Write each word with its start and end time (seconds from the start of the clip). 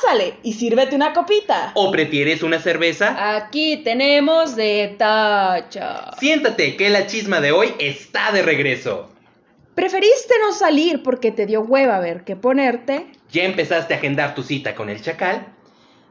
pásale 0.00 0.34
y 0.42 0.52
sírvete 0.54 0.96
una 0.96 1.12
copita. 1.12 1.72
¿O 1.74 1.90
prefieres 1.90 2.42
una 2.42 2.58
cerveza? 2.58 3.36
Aquí 3.36 3.78
tenemos 3.78 4.56
de 4.56 4.94
tacha. 4.98 6.12
Siéntate, 6.18 6.76
que 6.76 6.90
la 6.90 7.06
chisma 7.06 7.40
de 7.40 7.52
hoy 7.52 7.74
está 7.78 8.32
de 8.32 8.42
regreso. 8.42 9.10
¿Preferiste 9.74 10.34
no 10.40 10.52
salir 10.52 11.02
porque 11.02 11.30
te 11.32 11.46
dio 11.46 11.62
hueva 11.62 12.00
ver 12.00 12.24
qué 12.24 12.36
ponerte? 12.36 13.06
¿Ya 13.30 13.44
empezaste 13.44 13.94
a 13.94 13.96
agendar 13.98 14.34
tu 14.34 14.42
cita 14.42 14.74
con 14.74 14.90
el 14.90 15.00
chacal? 15.00 15.46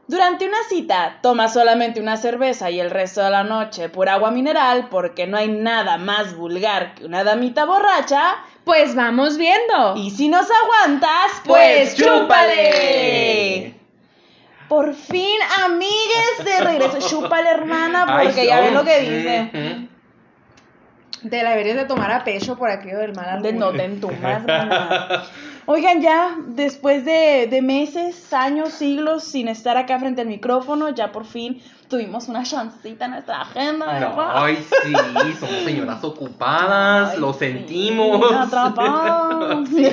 Durante 0.08 0.44
una 0.48 0.58
cita, 0.68 1.20
toma 1.22 1.46
solamente 1.46 2.00
una 2.00 2.16
cerveza 2.16 2.68
y 2.70 2.80
el 2.80 2.90
resto 2.90 3.22
de 3.22 3.30
la 3.30 3.44
noche 3.44 3.88
pura 3.88 4.14
agua 4.14 4.32
mineral 4.32 4.88
porque 4.90 5.28
no 5.28 5.36
hay 5.36 5.46
nada 5.46 5.98
más 5.98 6.34
vulgar 6.36 6.96
que 6.96 7.04
una 7.04 7.22
damita 7.22 7.64
borracha. 7.64 8.38
Pues 8.64 8.96
vamos 8.96 9.36
viendo. 9.36 9.94
Y 9.96 10.10
si 10.10 10.28
nos 10.28 10.48
aguantas, 10.50 11.42
Pues 11.44 11.94
pues 11.94 11.96
chúpale. 11.96 13.79
Por 14.70 14.94
fin, 14.94 15.36
amigues, 15.64 16.44
de 16.44 16.60
regreso. 16.60 16.98
Chúpale, 17.10 17.50
hermana, 17.50 18.06
porque 18.06 18.42
Ay, 18.42 18.46
ya 18.46 18.60
ven 18.60 18.72
lo 18.72 18.84
que 18.84 19.00
dice. 19.00 19.88
Te 21.28 21.42
la 21.42 21.50
deberías 21.50 21.76
de 21.76 21.86
tomar 21.86 22.12
a 22.12 22.22
pecho 22.22 22.56
por 22.56 22.70
aquello 22.70 22.98
del 22.98 23.12
mal 23.12 23.42
De 23.42 23.52
no 23.52 23.72
te 23.72 23.82
entumas, 23.82 24.44
hermana. 24.44 25.24
Oigan, 25.66 26.00
ya 26.00 26.36
después 26.46 27.04
de, 27.04 27.48
de 27.50 27.62
meses, 27.62 28.32
años, 28.32 28.72
siglos 28.72 29.24
sin 29.24 29.48
estar 29.48 29.76
acá 29.76 29.98
frente 29.98 30.20
al 30.20 30.28
micrófono, 30.28 30.90
ya 30.90 31.10
por 31.10 31.26
fin 31.26 31.60
tuvimos 31.90 32.28
una 32.28 32.44
chancita 32.44 33.06
en 33.06 33.10
nuestra 33.10 33.42
agenda, 33.42 33.86
¿verdad? 33.86 34.30
Ay, 34.34 34.64
sí, 34.84 34.92
somos 35.38 35.64
señoras 35.64 36.02
ocupadas, 36.04 37.10
Ay, 37.14 37.18
lo 37.20 37.32
sí, 37.32 37.40
sentimos. 37.40 38.32
atrapadas. 38.32 39.40
Sí. 39.70 39.84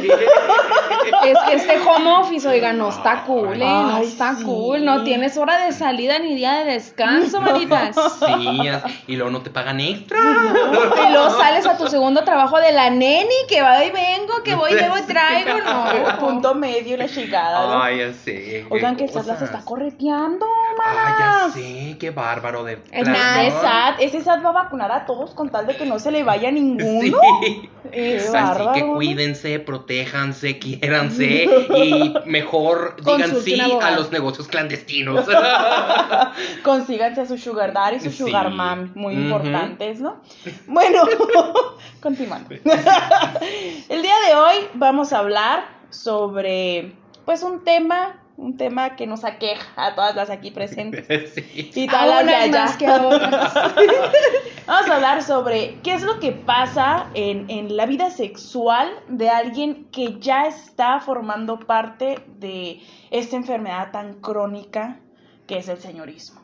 Es 1.23 1.37
que 1.47 1.53
este 1.55 1.79
home 1.87 2.11
office, 2.19 2.47
oiga, 2.47 2.73
no 2.73 2.89
está 2.89 3.23
cool, 3.23 3.53
¿eh? 3.55 3.59
No 3.65 3.95
Ay, 3.95 4.05
está 4.07 4.35
sí. 4.35 4.43
cool. 4.43 4.83
No 4.83 5.03
tienes 5.03 5.37
hora 5.37 5.65
de 5.65 5.71
salida 5.71 6.19
ni 6.19 6.35
día 6.35 6.53
de 6.59 6.73
descanso, 6.73 7.41
manitas. 7.41 7.95
Sí, 8.19 8.59
y 9.07 9.15
luego 9.15 9.31
no 9.31 9.41
te 9.41 9.49
pagan 9.49 9.79
extra. 9.79 10.19
Y 10.19 11.11
luego 11.11 11.29
sales 11.31 11.65
a 11.65 11.77
tu 11.77 11.87
segundo 11.87 12.23
trabajo 12.23 12.59
de 12.59 12.71
la 12.71 12.89
neni, 12.89 13.29
que 13.47 13.61
va 13.61 13.83
y 13.85 13.91
vengo, 13.91 14.43
que 14.43 14.55
voy 14.55 14.71
y 14.71 14.75
luego 14.75 14.97
y 14.97 15.01
traigo, 15.03 15.59
no. 15.61 16.19
Punto 16.19 16.53
medio 16.55 16.95
y 16.95 16.97
la 16.97 17.07
chingada. 17.07 17.67
¿no? 17.67 17.81
Ay, 17.83 17.99
ya 17.99 18.13
sé. 18.13 18.65
Oigan, 18.69 18.95
que 18.95 19.05
el 19.05 19.09
SAT 19.09 19.25
las 19.27 19.37
cosas. 19.39 19.49
está 19.53 19.65
correteando, 19.65 20.45
Ay, 20.85 21.13
ya 21.17 21.25
manas. 21.25 21.53
Qué 21.95 22.11
bárbaro 22.11 22.63
de 22.63 22.73
Es 22.91 23.03
plano. 23.03 23.11
Nada, 23.11 23.43
es 23.45 23.53
SAT. 23.53 23.95
Ese 24.01 24.21
SAT 24.21 24.43
va 24.45 24.49
a 24.49 24.53
vacunar 24.63 24.91
a 24.91 25.05
todos 25.05 25.31
con 25.31 25.49
tal 25.49 25.67
de 25.67 25.75
que 25.75 25.85
no 25.85 25.99
se 25.99 26.11
le 26.11 26.23
vaya 26.23 26.51
ninguno. 26.51 27.19
Sí. 27.41 27.69
Así 27.87 28.31
bárbaro, 28.33 28.73
que 28.73 28.81
¿no? 28.83 28.93
cuídense, 28.95 29.59
protéjanse, 29.59 30.59
quiéranse 30.59 31.45
y 31.77 32.13
mejor 32.25 32.97
digan 33.03 33.35
sí 33.41 33.59
a 33.81 33.91
los 33.91 34.11
negocios 34.11 34.47
clandestinos. 34.47 35.25
Consíganse 36.63 37.21
a 37.21 37.25
su 37.25 37.37
sugar 37.37 37.73
daddy 37.73 37.97
y 37.97 37.99
su 38.01 38.11
Sí. 38.11 38.17
sugar 38.17 38.49
mom, 38.51 38.91
muy 38.95 39.13
importantes, 39.13 39.99
¿no? 40.01 40.17
Bueno, 40.67 41.03
continuando. 42.01 42.49
El 43.89 44.01
día 44.01 44.13
de 44.27 44.35
hoy 44.35 44.55
vamos 44.73 45.13
a 45.13 45.19
hablar 45.19 45.65
sobre, 45.89 46.93
pues, 47.25 47.43
un 47.43 47.63
tema, 47.63 48.19
un 48.37 48.55
tema 48.55 48.95
que 48.95 49.07
nos 49.07 49.23
aqueja 49.25 49.65
a 49.75 49.95
todas 49.95 50.15
las 50.15 50.29
aquí 50.29 50.51
presentes. 50.51 51.05
Sí. 51.33 51.71
Y 51.75 51.87
A 51.87 51.91
todas 51.91 52.07
las 52.07 52.25
de 52.25 52.35
allá. 52.35 52.63
más 52.65 52.77
que. 52.77 52.85
Vamos 54.67 54.89
a 54.89 54.95
hablar 54.95 55.23
sobre 55.23 55.77
qué 55.83 55.93
es 55.93 56.03
lo 56.03 56.19
que 56.19 56.31
pasa 56.33 57.07
en, 57.13 57.49
en 57.49 57.75
la 57.77 57.85
vida 57.85 58.09
sexual 58.11 58.89
de 59.07 59.29
alguien 59.29 59.85
que 59.91 60.19
ya 60.19 60.45
está 60.47 60.99
formando 60.99 61.59
parte 61.59 62.19
de 62.37 62.81
esta 63.11 63.37
enfermedad 63.37 63.91
tan 63.91 64.15
crónica 64.15 64.99
que 65.47 65.57
es 65.59 65.69
el 65.69 65.77
señorismo. 65.77 66.41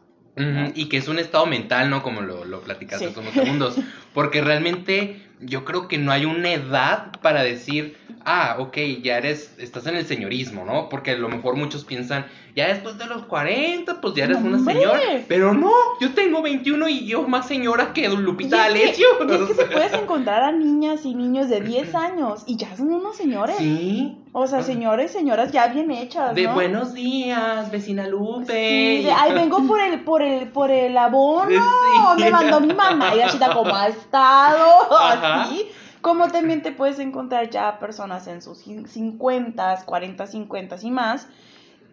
Y 0.73 0.89
que 0.89 0.97
es 0.97 1.08
un 1.08 1.19
estado 1.19 1.45
mental, 1.45 1.91
¿no? 1.91 2.02
Como 2.02 2.21
lo, 2.21 2.44
lo 2.45 2.61
platicaste 2.61 3.05
Sí. 3.05 3.11
hace 3.11 3.19
unos 3.19 3.33
segundos. 3.33 3.75
Porque 4.15 4.42
realmente 4.42 5.21
yo 5.45 5.65
creo 5.65 5.87
que 5.87 5.98
no 5.98 6.11
hay 6.11 6.26
una 6.26 6.52
edad 6.52 7.11
para 7.21 7.43
decir, 7.43 7.98
ah, 8.26 8.55
ok, 8.59 8.77
ya 9.02 9.17
eres, 9.17 9.55
estás 9.58 9.86
en 9.87 9.95
el 9.95 10.05
señorismo, 10.05 10.65
¿no? 10.65 10.89
Porque 10.89 11.11
a 11.11 11.15
lo 11.17 11.30
mejor 11.30 11.55
muchos 11.55 11.83
piensan, 11.86 12.26
ya 12.55 12.67
después 12.67 12.98
de 12.98 13.05
los 13.08 13.23
40, 13.26 13.99
pues 13.99 14.14
ya 14.14 14.26
eres 14.26 14.37
una 14.37 14.59
señora. 14.64 14.99
Pero 15.27 15.54
no, 15.54 15.71
yo 15.99 16.14
tengo 16.14 16.42
21 16.42 16.87
y 16.87 17.05
yo 17.08 17.27
más 17.27 17.48
señora 17.48 17.93
que 17.93 18.08
Lupita 18.09 18.55
Y 18.58 18.59
es 18.59 18.65
que- 18.65 18.81
Alessio. 18.83 19.08
y 19.27 19.31
es 19.33 19.42
que 19.49 19.54
se 19.55 19.65
puedes 19.71 19.93
encontrar 19.93 20.43
a 20.43 20.52
niñas 20.52 21.05
y 21.05 21.15
niños 21.15 21.49
de 21.49 21.61
10 21.61 21.95
años 21.95 22.43
y 22.45 22.58
ya 22.58 22.75
son 22.75 22.93
unos 22.93 23.15
señores. 23.17 23.55
Sí. 23.58 24.20
O 24.36 24.48
sea, 24.48 24.64
señores, 24.64 25.11
señoras 25.11 25.52
ya 25.52 25.67
bien 25.67 25.92
hechas, 25.92 26.33
De 26.33 26.43
¿no? 26.45 26.54
buenos 26.55 26.93
días, 26.95 27.70
vecina 27.70 28.08
Lupe. 28.08 28.45
Sí, 28.52 29.04
de, 29.04 29.11
ay, 29.11 29.31
vengo 29.33 29.61
por 29.67 29.80
el, 29.80 29.99
por 30.04 30.23
el, 30.23 30.48
por 30.49 30.71
el 30.71 30.98
abono, 30.98 31.49
Sí. 32.17 32.23
me 32.23 32.31
mandó 32.31 32.60
mi 32.60 32.73
mamá 32.73 33.14
y 33.14 33.17
la 33.20 33.30
chita 33.30 33.54
cómo 33.54 33.75
ha 33.75 33.87
estado, 33.89 34.92
Ajá. 34.92 35.33
Así. 35.42 35.67
Como 36.02 36.27
también 36.27 36.61
te 36.61 36.71
puedes 36.71 36.99
encontrar 36.99 37.49
ya 37.49 37.80
personas 37.80 38.27
en 38.27 38.42
sus 38.42 38.60
50, 38.60 39.83
40, 39.86 40.27
50 40.27 40.76
y 40.82 40.92
más 40.92 41.27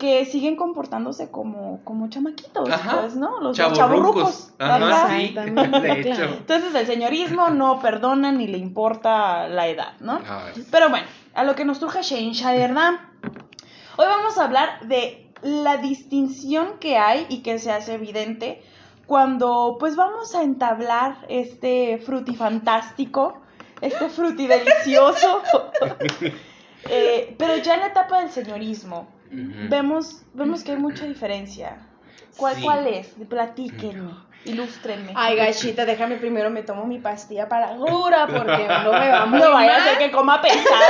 que 0.00 0.24
siguen 0.24 0.56
comportándose 0.56 1.30
como, 1.30 1.84
como 1.84 2.08
chamaquitos, 2.08 2.68
Ajá. 2.70 3.02
pues, 3.02 3.16
¿no? 3.16 3.38
Los 3.40 3.54
Chavorrucos. 3.56 3.76
chaburrucos. 3.78 4.52
Ajá, 4.58 5.10
sí. 5.10 5.34
De 5.34 6.00
hecho. 6.00 6.24
Entonces 6.24 6.74
el 6.74 6.86
señorismo 6.86 7.50
no 7.50 7.80
perdona 7.80 8.32
ni 8.32 8.46
le 8.46 8.56
importa 8.56 9.46
la 9.46 9.68
edad, 9.68 9.92
¿no? 10.00 10.18
Ay, 10.26 10.64
Pero 10.70 10.88
bueno, 10.88 11.06
a 11.34 11.44
lo 11.44 11.54
que 11.54 11.66
nos 11.66 11.80
truje 11.80 12.02
Shensha, 12.02 12.52
¿verdad? 12.52 12.92
Hoy 13.98 14.06
vamos 14.06 14.38
a 14.38 14.44
hablar 14.44 14.80
de 14.88 15.30
la 15.42 15.76
distinción 15.76 16.78
que 16.80 16.96
hay 16.96 17.26
y 17.28 17.42
que 17.42 17.58
se 17.58 17.70
hace 17.70 17.94
evidente 17.94 18.62
cuando 19.10 19.76
pues 19.80 19.96
vamos 19.96 20.36
a 20.36 20.44
entablar 20.44 21.16
este 21.28 21.98
frutifantástico, 21.98 23.40
este 23.80 24.08
fruti 24.08 24.46
delicioso. 24.46 25.42
Eh, 26.88 27.34
pero 27.36 27.56
ya 27.58 27.74
en 27.74 27.80
la 27.80 27.88
etapa 27.88 28.20
del 28.20 28.30
señorismo, 28.30 29.06
vemos, 29.30 30.22
vemos 30.32 30.64
que 30.64 30.72
hay 30.72 30.78
mucha 30.78 31.04
diferencia. 31.04 31.76
¿Cuál, 32.38 32.56
Sí. 32.56 32.62
¿Cuál 32.62 32.86
es? 32.86 33.08
Platíquenme, 33.28 34.14
ilústrenme. 34.46 35.12
Ay, 35.14 35.36
gachita, 35.36 35.84
déjame 35.84 36.16
primero, 36.16 36.48
me 36.48 36.62
tomo 36.62 36.86
mi 36.86 36.98
pastilla 36.98 37.50
para 37.50 37.72
la 37.72 37.76
cura 37.76 38.26
porque 38.26 38.66
no 38.66 38.92
me 38.92 39.10
va 39.10 39.26
muy 39.26 39.40
no 39.40 39.52
vaya 39.52 39.76
a 39.76 39.84
ser 39.84 39.98
que 39.98 40.10
coma 40.10 40.40
pesada 40.40 40.88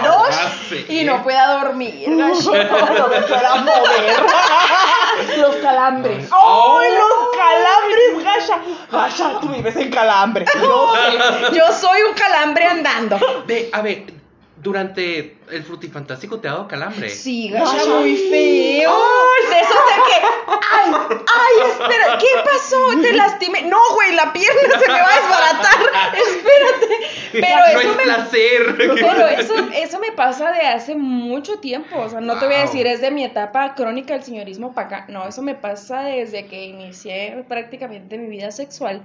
la, 0.00 0.08
noche. 0.08 0.86
Y 0.88 1.04
no 1.04 1.22
pueda 1.22 1.62
dormir, 1.62 2.08
gachita. 2.16 2.94
no 2.98 3.08
me 3.08 3.20
pueda 3.20 3.56
mover. 3.56 4.16
Los 5.38 5.56
calambres. 5.56 6.28
Oh. 6.32 6.78
¡Ay, 6.80 6.90
los 6.92 7.30
calambres, 7.36 8.24
Gasha! 8.24 8.58
Gasha, 8.90 9.40
tú 9.40 9.48
vives 9.48 9.76
en 9.76 9.90
calambre. 9.90 10.44
Yo 10.60 10.92
sé. 10.94 11.56
Yo 11.56 11.72
soy 11.72 12.02
un 12.02 12.14
calambre 12.14 12.64
andando. 12.66 13.18
De, 13.46 13.70
a 13.72 13.82
ver, 13.82 14.12
durante 14.62 15.36
el 15.50 15.64
frutifantástico 15.64 16.38
te 16.38 16.46
ha 16.46 16.52
dado 16.52 16.68
calambre. 16.68 17.10
Sí, 17.10 17.48
gacha, 17.48 17.84
muy 17.84 18.16
feo. 18.16 18.96
De 19.50 19.58
esos 19.58 19.74
de 19.74 19.96
que, 20.06 20.26
ay, 20.70 20.92
ay, 21.10 21.70
espera, 21.70 22.18
¿qué 22.18 22.26
pasó? 22.44 23.00
Te 23.00 23.12
lastimé. 23.12 23.62
No, 23.62 23.78
güey, 23.94 24.14
la 24.14 24.32
pierna 24.32 24.78
se 24.78 24.88
me 24.88 25.00
va 25.00 25.08
a 25.08 25.20
desbaratar. 25.20 26.14
Espérate. 26.14 26.96
Pero 27.32 27.56
no 27.56 27.80
eso 27.80 27.90
es 27.90 27.96
me 27.96 28.02
placer. 28.04 28.74
Pero 28.76 29.26
eso, 29.26 29.54
eso 29.74 29.98
me 29.98 30.12
pasa 30.12 30.52
de 30.52 30.60
hace 30.60 30.94
mucho 30.94 31.58
tiempo. 31.58 31.98
O 31.98 32.08
sea, 32.08 32.20
no 32.20 32.38
te 32.38 32.46
voy 32.46 32.54
a 32.54 32.60
decir 32.60 32.86
es 32.86 33.00
de 33.00 33.10
mi 33.10 33.24
etapa 33.24 33.74
crónica 33.74 34.14
del 34.14 34.22
señorismo 34.22 34.74
para 34.74 34.86
acá. 34.86 35.06
No, 35.08 35.26
eso 35.26 35.42
me 35.42 35.56
pasa 35.56 36.02
desde 36.02 36.46
que 36.46 36.66
inicié 36.66 37.44
prácticamente 37.48 38.16
mi 38.16 38.28
vida 38.28 38.52
sexual. 38.52 39.02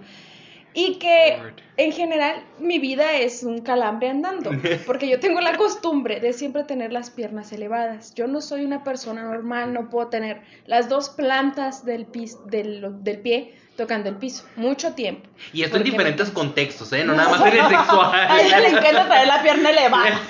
Y 0.80 1.00
que 1.00 1.40
en 1.78 1.92
general 1.92 2.44
mi 2.60 2.78
vida 2.78 3.14
es 3.14 3.42
un 3.42 3.62
calambre 3.62 4.10
andando. 4.10 4.52
Porque 4.86 5.10
yo 5.10 5.20
tengo 5.20 5.42
la 5.42 5.58
costumbre 5.58 6.20
de 6.20 6.34
siempre 6.34 6.66
tener 6.66 6.94
las 6.94 7.10
piernas 7.10 7.52
elevadas. 7.52 8.14
Yo 8.14 8.28
no 8.28 8.42
soy 8.42 8.64
una 8.64 8.84
persona 8.84 9.24
normal, 9.24 9.74
no 9.74 9.90
puedo 9.90 10.10
tener 10.10 10.44
las 10.68 10.88
dos 10.88 11.10
plantas 11.10 11.84
del, 11.84 12.06
pis, 12.06 12.38
del, 12.46 13.04
del 13.04 13.20
pie 13.22 13.56
tocando 13.76 14.10
el 14.10 14.18
piso. 14.18 14.44
Mucho 14.56 14.94
tiempo. 14.94 15.28
Y 15.52 15.64
esto 15.64 15.78
en 15.78 15.84
diferentes 15.84 16.30
contextos, 16.30 16.94
¿eh? 16.94 17.04
No 17.04 17.16
nada 17.16 17.30
más 17.30 17.42
en 17.42 17.60
el 17.60 17.70
sexual. 17.70 18.12
A 18.30 18.40
ella 18.40 18.60
le 18.60 18.68
encanta 18.70 19.08
traer 19.08 19.28
la 19.28 19.42
pierna 19.42 19.70
elevada. 19.72 20.22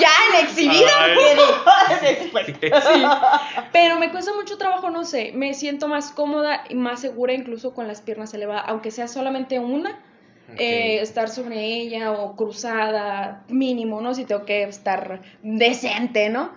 Ya 0.00 0.08
en 0.30 0.46
exhibida. 0.46 0.90
Después. 2.02 2.46
Sí. 2.60 3.02
Pero 3.72 3.98
me 3.98 4.10
cuesta 4.10 4.32
mucho 4.34 4.58
trabajo, 4.58 4.90
no 4.90 5.04
sé, 5.04 5.32
me 5.34 5.54
siento 5.54 5.88
más 5.88 6.10
cómoda 6.10 6.64
y 6.68 6.74
más 6.74 7.00
segura 7.00 7.32
incluso 7.32 7.74
con 7.74 7.88
las 7.88 8.00
piernas 8.00 8.32
elevadas, 8.34 8.64
aunque 8.66 8.90
sea 8.90 9.08
solamente 9.08 9.58
una, 9.58 9.98
eh, 10.56 11.00
estar 11.00 11.28
sobre 11.28 11.64
ella 11.64 12.12
o 12.12 12.36
cruzada, 12.36 13.44
mínimo, 13.48 14.00
¿no? 14.00 14.14
Si 14.14 14.24
tengo 14.24 14.44
que 14.44 14.64
estar 14.64 15.20
decente, 15.42 16.28
¿no? 16.28 16.52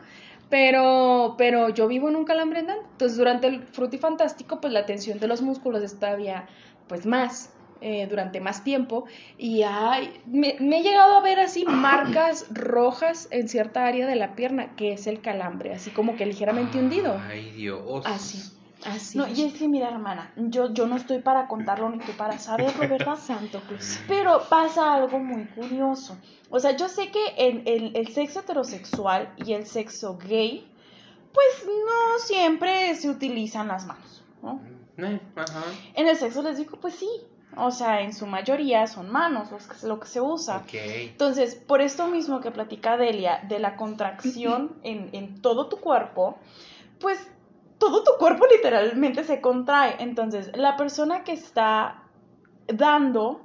Pero, 0.49 1.35
pero 1.37 1.69
yo 1.69 1.87
vivo 1.87 2.09
en 2.09 2.15
un 2.15 2.25
calambre. 2.25 2.59
Entonces, 2.59 3.17
durante 3.17 3.47
el 3.47 3.63
frutifantástico, 3.63 4.61
pues 4.61 4.71
la 4.71 4.85
tensión 4.85 5.19
de 5.19 5.27
los 5.27 5.41
músculos 5.41 5.83
es 5.83 5.97
todavía, 5.99 6.47
pues 6.87 7.05
más. 7.05 7.51
Eh, 7.85 8.07
durante 8.09 8.39
más 8.39 8.63
tiempo 8.63 9.03
y 9.37 9.63
ay, 9.63 10.21
me, 10.25 10.55
me 10.61 10.79
he 10.79 10.83
llegado 10.83 11.17
a 11.17 11.21
ver 11.21 11.39
así 11.41 11.65
marcas 11.67 12.45
rojas 12.49 13.27
en 13.31 13.49
cierta 13.49 13.85
área 13.85 14.07
de 14.07 14.15
la 14.15 14.35
pierna, 14.35 14.73
que 14.77 14.93
es 14.93 15.05
el 15.05 15.19
calambre, 15.19 15.73
así 15.73 15.91
como 15.91 16.15
que 16.15 16.25
ligeramente 16.25 16.79
hundido. 16.79 17.19
Ay, 17.27 17.51
Dios. 17.51 18.05
Así, 18.05 18.41
así. 18.85 19.17
No, 19.17 19.27
y 19.27 19.43
es 19.43 19.53
que 19.55 19.67
mira, 19.67 19.89
hermana, 19.89 20.31
yo, 20.37 20.73
yo 20.73 20.87
no 20.87 20.95
estoy 20.95 21.19
para 21.19 21.47
contarlo 21.49 21.89
ni 21.89 21.99
tú 21.99 22.13
para 22.13 22.39
saberlo, 22.39 22.87
¿verdad? 22.87 23.17
Santo 23.21 23.59
Cruz. 23.67 23.99
Pero 24.07 24.43
pasa 24.49 24.93
algo 24.93 25.19
muy 25.19 25.43
curioso. 25.47 26.17
O 26.49 26.61
sea, 26.61 26.77
yo 26.77 26.87
sé 26.87 27.11
que 27.11 27.19
en 27.35 27.63
el, 27.65 27.97
el 27.97 28.07
sexo 28.13 28.39
heterosexual 28.39 29.33
y 29.37 29.51
el 29.51 29.65
sexo 29.65 30.17
gay, 30.17 30.65
pues 31.33 31.65
no 31.67 32.19
siempre 32.19 32.95
se 32.95 33.09
utilizan 33.09 33.67
las 33.67 33.85
manos, 33.85 34.23
¿no? 34.41 34.61
Eh, 34.97 35.19
ajá. 35.35 35.63
En 35.95 36.07
el 36.07 36.15
sexo 36.15 36.41
les 36.43 36.57
digo, 36.57 36.77
pues 36.79 36.95
sí. 36.95 37.09
O 37.57 37.71
sea, 37.71 38.01
en 38.01 38.13
su 38.13 38.25
mayoría 38.27 38.87
son 38.87 39.11
manos 39.11 39.51
los 39.51 39.67
que- 39.67 39.87
lo 39.87 39.99
que 39.99 40.07
se 40.07 40.21
usa. 40.21 40.63
Entonces, 41.11 41.55
por 41.55 41.81
esto 41.81 42.07
mismo 42.07 42.41
que 42.41 42.51
platica 42.51 42.97
Delia, 42.97 43.41
de 43.47 43.59
la 43.59 43.75
contracción 43.75 44.75
en, 44.83 45.09
en 45.13 45.41
todo 45.41 45.67
tu 45.67 45.77
cuerpo, 45.77 46.37
pues 46.99 47.19
todo 47.77 48.03
tu 48.03 48.11
cuerpo 48.17 48.45
literalmente 48.51 49.23
se 49.23 49.41
contrae. 49.41 49.95
Entonces, 49.99 50.51
la 50.55 50.77
persona 50.77 51.23
que 51.23 51.33
está 51.33 52.03
dando, 52.67 53.41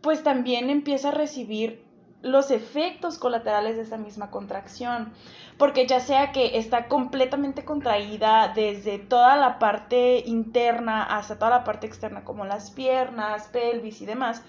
pues 0.00 0.22
también 0.22 0.70
empieza 0.70 1.08
a 1.08 1.12
recibir 1.12 1.84
los 2.22 2.50
efectos 2.50 3.18
colaterales 3.18 3.76
de 3.76 3.82
esa 3.82 3.96
misma 3.98 4.30
contracción. 4.30 5.12
Porque 5.58 5.86
ya 5.86 6.00
sea 6.00 6.32
que 6.32 6.58
está 6.58 6.86
completamente 6.86 7.64
contraída 7.64 8.52
desde 8.54 8.98
toda 8.98 9.36
la 9.36 9.58
parte 9.58 10.22
interna 10.26 11.02
hasta 11.02 11.38
toda 11.38 11.50
la 11.50 11.64
parte 11.64 11.86
externa, 11.86 12.24
como 12.24 12.44
las 12.44 12.70
piernas, 12.70 13.48
pelvis 13.48 14.02
y 14.02 14.06
demás, 14.06 14.42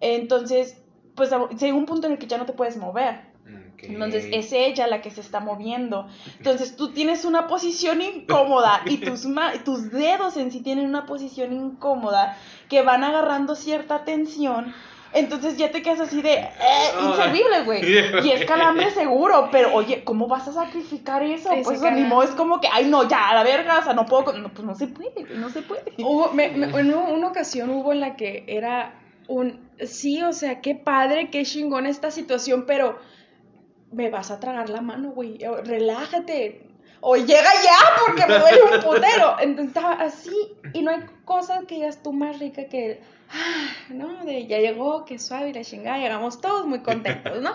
entonces, 0.00 0.82
pues 1.14 1.30
llega 1.58 1.76
un 1.76 1.86
punto 1.86 2.06
en 2.06 2.14
el 2.14 2.18
que 2.18 2.26
ya 2.26 2.38
no 2.38 2.46
te 2.46 2.52
puedes 2.52 2.76
mover. 2.76 3.28
Entonces 3.82 4.26
es 4.32 4.52
ella 4.52 4.86
la 4.86 5.00
que 5.02 5.10
se 5.10 5.20
está 5.20 5.40
moviendo. 5.40 6.06
Entonces 6.36 6.76
tú 6.76 6.92
tienes 6.92 7.24
una 7.24 7.46
posición 7.46 8.02
incómoda 8.02 8.82
y 8.86 8.98
tus, 8.98 9.26
ma- 9.26 9.52
tus 9.64 9.90
dedos 9.90 10.36
en 10.36 10.50
sí 10.52 10.60
tienen 10.60 10.86
una 10.86 11.06
posición 11.06 11.52
incómoda 11.52 12.36
que 12.68 12.82
van 12.82 13.04
agarrando 13.04 13.54
cierta 13.54 14.04
tensión. 14.04 14.72
Entonces 15.12 15.56
ya 15.56 15.70
te 15.72 15.82
quedas 15.82 16.00
así 16.00 16.22
de 16.22 16.34
eh, 16.34 16.48
inservible, 17.02 17.62
güey. 17.64 17.84
Y 18.24 18.30
es 18.30 18.44
calambre 18.44 18.90
seguro, 18.92 19.48
pero 19.50 19.74
oye, 19.74 20.04
¿cómo 20.04 20.28
vas 20.28 20.46
a 20.48 20.52
sacrificar 20.52 21.22
eso? 21.22 21.52
Ese 21.52 21.62
Pues 21.64 21.80
modo, 21.80 22.22
es 22.22 22.30
como 22.30 22.60
que, 22.60 22.68
ay, 22.72 22.86
no, 22.86 23.08
ya, 23.08 23.28
a 23.28 23.34
la 23.34 23.42
verga, 23.42 23.78
o 23.80 23.82
sea, 23.82 23.92
no 23.92 24.06
puedo, 24.06 24.32
no, 24.34 24.48
pues 24.50 24.64
no 24.64 24.74
se 24.74 24.86
puede, 24.86 25.26
no 25.36 25.48
se 25.50 25.62
puede. 25.62 25.82
Hubo, 25.98 26.32
me- 26.32 26.50
me- 26.50 26.66
en 26.80 26.94
una 26.94 27.28
ocasión 27.28 27.70
hubo 27.70 27.92
en 27.92 28.00
la 28.00 28.14
que 28.16 28.44
era 28.46 28.94
un, 29.26 29.58
sí, 29.84 30.22
o 30.22 30.32
sea, 30.32 30.60
qué 30.60 30.74
padre, 30.74 31.30
qué 31.30 31.44
chingón 31.44 31.86
esta 31.86 32.10
situación, 32.10 32.64
pero 32.66 32.98
me 33.92 34.10
vas 34.10 34.30
a 34.30 34.38
tragar 34.38 34.70
la 34.70 34.80
mano, 34.80 35.10
güey, 35.10 35.38
relájate, 35.64 36.69
o 37.00 37.16
llega 37.16 37.50
ya 37.62 37.78
porque 38.06 38.26
me 38.26 38.38
duele 38.38 38.62
un 38.62 38.82
putero. 38.82 39.36
Entonces 39.40 39.68
estaba 39.68 39.92
así, 39.94 40.52
y 40.72 40.82
no 40.82 40.90
hay 40.90 41.00
cosa 41.24 41.62
que 41.66 41.76
digas 41.76 42.02
tú 42.02 42.12
más 42.12 42.38
rica 42.38 42.66
que, 42.66 43.00
ah, 43.30 43.68
¿no? 43.88 44.24
De 44.24 44.46
ya 44.46 44.58
llegó, 44.58 45.04
qué 45.04 45.18
suave 45.18 45.50
y 45.50 45.52
la 45.52 45.62
chingada, 45.62 45.98
llegamos 45.98 46.40
todos 46.40 46.66
muy 46.66 46.80
contentos, 46.80 47.40
¿no? 47.40 47.52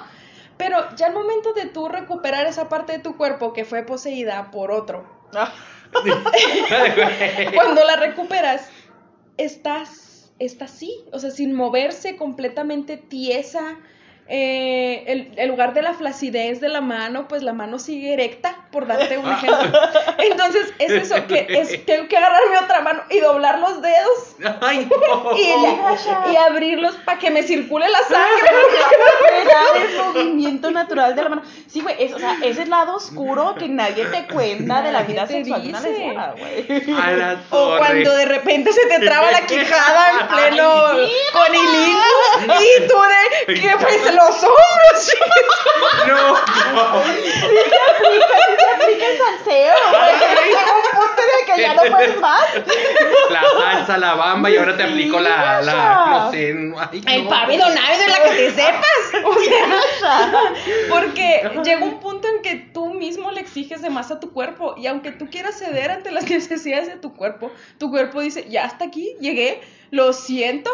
Pero 0.58 0.96
ya 0.96 1.08
al 1.08 1.14
momento 1.14 1.54
de 1.54 1.66
tú 1.66 1.90
recuperar 1.90 2.48
esa 2.48 2.70
parte 2.70 2.94
de 2.94 3.00
tu 3.00 3.18
cuerpo 3.18 3.54
que 3.54 3.66
fue 3.66 3.84
poseída 3.84 4.52
por 4.52 4.72
otro, 4.72 5.06
cuando 7.54 7.84
la 7.84 7.98
recuperas, 7.98 8.70
estás, 9.38 10.32
está 10.40 10.66
así, 10.66 11.06
o 11.12 11.20
sea, 11.20 11.32
sin 11.32 11.54
moverse, 11.54 12.16
completamente 12.16 12.98
tiesa. 12.98 13.78
Eh, 14.28 15.04
el, 15.06 15.32
el 15.38 15.50
lugar 15.50 15.76
de 15.76 15.84
la 15.84 15.94
flacidez 15.94 16.60
de 16.60 16.68
la 16.70 16.82
mano, 16.82 17.28
pues 17.28 17.44
la 17.44 17.54
mano 17.54 17.78
sigue 17.78 18.14
erecta, 18.14 18.56
por 18.72 18.88
darte 18.88 19.20
un 19.20 19.32
ejemplo. 19.32 19.80
Entonces, 20.18 20.74
es 20.80 20.92
eso, 20.92 21.28
que 21.28 21.46
es, 21.48 21.86
tengo 21.86 22.08
que 22.08 22.18
agarrar 22.18 22.42
mi 22.50 22.56
otra 22.58 22.82
mano 22.82 23.04
y 23.12 23.20
doblar 23.20 23.60
los 23.60 23.82
dedos 23.84 24.36
Ay, 24.62 24.90
no. 25.08 25.32
y, 25.38 26.32
y 26.34 26.36
abrirlos 26.38 26.96
para 27.06 27.20
que 27.20 27.30
me 27.30 27.44
circule 27.44 27.88
la 27.88 28.00
sangre. 28.00 28.50
El 29.76 29.98
movimiento 30.04 30.72
natural 30.72 31.16
de 31.16 31.24
la 31.24 31.30
mano. 31.30 31.42
Sí, 31.68 31.82
güey, 31.82 31.96
es, 32.00 32.14
o 32.14 32.20
sea, 32.20 32.38
es 32.44 32.58
el 32.58 32.70
lado 32.70 32.96
oscuro 32.96 33.56
que 33.56 33.68
nadie 33.68 34.06
te 34.06 34.26
cuenta 34.34 34.82
de 34.82 34.92
la 34.92 35.04
vida 35.04 35.28
sexual 35.28 35.62
de 35.64 35.70
una 35.70 35.80
dice. 35.80 35.92
lesbiana, 35.92 36.34
güey. 36.38 36.86
La 37.18 37.38
O 37.52 37.78
cuando 37.78 38.12
de 38.16 38.26
repente 38.26 38.72
se 38.74 38.86
te 38.88 39.00
traba 39.06 39.32
la 39.32 39.42
quijada 39.42 40.12
en 40.20 40.28
pleno 40.28 40.74
con 41.34 41.56
hilillo 41.56 42.56
y 42.60 42.88
tú 42.88 42.96
de 43.48 43.54
que 43.62 43.70
pues 43.80 44.14
los 44.14 44.44
hombros. 44.44 45.12
No, 46.08 46.16
no. 46.16 47.00
aplica 48.76 49.08
el 49.08 49.18
salseo, 49.18 49.74
güey. 49.90 50.20
Llega 50.48 50.74
un 50.76 51.00
punto 51.00 51.22
en 51.22 51.30
el 51.40 51.46
que 51.56 51.62
ya 51.62 51.74
no 51.74 51.82
puedes 51.96 52.20
más. 52.20 52.44
La 53.30 53.42
salsa, 53.58 53.98
la 53.98 54.14
bamba 54.16 54.50
y 54.50 54.58
ahora 54.58 54.78
te 54.78 54.84
aplico 54.84 55.20
la, 55.20 55.62
la, 55.62 56.06
no 56.10 56.32
sé, 56.32 56.54
no, 56.54 56.80
ay, 56.80 57.04
El 57.08 57.24
no. 57.24 57.30
pavido 57.30 57.68
návido 57.68 58.00
de 58.04 58.08
la 58.08 58.24
que 58.24 58.30
te 58.30 58.52
sepas. 58.52 58.86
O 59.26 60.00
sea, 60.00 60.54
porque 60.90 61.50
llega 61.64 61.84
un 61.84 62.00
punto 62.00 62.28
en 62.28 62.42
que 62.42 62.56
tú 62.56 62.94
mismo 62.94 63.32
le 63.32 63.42
exiges 63.42 63.82
de 63.82 63.90
más 63.90 64.12
a 64.12 64.20
tu 64.20 64.32
cuerpo 64.32 64.76
y 64.78 64.88
aunque 64.88 65.12
tú 65.12 65.30
quieras 65.30 65.58
ceder 65.58 65.92
ante 65.92 66.12
las 66.12 66.30
necesidades 66.30 66.88
de 66.88 66.98
tu 66.98 67.14
cuerpo, 67.16 67.52
tu 67.80 67.90
cuerpo 67.90 68.22
dice, 68.22 68.48
ya 68.50 68.66
hasta 68.66 68.86
aquí, 68.86 69.16
llegué, 69.20 69.62
lo 69.92 70.14
siento. 70.14 70.70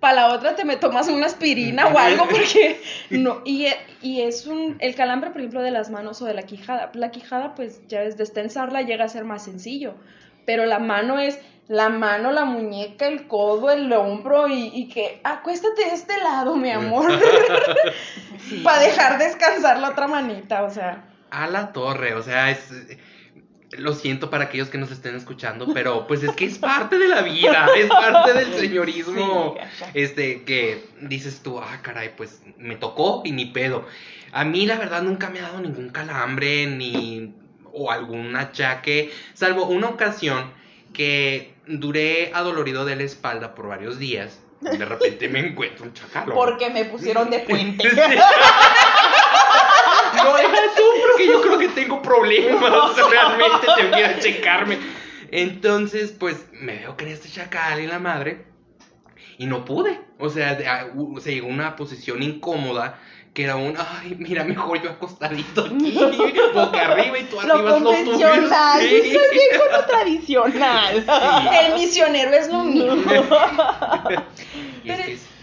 Para 0.00 0.14
la 0.14 0.34
otra 0.34 0.54
te 0.54 0.64
me 0.64 0.76
tomas 0.76 1.08
una 1.08 1.26
aspirina 1.26 1.86
o 1.88 1.98
algo 1.98 2.28
porque 2.28 2.80
no 3.10 3.40
y, 3.44 3.66
y 4.02 4.20
es 4.22 4.46
un 4.46 4.76
el 4.80 4.94
calambre 4.94 5.30
por 5.30 5.40
ejemplo 5.40 5.62
de 5.62 5.70
las 5.70 5.90
manos 5.90 6.20
o 6.20 6.26
de 6.26 6.34
la 6.34 6.42
quijada 6.42 6.90
la 6.94 7.10
quijada 7.10 7.54
pues 7.54 7.80
ya 7.88 8.02
es 8.02 8.16
destensarla 8.16 8.82
llega 8.82 9.04
a 9.04 9.08
ser 9.08 9.24
más 9.24 9.44
sencillo 9.44 9.94
pero 10.44 10.66
la 10.66 10.78
mano 10.78 11.18
es 11.18 11.40
la 11.68 11.88
mano, 11.88 12.30
la 12.30 12.44
muñeca, 12.44 13.06
el 13.08 13.26
codo, 13.26 13.70
el 13.70 13.92
hombro 13.92 14.48
y, 14.48 14.70
y 14.72 14.88
que 14.88 15.20
acuéstate 15.24 15.84
de 15.86 15.94
este 15.94 16.16
lado, 16.18 16.56
mi 16.56 16.70
amor, 16.70 17.06
para 18.64 18.82
dejar 18.82 19.18
descansar 19.18 19.80
la 19.80 19.90
otra 19.90 20.06
manita, 20.06 20.62
o 20.62 20.70
sea. 20.70 21.04
A 21.30 21.48
la 21.48 21.72
torre, 21.72 22.14
o 22.14 22.22
sea, 22.22 22.50
es... 22.50 22.70
Lo 23.72 23.94
siento 23.94 24.30
para 24.30 24.44
aquellos 24.44 24.68
que 24.68 24.78
nos 24.78 24.90
estén 24.92 25.16
escuchando, 25.16 25.72
pero 25.74 26.06
pues 26.06 26.22
es 26.22 26.30
que 26.32 26.44
es 26.44 26.58
parte 26.58 26.98
de 26.98 27.08
la 27.08 27.22
vida, 27.22 27.66
es 27.76 27.88
parte 27.88 28.32
del 28.32 28.54
señorismo. 28.60 29.56
Este, 29.92 30.44
que 30.44 30.84
dices 31.00 31.40
tú, 31.42 31.58
ah, 31.58 31.80
caray, 31.82 32.12
pues 32.16 32.42
me 32.58 32.76
tocó 32.76 33.22
y 33.24 33.32
ni 33.32 33.46
pedo. 33.46 33.84
A 34.32 34.44
mí 34.44 34.66
la 34.66 34.76
verdad 34.76 35.02
nunca 35.02 35.30
me 35.30 35.40
ha 35.40 35.42
dado 35.42 35.60
ningún 35.60 35.88
calambre 35.90 36.66
ni 36.66 37.34
o 37.72 37.90
algún 37.90 38.34
achaque, 38.36 39.12
salvo 39.34 39.66
una 39.66 39.88
ocasión 39.88 40.50
que 40.92 41.54
duré 41.66 42.32
adolorido 42.34 42.84
de 42.84 42.96
la 42.96 43.02
espalda 43.02 43.54
por 43.54 43.68
varios 43.68 43.98
días. 43.98 44.40
y 44.62 44.76
De 44.78 44.84
repente 44.84 45.28
me 45.28 45.40
encuentro 45.40 45.84
un 45.84 45.92
chacalo. 45.92 46.34
Porque 46.34 46.70
me 46.70 46.86
pusieron 46.86 47.28
de 47.30 47.40
puente. 47.40 47.88
No, 50.26 50.36
deja 50.36 50.56
tú, 50.76 50.82
porque 51.10 51.26
yo 51.26 51.40
creo 51.42 51.58
que 51.58 51.68
tengo 51.68 52.02
problemas. 52.02 52.96
Realmente 53.10 53.66
tengo 53.76 53.90
que 53.92 53.98
ir 54.00 54.04
a 54.06 54.18
checarme. 54.18 54.78
Entonces, 55.30 56.12
pues, 56.18 56.46
me 56.52 56.76
veo 56.78 56.96
que 56.96 57.10
este 57.12 57.28
chacal 57.28 57.80
y 57.80 57.86
la 57.86 57.98
madre. 57.98 58.44
Y 59.38 59.46
no 59.46 59.64
pude. 59.64 60.00
O 60.18 60.30
sea, 60.30 60.54
de- 60.54 60.66
a- 60.66 60.86
u- 60.94 61.20
se 61.20 61.34
llegó 61.34 61.48
a 61.48 61.50
una 61.50 61.76
posición 61.76 62.22
incómoda. 62.22 62.98
Que 63.34 63.44
era 63.44 63.56
un, 63.56 63.74
ay, 63.76 64.16
mira, 64.18 64.44
mejor 64.44 64.80
yo 64.82 64.88
acostadito 64.92 65.66
aquí, 65.66 65.94
boca 66.54 66.80
arriba 66.86 67.18
y 67.18 67.24
tú 67.24 67.36
Lo 67.42 67.54
arriba 67.56 67.70
convencional. 67.72 68.80
Yo 68.80 68.88
tuyos. 69.02 69.12
soy 69.12 69.30
bien 69.30 69.60
con 69.60 69.72
lo 69.72 69.84
tradicional. 69.84 71.04
El 71.52 71.74
misionero 71.74 72.32
es 72.32 72.48
lo 72.50 72.64
mismo. 72.64 72.94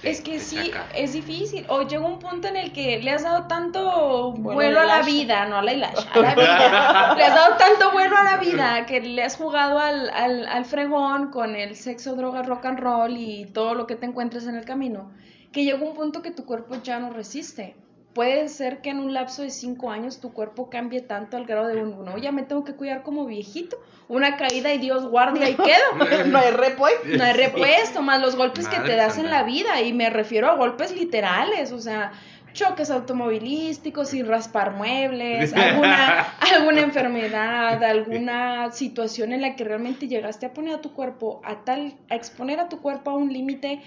Es 0.03 0.21
que, 0.21 0.39
sí, 0.39 0.57
saca. 0.57 0.87
es 0.93 1.13
difícil. 1.13 1.65
O 1.69 1.83
llega 1.83 2.05
un 2.05 2.19
punto 2.19 2.47
en 2.47 2.57
el 2.57 2.73
que 2.73 2.99
le 2.99 3.11
has 3.11 3.23
dado 3.23 3.47
tanto 3.47 4.33
Vuelo 4.33 4.53
vuelo 4.53 4.79
a 4.81 4.85
la 4.85 5.01
vida, 5.01 5.45
no 5.47 5.57
a 5.57 5.63
la 5.63 5.73
hilacha, 5.73 6.07
a 6.13 6.19
la 6.19 6.35
vida. 6.35 7.15
Le 7.17 7.23
has 7.23 7.33
dado 7.33 7.57
tanto 7.57 7.91
vuelo 7.91 8.17
a 8.17 8.23
la 8.23 8.37
vida 8.37 8.85
que 8.85 8.99
le 9.01 9.23
has 9.23 9.37
jugado 9.37 9.79
al, 9.79 10.09
al, 10.09 10.45
al 10.47 10.65
fregón 10.65 11.31
con 11.31 11.55
el 11.55 11.75
sexo, 11.75 12.15
droga, 12.15 12.43
rock 12.43 12.65
and 12.65 12.79
roll 12.79 13.15
y 13.17 13.45
todo 13.45 13.75
lo 13.75 13.87
que 13.87 13.95
te 13.95 14.05
encuentres 14.05 14.45
en 14.47 14.55
el 14.55 14.65
camino, 14.65 15.11
que 15.51 15.63
llega 15.63 15.81
un 15.83 15.93
punto 15.93 16.21
que 16.21 16.31
tu 16.31 16.45
cuerpo 16.45 16.75
ya 16.83 16.99
no 16.99 17.11
resiste. 17.11 17.75
Puede 18.13 18.47
ser 18.47 18.81
que 18.81 18.91
en 18.91 18.99
un 18.99 19.13
lapso 19.13 19.41
de 19.41 19.49
cinco 19.49 19.89
años 19.89 20.19
tu 20.19 20.33
cuerpo 20.33 20.69
cambie 20.69 21.01
tanto 21.01 21.35
al 21.35 21.45
grado 21.45 21.67
de 21.67 21.81
un, 21.81 22.05
no, 22.05 22.17
ya 22.17 22.31
me 22.31 22.43
tengo 22.43 22.63
que 22.63 22.75
cuidar 22.75 23.01
como 23.01 23.25
viejito, 23.25 23.81
una 24.07 24.37
caída 24.37 24.71
y 24.71 24.77
Dios 24.77 25.07
guardia 25.07 25.49
y 25.49 25.55
quedo. 25.55 26.25
No 26.27 26.37
hay 26.37 26.51
repuesto. 26.51 27.07
No 27.17 27.23
hay 27.23 27.33
repuesto, 27.33 28.01
más 28.01 28.21
los 28.21 28.35
golpes 28.35 28.67
que 28.67 28.79
te 28.79 28.95
das 28.95 29.17
en 29.17 29.29
la 29.29 29.43
vida, 29.43 29.81
y 29.81 29.93
me 29.93 30.09
refiero 30.09 30.47
a 30.47 30.55
golpes 30.55 30.95
literales, 30.95 31.71
o 31.71 31.79
sea, 31.79 32.11
choques 32.53 32.91
automovilísticos, 32.91 34.09
sin 34.09 34.27
raspar 34.27 34.73
muebles, 34.73 35.53
alguna, 35.55 36.21
alguna 36.55 36.81
enfermedad, 36.81 37.83
alguna 37.83 38.71
situación 38.71 39.33
en 39.33 39.41
la 39.41 39.55
que 39.55 39.63
realmente 39.63 40.07
llegaste 40.07 40.45
a 40.45 40.53
poner 40.53 40.75
a 40.75 40.81
tu 40.81 40.93
cuerpo 40.93 41.41
a 41.43 41.63
tal, 41.63 41.95
a 42.09 42.15
exponer 42.15 42.59
a 42.59 42.69
tu 42.69 42.79
cuerpo 42.79 43.11
a 43.11 43.15
un 43.15 43.33
límite 43.33 43.81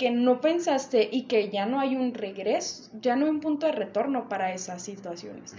que 0.00 0.10
no 0.10 0.40
pensaste 0.40 1.10
y 1.12 1.24
que 1.24 1.50
ya 1.50 1.66
no 1.66 1.78
hay 1.78 1.94
un 1.94 2.14
regreso, 2.14 2.90
ya 3.02 3.16
no 3.16 3.26
hay 3.26 3.30
un 3.32 3.40
punto 3.40 3.66
de 3.66 3.72
retorno 3.72 4.30
para 4.30 4.54
esas 4.54 4.80
situaciones. 4.80 5.54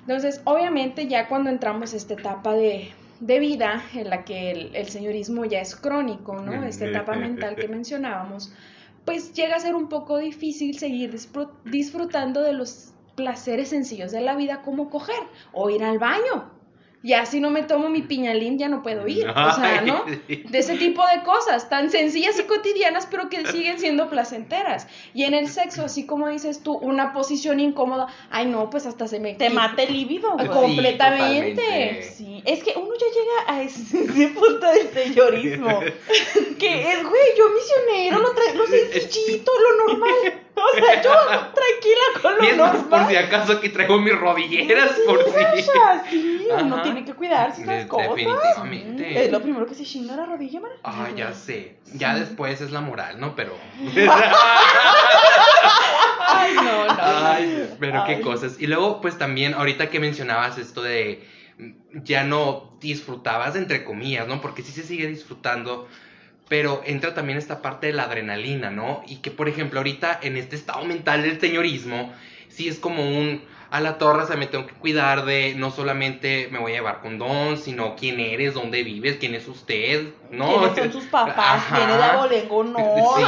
Entonces, 0.00 0.40
obviamente 0.44 1.06
ya 1.06 1.28
cuando 1.28 1.50
entramos 1.50 1.92
a 1.92 1.98
esta 1.98 2.14
etapa 2.14 2.54
de, 2.54 2.88
de 3.20 3.38
vida 3.38 3.84
en 3.92 4.08
la 4.08 4.24
que 4.24 4.52
el, 4.52 4.74
el, 4.74 4.88
señorismo 4.88 5.44
ya 5.44 5.60
es 5.60 5.76
crónico, 5.76 6.36
¿no? 6.36 6.64
Esta 6.64 6.86
etapa 6.86 7.14
mental 7.14 7.56
que 7.56 7.68
mencionábamos, 7.78 8.54
pues 9.04 9.34
llega 9.34 9.56
a 9.56 9.60
ser 9.60 9.74
un 9.74 9.90
poco 9.90 10.16
difícil 10.16 10.78
seguir 10.78 11.14
disfrutando 11.66 12.40
de 12.40 12.54
los 12.54 12.94
placeres 13.16 13.68
sencillos 13.68 14.12
de 14.12 14.22
la 14.22 14.34
vida 14.34 14.62
como 14.62 14.88
coger 14.88 15.20
o 15.52 15.68
ir 15.68 15.84
al 15.84 15.98
baño 15.98 16.57
ya 17.02 17.26
si 17.26 17.40
no 17.40 17.50
me 17.50 17.62
tomo 17.62 17.88
mi 17.88 18.02
piñalín 18.02 18.58
ya 18.58 18.68
no 18.68 18.82
puedo 18.82 19.06
ir. 19.06 19.28
O 19.28 19.52
sea, 19.52 19.82
¿no? 19.82 20.04
De 20.28 20.58
ese 20.58 20.76
tipo 20.76 21.02
de 21.06 21.22
cosas 21.22 21.68
tan 21.68 21.90
sencillas 21.90 22.38
y 22.38 22.42
cotidianas, 22.44 23.06
pero 23.10 23.28
que 23.28 23.46
siguen 23.46 23.78
siendo 23.78 24.08
placenteras. 24.08 24.88
Y 25.14 25.24
en 25.24 25.34
el 25.34 25.48
sexo, 25.48 25.84
así 25.84 26.06
como 26.06 26.28
dices 26.28 26.62
tú, 26.62 26.74
una 26.74 27.12
posición 27.12 27.60
incómoda, 27.60 28.08
ay 28.30 28.46
no, 28.46 28.68
pues 28.70 28.86
hasta 28.86 29.06
se 29.06 29.20
me... 29.20 29.34
Te 29.34 29.50
mata 29.50 29.82
el 29.82 29.92
líbido. 29.92 30.36
completamente. 30.52 32.02
Sí, 32.02 32.42
es 32.44 32.64
que 32.64 32.72
uno 32.76 32.90
ya 32.98 33.06
llega 33.06 33.58
a 33.58 33.62
ese, 33.62 34.28
punto 34.34 34.66
del 34.66 34.88
señorismo. 34.92 35.80
que 36.58 36.92
es, 36.92 37.02
güey, 37.02 37.22
yo 37.36 37.44
misionero, 37.50 38.18
lo, 38.18 38.54
lo 38.54 38.66
sencillito, 38.66 39.52
lo 39.62 39.86
normal. 39.86 40.42
O 40.58 40.74
sea, 40.74 41.02
yo 41.02 41.10
tranquila 41.54 42.04
con 42.20 42.36
lo 42.36 42.56
normal. 42.56 42.88
Por 42.88 43.08
si 43.08 43.16
acaso 43.16 43.52
aquí 43.52 43.68
traigo 43.68 43.98
mis 43.98 44.18
rodilleras, 44.18 44.90
por 45.06 45.24
si. 45.24 45.62
Sí, 46.10 46.48
uno 46.50 46.82
tiene 46.92 47.06
que 47.06 47.14
cuidarse 47.14 47.62
esas 47.62 47.86
cosas. 47.86 48.14
Definitivamente. 48.14 49.24
Es 49.24 49.32
lo 49.32 49.40
primero 49.42 49.66
que 49.66 49.74
se 49.74 49.84
chinga 49.84 50.16
la 50.16 50.26
rodilla, 50.26 50.60
man. 50.60 50.70
Ah, 50.84 51.08
ya 51.16 51.32
sé. 51.32 51.76
Ya 51.94 52.14
después 52.14 52.60
es 52.60 52.70
la 52.70 52.80
moral, 52.80 53.20
¿no? 53.20 53.34
Pero. 53.34 53.56
Ay, 56.28 56.54
no, 56.54 56.86
no. 56.86 56.96
Ay, 57.00 57.74
pero 57.78 58.04
qué 58.06 58.20
cosas. 58.20 58.60
Y 58.60 58.66
luego, 58.66 59.00
pues 59.00 59.16
también, 59.18 59.54
ahorita 59.54 59.88
que 59.90 60.00
mencionabas 60.00 60.58
esto 60.58 60.82
de 60.82 61.26
ya 61.92 62.24
no 62.24 62.76
disfrutabas, 62.80 63.56
entre 63.56 63.84
comillas, 63.84 64.28
¿no? 64.28 64.40
Porque 64.40 64.62
sí 64.62 64.72
se 64.72 64.82
sigue 64.82 65.06
disfrutando 65.06 65.88
pero 66.48 66.82
entra 66.84 67.14
también 67.14 67.38
esta 67.38 67.60
parte 67.62 67.88
de 67.88 67.92
la 67.92 68.04
adrenalina, 68.04 68.70
¿no? 68.70 69.02
Y 69.06 69.16
que, 69.16 69.30
por 69.30 69.48
ejemplo, 69.48 69.80
ahorita 69.80 70.18
en 70.22 70.36
este 70.36 70.56
estado 70.56 70.84
mental 70.84 71.22
del 71.22 71.38
señorismo, 71.38 72.12
sí 72.48 72.68
es 72.68 72.78
como 72.78 73.02
un, 73.02 73.42
a 73.70 73.80
la 73.80 73.98
torre 73.98 74.26
se 74.26 74.36
me 74.36 74.46
tengo 74.46 74.66
que 74.66 74.72
cuidar 74.74 75.26
de 75.26 75.54
no 75.54 75.70
solamente 75.70 76.48
me 76.50 76.58
voy 76.58 76.72
a 76.72 76.76
llevar 76.76 77.00
condón, 77.00 77.58
sino 77.58 77.96
quién 77.96 78.18
eres, 78.18 78.54
dónde 78.54 78.82
vives, 78.82 79.16
quién 79.20 79.34
es 79.34 79.46
usted, 79.46 80.08
¿no? 80.30 80.72
¿Quiénes 80.72 80.92
son 80.92 81.02
sus 81.02 81.10
papás? 81.10 81.64
¿Viene 81.72 81.96
de 81.96 82.02
abolengo? 82.02 82.64
No. 82.64 82.78
Sí, 83.16 83.24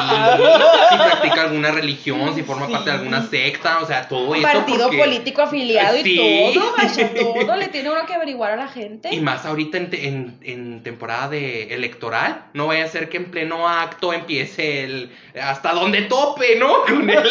si 0.91 0.97
practica 0.97 1.43
alguna 1.43 1.71
religión, 1.73 2.35
si 2.35 2.43
forma 2.43 2.69
parte 2.69 2.91
de 2.91 2.97
alguna 2.97 3.27
secta, 3.27 3.81
o 3.83 3.87
sea, 3.87 4.09
todo 4.09 4.35
eso. 4.35 4.43
Partido 4.43 4.89
político 4.91 5.43
afiliado 5.43 5.99
y 6.03 6.55
todo, 6.55 6.75
vaya, 6.77 7.11
todo 7.47 7.57
le 7.57 7.69
tiene 7.69 7.91
uno 7.91 8.07
que 8.07 8.15
averiguar 8.15 8.53
a 8.53 8.57
la 8.57 8.69
gente. 8.69 9.15
Y 9.15 9.21
más 9.21 9.45
ahorita 9.45 9.77
en, 9.77 9.91
en, 9.93 10.39
en 10.43 10.83
temporada 10.83 11.29
de 11.29 11.75
electoral, 11.75 12.47
no 12.55 12.69
vaya 12.69 12.85
a 12.85 12.89
ser 12.89 13.11
que 13.11 13.19
en 13.19 13.31
pleno 13.31 13.69
acto 13.69 14.15
empiece 14.15 14.85
el 14.85 15.13
hasta 15.41 15.75
donde 15.75 16.03
tope, 16.03 16.57
¿no? 16.57 16.83
Con 16.87 17.09
el... 17.11 17.19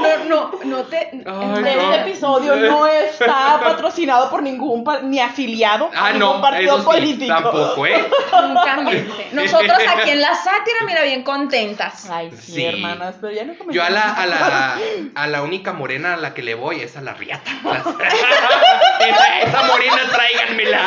no, 0.00 0.24
no, 0.28 0.50
no 0.64 0.82
te. 0.84 1.10
este 1.12 2.00
episodio 2.00 2.56
no 2.56 2.86
está 2.86 3.60
patrocinado 3.62 4.30
por 4.30 4.42
ningún 4.42 4.84
ni 5.02 5.20
afiliado 5.20 5.90
a 5.94 6.06
ah, 6.06 6.12
ningún 6.12 6.40
partido 6.40 6.82
político. 6.84 7.32
tampoco, 7.32 7.86
¿eh? 7.86 8.08
Nunca 8.32 8.76
Nosotros 9.32 9.78
aquí 9.96 10.10
en 10.10 10.20
la 10.20 10.34
sátira, 10.34 10.78
mira, 10.86 11.02
bien 11.02 11.22
contentas. 11.22 12.08
Ay, 12.10 12.30
sí, 12.32 12.64
hermanas, 12.64 13.16
pero 13.20 13.32
ya 13.32 13.44
no 13.44 13.54
Yo 13.70 13.82
a 13.82 13.90
la, 13.90 14.12
a 14.12 14.26
la, 14.26 14.78
a 15.14 15.26
la 15.26 15.42
única 15.42 15.72
morena 15.72 16.14
a 16.14 16.16
la 16.16 16.34
que 16.34 16.42
le 16.42 16.54
voy 16.54 16.80
es 16.80 16.96
a 16.96 17.00
la 17.00 17.14
riata. 17.14 17.50
esa, 19.46 19.62
morena, 19.64 19.98
tráiganmela. 20.10 20.80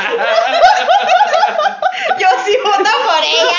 Yo 2.20 2.28
sí 2.46 2.58
voto 2.64 2.90
por 3.06 3.24
ella. 3.24 3.58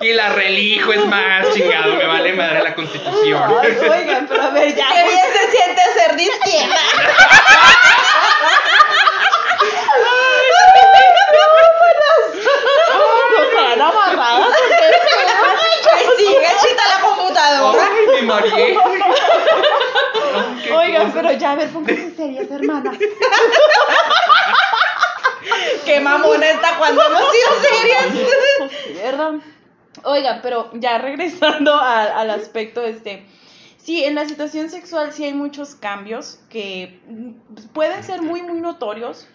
Y 0.00 0.12
la 0.12 0.30
relijo, 0.30 0.92
es 0.92 1.04
más, 1.06 1.50
chingado, 1.54 1.94
me 1.94 2.06
vale 2.06 2.32
madre 2.32 2.62
la 2.62 2.74
constitución. 2.74 3.42
oigan, 3.52 4.26
pero 4.28 4.42
a 4.42 4.50
ver, 4.50 4.74
ya. 4.74 4.88
Qué 4.88 5.04
bien 5.04 5.26
se 5.32 5.50
siente 5.50 5.82
ser 5.94 6.16
de 6.16 6.22
izquierda. 6.22 6.80
Ay, 17.80 18.06
me 18.06 18.22
mareé. 18.22 18.78
Oigan, 20.74 21.12
pero 21.12 21.32
ya, 21.32 21.52
a 21.52 21.54
ver, 21.56 21.68
pónganse 21.70 22.14
serias, 22.16 22.50
hermanas. 22.50 22.96
Qué 25.84 26.00
mamona 26.00 26.50
está 26.50 26.76
cuando 26.78 27.02
hemos 27.02 27.22
sido 27.32 27.60
serias. 27.60 28.06
Oiga, 30.04 30.40
pero 30.42 30.70
ya 30.74 30.98
regresando 31.08 31.74
al 31.74 32.30
aspecto 32.30 32.82
este. 32.82 33.26
Sí, 33.76 34.04
en 34.04 34.14
la 34.14 34.28
situación 34.28 34.70
sexual 34.70 35.12
sí 35.12 35.24
hay 35.24 35.34
muchos 35.34 35.74
cambios 35.74 36.38
que 36.48 37.00
pueden 37.72 38.04
ser 38.04 38.22
muy, 38.22 38.40
muy 38.42 38.60
notorios, 38.60 39.26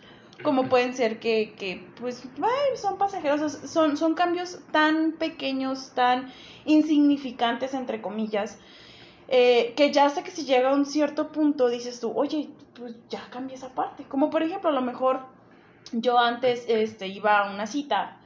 como 0.41 0.69
pueden 0.69 0.93
ser 0.93 1.19
que, 1.19 1.53
que 1.57 1.85
pues, 1.99 2.23
son 2.75 2.97
pasajeros, 2.97 3.51
son, 3.51 3.97
son 3.97 4.13
cambios 4.13 4.59
tan 4.71 5.13
pequeños, 5.13 5.91
tan 5.95 6.31
insignificantes, 6.63 7.73
entre 7.73 8.01
comillas, 8.01 8.57
eh, 9.27 9.73
que 9.75 9.91
ya 9.91 10.09
sé 10.09 10.23
que 10.23 10.31
si 10.31 10.45
llega 10.45 10.69
a 10.69 10.73
un 10.73 10.85
cierto 10.85 11.33
punto 11.33 11.67
dices 11.67 11.99
tú, 11.99 12.13
oye, 12.15 12.49
pues 12.73 12.95
ya 13.09 13.29
cambia 13.29 13.55
esa 13.55 13.75
parte. 13.75 14.05
Como 14.05 14.29
por 14.29 14.43
ejemplo, 14.43 14.69
a 14.69 14.73
lo 14.73 14.81
mejor 14.81 15.25
yo 15.91 16.17
antes 16.17 16.63
este, 16.69 17.07
iba 17.07 17.39
a 17.39 17.53
una 17.53 17.67
cita 17.67 18.16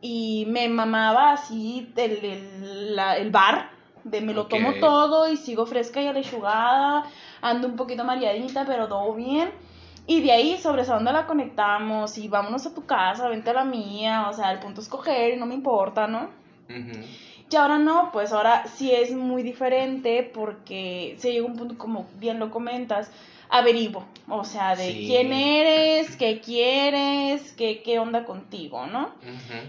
y 0.00 0.44
me 0.48 0.68
mamaba 0.68 1.32
así 1.32 1.92
el, 1.96 2.94
el, 2.94 3.30
bar, 3.30 3.70
de 4.04 4.20
me 4.20 4.34
lo 4.34 4.46
tomo 4.46 4.74
todo 4.74 5.30
y 5.30 5.36
sigo 5.36 5.66
fresca 5.66 6.00
y 6.00 6.06
alechugada, 6.06 7.04
ando 7.40 7.68
un 7.68 7.76
poquito 7.76 8.04
mareadita, 8.04 8.64
pero 8.66 8.88
todo 8.88 9.14
bien. 9.14 9.50
Y 10.06 10.20
de 10.20 10.30
ahí 10.30 10.58
sobre 10.58 10.82
esa 10.82 10.96
onda 10.96 11.12
la 11.12 11.26
conectamos 11.26 12.16
y 12.18 12.28
vámonos 12.28 12.64
a 12.66 12.74
tu 12.74 12.86
casa, 12.86 13.28
vente 13.28 13.50
a 13.50 13.54
la 13.54 13.64
mía, 13.64 14.28
o 14.30 14.32
sea, 14.32 14.52
el 14.52 14.60
punto 14.60 14.80
es 14.80 14.88
coger 14.88 15.34
y 15.34 15.36
no 15.36 15.46
me 15.46 15.54
importa, 15.54 16.06
¿no? 16.06 16.30
Y 17.50 17.56
ahora 17.56 17.78
no, 17.78 18.10
pues 18.12 18.32
ahora 18.32 18.66
sí 18.66 18.90
es 18.90 19.12
muy 19.12 19.42
diferente 19.42 20.28
porque 20.34 21.14
se 21.18 21.32
llega 21.32 21.46
un 21.46 21.56
punto, 21.56 21.78
como 21.78 22.06
bien 22.18 22.40
lo 22.40 22.50
comentas, 22.50 23.10
averiguo, 23.48 24.04
o 24.28 24.44
sea, 24.44 24.74
de 24.74 24.92
quién 24.92 25.32
eres, 25.32 26.16
qué 26.16 26.40
quieres, 26.40 27.52
qué, 27.52 27.82
qué 27.82 28.00
onda 28.00 28.24
contigo, 28.24 28.86
¿no? 28.86 29.10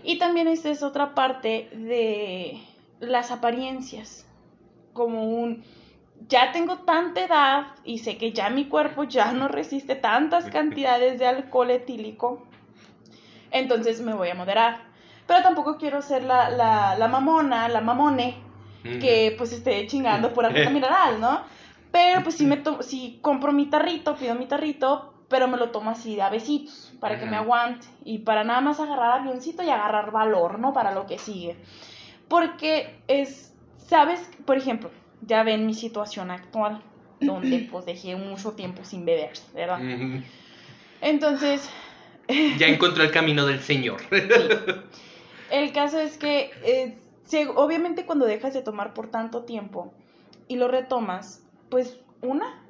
Y 0.03 0.17
también 0.17 0.47
esta 0.47 0.69
es 0.69 0.81
otra 0.81 1.13
parte 1.13 1.69
de 1.73 2.59
las 2.99 3.29
apariencias, 3.29 4.25
como 4.93 5.23
un, 5.25 5.63
ya 6.27 6.51
tengo 6.51 6.79
tanta 6.79 7.23
edad 7.23 7.67
y 7.83 7.99
sé 7.99 8.17
que 8.17 8.31
ya 8.31 8.49
mi 8.49 8.65
cuerpo 8.65 9.03
ya 9.03 9.31
no 9.31 9.47
resiste 9.47 9.95
tantas 9.95 10.45
cantidades 10.49 11.19
de 11.19 11.27
alcohol 11.27 11.69
etílico, 11.69 12.43
entonces 13.51 14.01
me 14.01 14.15
voy 14.15 14.29
a 14.29 14.35
moderar. 14.35 14.86
Pero 15.27 15.43
tampoco 15.43 15.77
quiero 15.77 16.01
ser 16.01 16.23
la, 16.23 16.49
la, 16.49 16.95
la 16.97 17.07
mamona, 17.07 17.67
la 17.67 17.81
mamone, 17.81 18.37
que 18.83 19.35
pues 19.37 19.51
esté 19.51 19.85
chingando 19.87 20.33
por 20.33 20.45
algo 20.45 20.69
mineral, 20.71 21.19
¿no? 21.19 21.41
Pero 21.91 22.23
pues 22.23 22.35
si 22.35 22.45
me 22.45 22.61
si 22.81 23.19
compro 23.21 23.51
mi 23.51 23.65
tarrito, 23.65 24.15
pido 24.15 24.35
mi 24.35 24.45
tarrito, 24.45 25.13
pero 25.29 25.47
me 25.47 25.57
lo 25.57 25.71
tomo 25.71 25.89
así 25.89 26.15
de 26.15 26.21
a 26.21 26.29
besitos, 26.29 26.93
para 26.99 27.19
que 27.19 27.25
me 27.25 27.35
aguante. 27.35 27.87
Y 28.05 28.19
para 28.19 28.43
nada 28.43 28.61
más 28.61 28.79
agarrar 28.79 29.19
avioncito 29.19 29.63
y 29.63 29.69
agarrar 29.69 30.11
valor, 30.11 30.59
¿no? 30.59 30.73
Para 30.73 30.91
lo 30.91 31.05
que 31.05 31.17
sigue. 31.17 31.57
Porque 32.27 32.99
es, 33.07 33.53
¿sabes? 33.77 34.29
Por 34.45 34.57
ejemplo, 34.57 34.91
ya 35.21 35.43
ven 35.43 35.65
mi 35.65 35.73
situación 35.73 36.31
actual, 36.31 36.81
donde 37.19 37.67
pues 37.71 37.85
dejé 37.85 38.15
mucho 38.15 38.51
tiempo 38.51 38.83
sin 38.83 39.05
beber, 39.05 39.31
¿verdad? 39.53 39.79
Entonces... 41.01 41.69
ya 42.27 42.67
encontró 42.67 43.03
el 43.03 43.11
camino 43.11 43.45
del 43.45 43.59
Señor. 43.59 44.01
El 45.51 45.71
caso 45.71 45.99
es 45.99 46.17
que, 46.17 46.51
eh, 46.63 46.97
obviamente 47.55 48.05
cuando 48.05 48.25
dejas 48.25 48.53
de 48.53 48.61
tomar 48.61 48.93
por 48.93 49.09
tanto 49.09 49.43
tiempo 49.43 49.93
y 50.47 50.55
lo 50.55 50.67
retomas, 50.67 51.43
pues 51.69 51.97
una, 52.21 52.63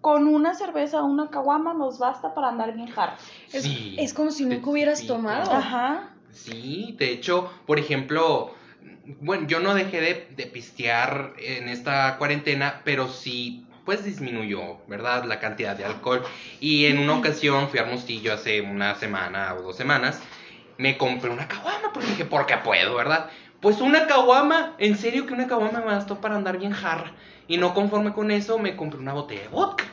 con 0.00 0.26
una 0.28 0.54
cerveza 0.54 1.02
o 1.02 1.06
una 1.06 1.30
caguama 1.30 1.74
nos 1.74 1.98
basta 1.98 2.34
para 2.34 2.48
andar 2.48 2.74
bien. 2.74 2.92
Es, 3.52 3.62
Sí, 3.62 3.96
es 3.98 4.14
como 4.14 4.30
si 4.30 4.44
nunca 4.44 4.70
hubieras 4.70 5.06
tomado. 5.06 5.50
Ajá. 5.50 6.10
Sí, 6.32 6.94
de 6.98 7.12
hecho, 7.12 7.50
por 7.66 7.78
ejemplo, 7.78 8.52
bueno, 9.20 9.46
yo 9.46 9.60
no 9.60 9.74
dejé 9.74 10.00
de, 10.00 10.28
de 10.36 10.46
pistear 10.46 11.32
en 11.38 11.68
esta 11.68 12.18
cuarentena, 12.18 12.82
pero 12.84 13.08
sí, 13.08 13.66
pues 13.84 14.04
disminuyó, 14.04 14.78
¿verdad? 14.88 15.24
La 15.24 15.40
cantidad 15.40 15.76
de 15.76 15.84
alcohol. 15.84 16.22
Y 16.60 16.86
en 16.86 16.98
una 16.98 17.16
ocasión 17.16 17.68
fui 17.68 17.78
a 17.78 17.82
Hermosillo 17.82 18.32
hace 18.32 18.60
una 18.60 18.94
semana 18.94 19.54
o 19.54 19.62
dos 19.62 19.76
semanas, 19.76 20.20
me 20.78 20.96
compré 20.96 21.30
una 21.30 21.48
caguama, 21.48 21.92
porque 21.92 22.08
dije, 22.10 22.24
porque 22.24 22.56
puedo, 22.58 22.94
¿verdad? 22.94 23.30
Pues 23.60 23.80
una 23.80 24.06
caguama, 24.06 24.74
en 24.78 24.96
serio 24.96 25.26
que 25.26 25.32
una 25.32 25.46
caguama 25.46 25.80
me 25.80 25.86
bastó 25.86 26.20
para 26.20 26.36
andar 26.36 26.58
bien 26.58 26.72
jarra. 26.72 27.12
Y 27.48 27.56
no 27.56 27.74
conforme 27.74 28.12
con 28.12 28.30
eso, 28.30 28.58
me 28.58 28.76
compré 28.76 29.00
una 29.00 29.12
botella 29.12 29.42
de 29.42 29.48
vodka. 29.48 29.84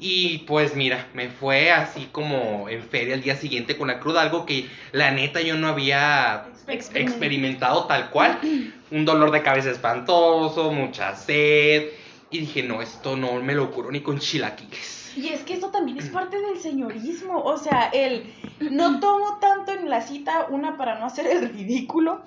Y 0.00 0.38
pues 0.46 0.76
mira, 0.76 1.06
me 1.12 1.28
fue 1.28 1.72
así 1.72 2.08
como 2.12 2.68
en 2.68 2.82
feria 2.84 3.14
el 3.14 3.22
día 3.22 3.34
siguiente 3.36 3.76
con 3.76 3.88
la 3.88 3.98
cruda, 3.98 4.22
algo 4.22 4.46
que 4.46 4.68
la 4.92 5.10
neta 5.10 5.40
yo 5.40 5.56
no 5.56 5.68
había 5.68 6.44
Experimentado. 6.68 7.00
experimentado 7.00 7.84
tal 7.86 8.10
cual. 8.10 8.38
Un 8.90 9.04
dolor 9.04 9.30
de 9.32 9.42
cabeza 9.42 9.70
espantoso, 9.70 10.70
mucha 10.70 11.14
sed. 11.16 11.88
Y 12.30 12.38
dije, 12.40 12.62
no, 12.62 12.80
esto 12.82 13.16
no 13.16 13.34
me 13.42 13.54
lo 13.54 13.70
curo 13.70 13.90
ni 13.90 14.00
con 14.00 14.18
chilaquiles. 14.18 15.07
Y 15.18 15.28
es 15.28 15.42
que 15.42 15.54
esto 15.54 15.70
también 15.70 15.98
es 15.98 16.08
parte 16.08 16.40
del 16.40 16.58
señorismo, 16.58 17.40
o 17.42 17.56
sea, 17.56 17.88
el 17.92 18.32
no 18.60 19.00
tomo 19.00 19.38
tanto 19.40 19.72
en 19.72 19.88
la 19.88 20.00
cita, 20.00 20.46
una 20.50 20.76
para 20.76 20.98
no 20.98 21.06
hacer 21.06 21.26
el 21.26 21.48
ridículo, 21.48 22.22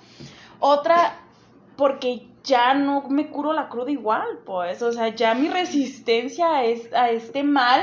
otra 0.59 1.17
porque 1.75 2.27
ya 2.43 2.73
no 2.73 3.07
me 3.09 3.29
curo 3.29 3.53
la 3.53 3.69
cruda 3.69 3.91
igual, 3.91 4.23
pues, 4.45 4.81
o 4.81 4.91
sea, 4.91 5.09
ya 5.09 5.33
mi 5.35 5.47
resistencia 5.49 6.57
a, 6.57 6.63
es- 6.65 6.93
a 6.93 7.09
este 7.11 7.43
mal 7.43 7.81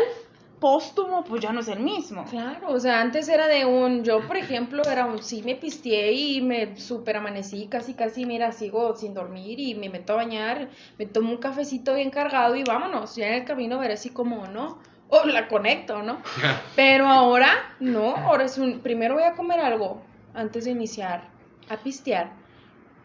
póstumo, 0.61 1.23
pues 1.25 1.41
ya 1.41 1.53
no 1.53 1.61
es 1.61 1.69
el 1.69 1.81
mismo. 1.81 2.25
Claro, 2.25 2.71
o 2.73 2.81
sea, 2.81 3.01
antes 3.01 3.29
era 3.29 3.47
de 3.47 3.65
un, 3.65 4.03
yo 4.03 4.27
por 4.27 4.37
ejemplo, 4.37 4.83
era 4.91 5.07
un, 5.07 5.23
sí 5.23 5.43
me 5.45 5.55
pisteé 5.55 6.13
y 6.13 6.41
me 6.43 6.77
super 6.77 7.17
amanecí, 7.17 7.69
casi 7.69 7.95
casi, 7.95 8.27
mira, 8.27 8.51
sigo 8.53 8.95
sin 8.97 9.15
dormir 9.15 9.61
y 9.61 9.75
me 9.77 9.89
meto 9.89 10.15
a 10.15 10.17
bañar, 10.17 10.69
me 10.99 11.07
tomo 11.07 11.31
un 11.31 11.39
cafecito 11.39 11.95
bien 11.95 12.11
cargado 12.11 12.57
y 12.57 12.65
vámonos, 12.65 13.15
ya 13.17 13.29
en 13.29 13.35
el 13.35 13.45
camino 13.45 13.79
veré 13.79 13.95
así 13.95 14.11
como, 14.11 14.47
¿no? 14.49 14.79
O 15.09 15.25
la 15.25 15.49
conecto, 15.49 16.03
¿no? 16.03 16.23
Pero 16.77 17.07
ahora, 17.07 17.49
no, 17.81 18.17
ahora 18.17 18.45
es 18.45 18.59
un, 18.59 18.81
primero 18.81 19.15
voy 19.15 19.25
a 19.25 19.35
comer 19.35 19.61
algo 19.61 20.03
antes 20.35 20.65
de 20.65 20.71
iniciar 20.73 21.29
a 21.69 21.79
pistear, 21.79 22.33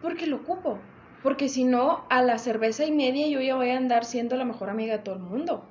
porque 0.01 0.27
lo 0.27 0.37
ocupo, 0.37 0.79
porque 1.21 1.49
si 1.49 1.63
no, 1.63 2.05
a 2.09 2.21
la 2.21 2.37
cerveza 2.37 2.85
y 2.85 2.91
media 2.91 3.27
yo 3.27 3.41
ya 3.41 3.55
voy 3.55 3.69
a 3.69 3.77
andar 3.77 4.05
siendo 4.05 4.35
la 4.35 4.45
mejor 4.45 4.69
amiga 4.69 4.97
de 4.97 5.03
todo 5.03 5.15
el 5.15 5.21
mundo. 5.21 5.65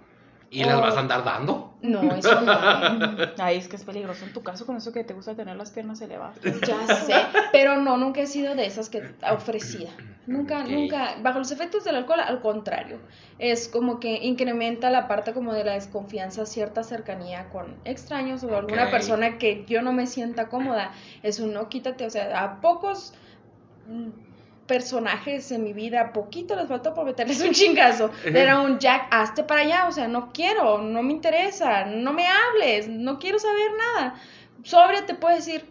¿Y 0.53 0.65
las 0.65 0.79
vas 0.83 0.97
a 0.97 1.01
andar 1.01 1.25
dando? 1.25 1.73
No, 1.81 2.15
eso 2.15 2.39
no. 2.43 2.53
Ay, 3.39 3.57
es 3.57 3.69
que 3.69 3.77
es 3.77 3.85
peligroso 3.85 4.27
en 4.27 4.35
tu 4.35 4.43
caso 4.43 4.67
con 4.67 4.77
eso 4.77 4.93
que 4.93 5.03
te 5.03 5.15
gusta 5.15 5.35
tener 5.35 5.57
las 5.57 5.71
piernas 5.71 5.99
elevadas. 6.03 6.37
Ya 6.43 6.95
sé, 6.95 7.15
pero 7.53 7.81
no, 7.81 7.97
nunca 7.97 8.21
he 8.21 8.27
sido 8.27 8.55
de 8.55 8.67
esas 8.67 8.91
que 8.91 9.03
ofrecida. 9.33 9.91
Nunca, 10.27 10.63
nunca, 10.65 11.17
bajo 11.23 11.39
los 11.39 11.51
efectos 11.53 11.85
del 11.85 11.97
alcohol, 11.97 12.21
al 12.21 12.43
contrario, 12.43 12.99
es 13.39 13.67
como 13.67 13.99
que 13.99 14.25
incrementa 14.25 14.91
la 14.91 15.09
parte 15.09 15.33
como 15.33 15.55
de 15.55 15.65
la 15.65 15.73
desconfianza, 15.73 16.45
cierta 16.45 16.85
cercanía 16.85 17.49
con 17.49 17.75
extraños 17.87 18.45
o 18.45 18.55
alguna 18.55 18.91
persona 18.91 19.39
que 19.39 19.65
yo 19.67 19.81
no 19.81 19.95
me 19.95 20.07
sienta 20.07 20.49
cómoda. 20.49 20.93
Es 21.23 21.41
un 21.41 21.55
no, 21.55 21.71
quítate, 21.71 22.05
o 22.05 22.11
sea, 22.11 22.45
a 22.45 22.61
pocos 22.61 23.15
personajes 24.77 25.53
en 25.53 25.65
mi 25.65 25.75
vida, 25.75 26.15
poquito 26.15 26.57
les 26.57 26.67
faltó 26.67 26.95
por 26.95 27.05
meterles 27.05 27.43
un 27.43 27.53
chingazo. 27.53 28.11
Era 28.25 28.61
un 28.61 28.79
Jack, 28.79 29.09
hazte 29.11 29.43
para 29.45 29.61
allá, 29.61 29.87
o 29.87 29.93
sea, 29.93 30.09
no 30.09 30.33
quiero, 30.33 30.79
no 30.79 31.03
me 31.03 31.13
interesa, 31.13 31.85
no 31.85 32.15
me 32.15 32.27
hables, 32.27 32.89
no 32.89 33.19
quiero 33.19 33.39
saber 33.39 33.71
nada. 33.77 34.15
Sobria 34.63 35.05
te 35.05 35.15
puede 35.15 35.37
decir, 35.37 35.67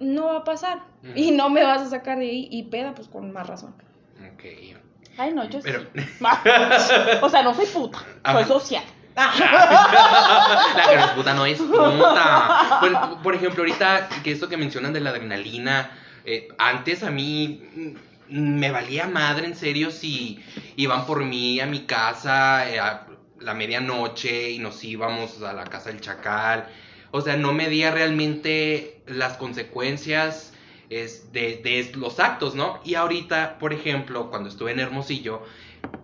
no 0.00 0.26
va 0.26 0.36
a 0.38 0.44
pasar 0.44 0.80
y 1.14 1.30
no 1.30 1.48
me 1.48 1.64
vas 1.64 1.80
a 1.80 1.88
sacar 1.88 2.18
de 2.18 2.26
ahí 2.26 2.48
y 2.50 2.64
peda, 2.64 2.92
pues 2.94 3.08
con 3.08 3.32
más 3.32 3.46
razón. 3.46 3.74
Ok. 4.34 4.44
Ay, 5.16 5.32
no, 5.32 5.48
yo 5.48 5.60
Pero- 5.62 5.80
sí. 5.94 6.04
o 7.22 7.28
sea, 7.30 7.42
no 7.42 7.54
soy 7.54 7.66
puta, 7.66 8.00
Ajá. 8.22 8.38
soy 8.38 8.44
social. 8.44 8.84
La 9.16 10.86
que 10.90 10.96
no 10.96 11.04
es 11.04 11.10
puta 11.12 11.32
no 11.34 11.46
es 11.46 11.58
puta. 11.58 12.78
Bueno, 12.80 13.18
por 13.22 13.34
ejemplo, 13.34 13.62
ahorita 13.62 14.08
que 14.22 14.32
esto 14.32 14.48
que 14.50 14.58
mencionan 14.58 14.92
de 14.92 15.00
la 15.00 15.08
adrenalina, 15.10 15.90
eh, 16.26 16.48
antes 16.58 17.02
a 17.02 17.10
mí 17.10 17.62
me 18.32 18.70
valía 18.70 19.06
madre 19.06 19.46
en 19.46 19.54
serio 19.54 19.90
si 19.90 20.42
iban 20.76 21.06
por 21.06 21.24
mí 21.24 21.60
a 21.60 21.66
mi 21.66 21.80
casa 21.80 22.68
eh, 22.70 22.80
a 22.80 23.06
la 23.40 23.54
medianoche 23.54 24.50
y 24.50 24.58
nos 24.58 24.82
íbamos 24.84 25.42
a 25.42 25.52
la 25.52 25.64
casa 25.64 25.90
del 25.90 26.00
chacal. 26.00 26.68
O 27.10 27.20
sea, 27.20 27.36
no 27.36 27.52
medía 27.52 27.90
realmente 27.90 29.02
las 29.06 29.36
consecuencias 29.36 30.52
es, 30.88 31.32
de, 31.32 31.60
de 31.62 31.92
los 31.96 32.20
actos, 32.20 32.54
¿no? 32.54 32.80
Y 32.84 32.94
ahorita, 32.94 33.58
por 33.58 33.72
ejemplo, 33.72 34.30
cuando 34.30 34.48
estuve 34.48 34.72
en 34.72 34.80
Hermosillo, 34.80 35.42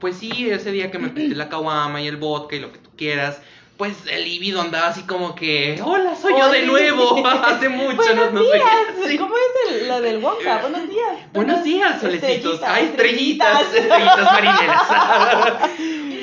pues 0.01 0.17
sí, 0.17 0.51
ese 0.51 0.73
día 0.73 0.91
que 0.91 0.99
me 0.99 1.09
pedí 1.11 1.35
la 1.35 1.49
caguama 1.49 2.03
y 2.03 2.09
el 2.09 2.17
vodka 2.17 2.57
y 2.57 2.61
lo 2.61 2.73
que 2.73 2.79
tú 2.79 2.91
quieras, 2.97 3.41
pues 3.79 3.97
el 4.11 4.25
líbido 4.25 4.61
andaba 4.61 4.89
así 4.89 5.03
como 5.05 5.35
que, 5.35 5.81
hola, 5.85 6.15
soy 6.17 6.35
yo 6.37 6.51
de 6.51 6.67
nuevo, 6.67 7.25
hace 7.27 7.69
mucho, 7.71 7.95
Buenos 7.97 8.33
no, 8.33 8.41
no 8.41 8.53
días. 8.53 9.19
¿Cómo 9.19 9.35
es 9.37 9.73
el- 9.83 9.89
la 9.89 10.01
del 10.01 10.19
Wonka? 10.23 10.59
Buenos 10.63 10.89
días. 10.91 11.33
Buenos 11.33 11.63
días, 11.65 12.01
solecitos. 12.01 12.55
Estrellitas, 12.55 12.69
Ay, 12.69 12.85
estrellitas, 12.87 13.75
estrellitas 13.75 14.33
marineras. 14.33 14.83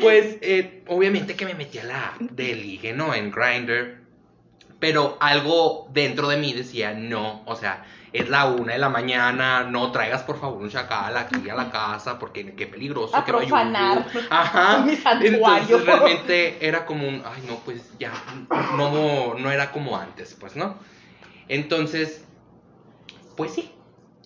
pues, 0.02 0.38
eh, 0.41 0.84
obviamente 0.88 1.36
que 1.36 1.46
me 1.46 1.54
metí 1.56 1.80
a 1.80 1.86
la 1.86 2.13
de 2.20 2.56
ligue, 2.56 2.94
¿no? 2.94 3.13
En 3.13 3.32
Grindr. 3.32 4.04
Pero 4.80 5.18
algo 5.22 5.88
dentro 5.94 6.28
de 6.28 6.36
mí 6.38 6.52
decía, 6.54 6.91
no, 6.94 7.41
o 7.46 7.56
sea, 7.56 7.86
es 8.17 8.30
la 8.30 8.45
una 8.45 8.73
de 8.73 8.80
la 8.80 8.89
mañana, 8.89 9.63
no 9.63 9.91
traigas 9.91 10.23
por 10.23 10.39
favor 10.39 10.62
un 10.62 10.69
chacal 10.69 11.15
aquí 11.17 11.49
a 11.49 11.56
la 11.56 11.69
casa, 11.71 12.17
porque 12.19 12.54
qué 12.56 12.67
peligroso 12.67 13.15
A 13.15 13.25
que 13.25 13.32
profanar 13.32 14.06
Ajá. 14.30 14.80
mi 14.86 14.95
santuario. 14.95 15.78
Entonces 15.78 15.86
realmente 15.86 16.65
era 16.67 16.86
como 16.86 17.08
un, 17.08 17.21
ay 17.25 17.43
no, 17.47 17.56
pues 17.65 17.97
ya, 17.99 18.12
no, 18.78 19.34
no 19.36 19.51
era 19.51 19.71
como 19.71 19.97
antes, 19.97 20.36
pues, 20.39 20.56
¿no? 20.56 20.75
Entonces, 21.47 22.25
pues 23.38 23.51
sí, 23.54 23.71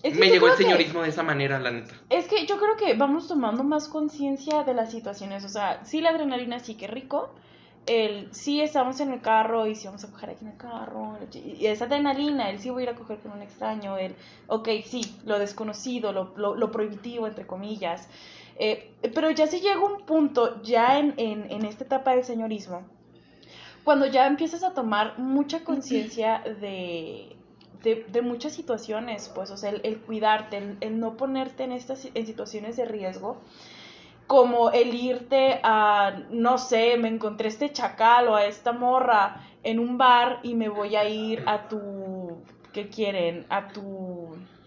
Es 0.02 0.14
que 0.14 0.20
me 0.20 0.28
llegó 0.30 0.46
el 0.48 0.56
que- 0.56 0.62
señorismo 0.64 1.02
de 1.02 1.08
esa 1.10 1.22
manera, 1.22 1.58
la 1.58 1.70
neta. 1.70 1.94
Es 2.08 2.26
que 2.28 2.46
yo 2.46 2.58
creo 2.58 2.76
que 2.76 2.94
vamos 2.94 3.28
tomando 3.28 3.62
más 3.64 3.88
conciencia 3.88 4.62
de 4.64 4.74
las 4.74 4.90
situaciones. 4.90 5.44
O 5.44 5.48
sea, 5.48 5.84
sí, 5.84 6.00
la 6.00 6.10
adrenalina 6.10 6.58
sí 6.60 6.76
que 6.76 6.86
rico. 6.86 7.34
El 7.86 8.32
sí 8.34 8.60
estamos 8.60 9.00
en 9.00 9.12
el 9.12 9.20
carro 9.20 9.66
y 9.66 9.74
sí 9.74 9.86
vamos 9.86 10.04
a 10.04 10.10
coger 10.10 10.30
aquí 10.30 10.44
en 10.44 10.52
el 10.52 10.56
carro. 10.58 11.18
Y 11.32 11.66
esa 11.66 11.86
adrenalina, 11.86 12.50
el 12.50 12.58
sí 12.58 12.70
voy 12.70 12.82
a 12.82 12.84
ir 12.84 12.90
a 12.90 12.94
coger 12.94 13.18
con 13.18 13.32
un 13.32 13.42
extraño. 13.42 13.96
El, 13.96 14.14
ok, 14.46 14.68
sí, 14.84 15.00
lo 15.24 15.38
desconocido, 15.38 16.12
lo, 16.12 16.32
lo, 16.36 16.54
lo 16.54 16.70
prohibitivo, 16.70 17.26
entre 17.26 17.46
comillas. 17.46 18.08
Eh, 18.62 18.92
pero 19.14 19.30
ya 19.30 19.46
sí 19.46 19.60
llega 19.60 19.80
un 19.82 20.04
punto, 20.04 20.62
ya 20.62 20.98
en, 20.98 21.14
en, 21.16 21.50
en 21.50 21.64
esta 21.64 21.84
etapa 21.84 22.14
del 22.14 22.24
señorismo, 22.24 22.82
cuando 23.84 24.04
ya 24.04 24.26
empiezas 24.26 24.62
a 24.62 24.74
tomar 24.74 25.18
mucha 25.18 25.64
conciencia 25.64 26.42
de, 26.60 27.34
de, 27.82 28.04
de 28.04 28.22
muchas 28.22 28.52
situaciones, 28.52 29.30
pues, 29.34 29.50
o 29.50 29.56
sea, 29.56 29.70
el, 29.70 29.80
el 29.84 29.98
cuidarte, 30.02 30.58
el, 30.58 30.76
el 30.82 31.00
no 31.00 31.16
ponerte 31.16 31.64
en 31.64 31.72
estas 31.72 32.06
en 32.12 32.26
situaciones 32.26 32.76
de 32.76 32.84
riesgo, 32.84 33.40
como 34.30 34.70
el 34.70 34.94
irte 34.94 35.58
a, 35.64 36.22
no 36.30 36.56
sé, 36.56 36.96
me 36.96 37.08
encontré 37.08 37.48
este 37.48 37.72
chacal 37.72 38.28
o 38.28 38.36
a 38.36 38.44
esta 38.44 38.70
morra 38.70 39.44
en 39.64 39.80
un 39.80 39.98
bar 39.98 40.38
y 40.44 40.54
me 40.54 40.68
voy 40.68 40.94
a 40.94 41.08
ir 41.08 41.42
a 41.46 41.66
tu, 41.66 42.40
¿qué 42.72 42.88
quieren? 42.88 43.44
A 43.48 43.72
tu, 43.72 43.82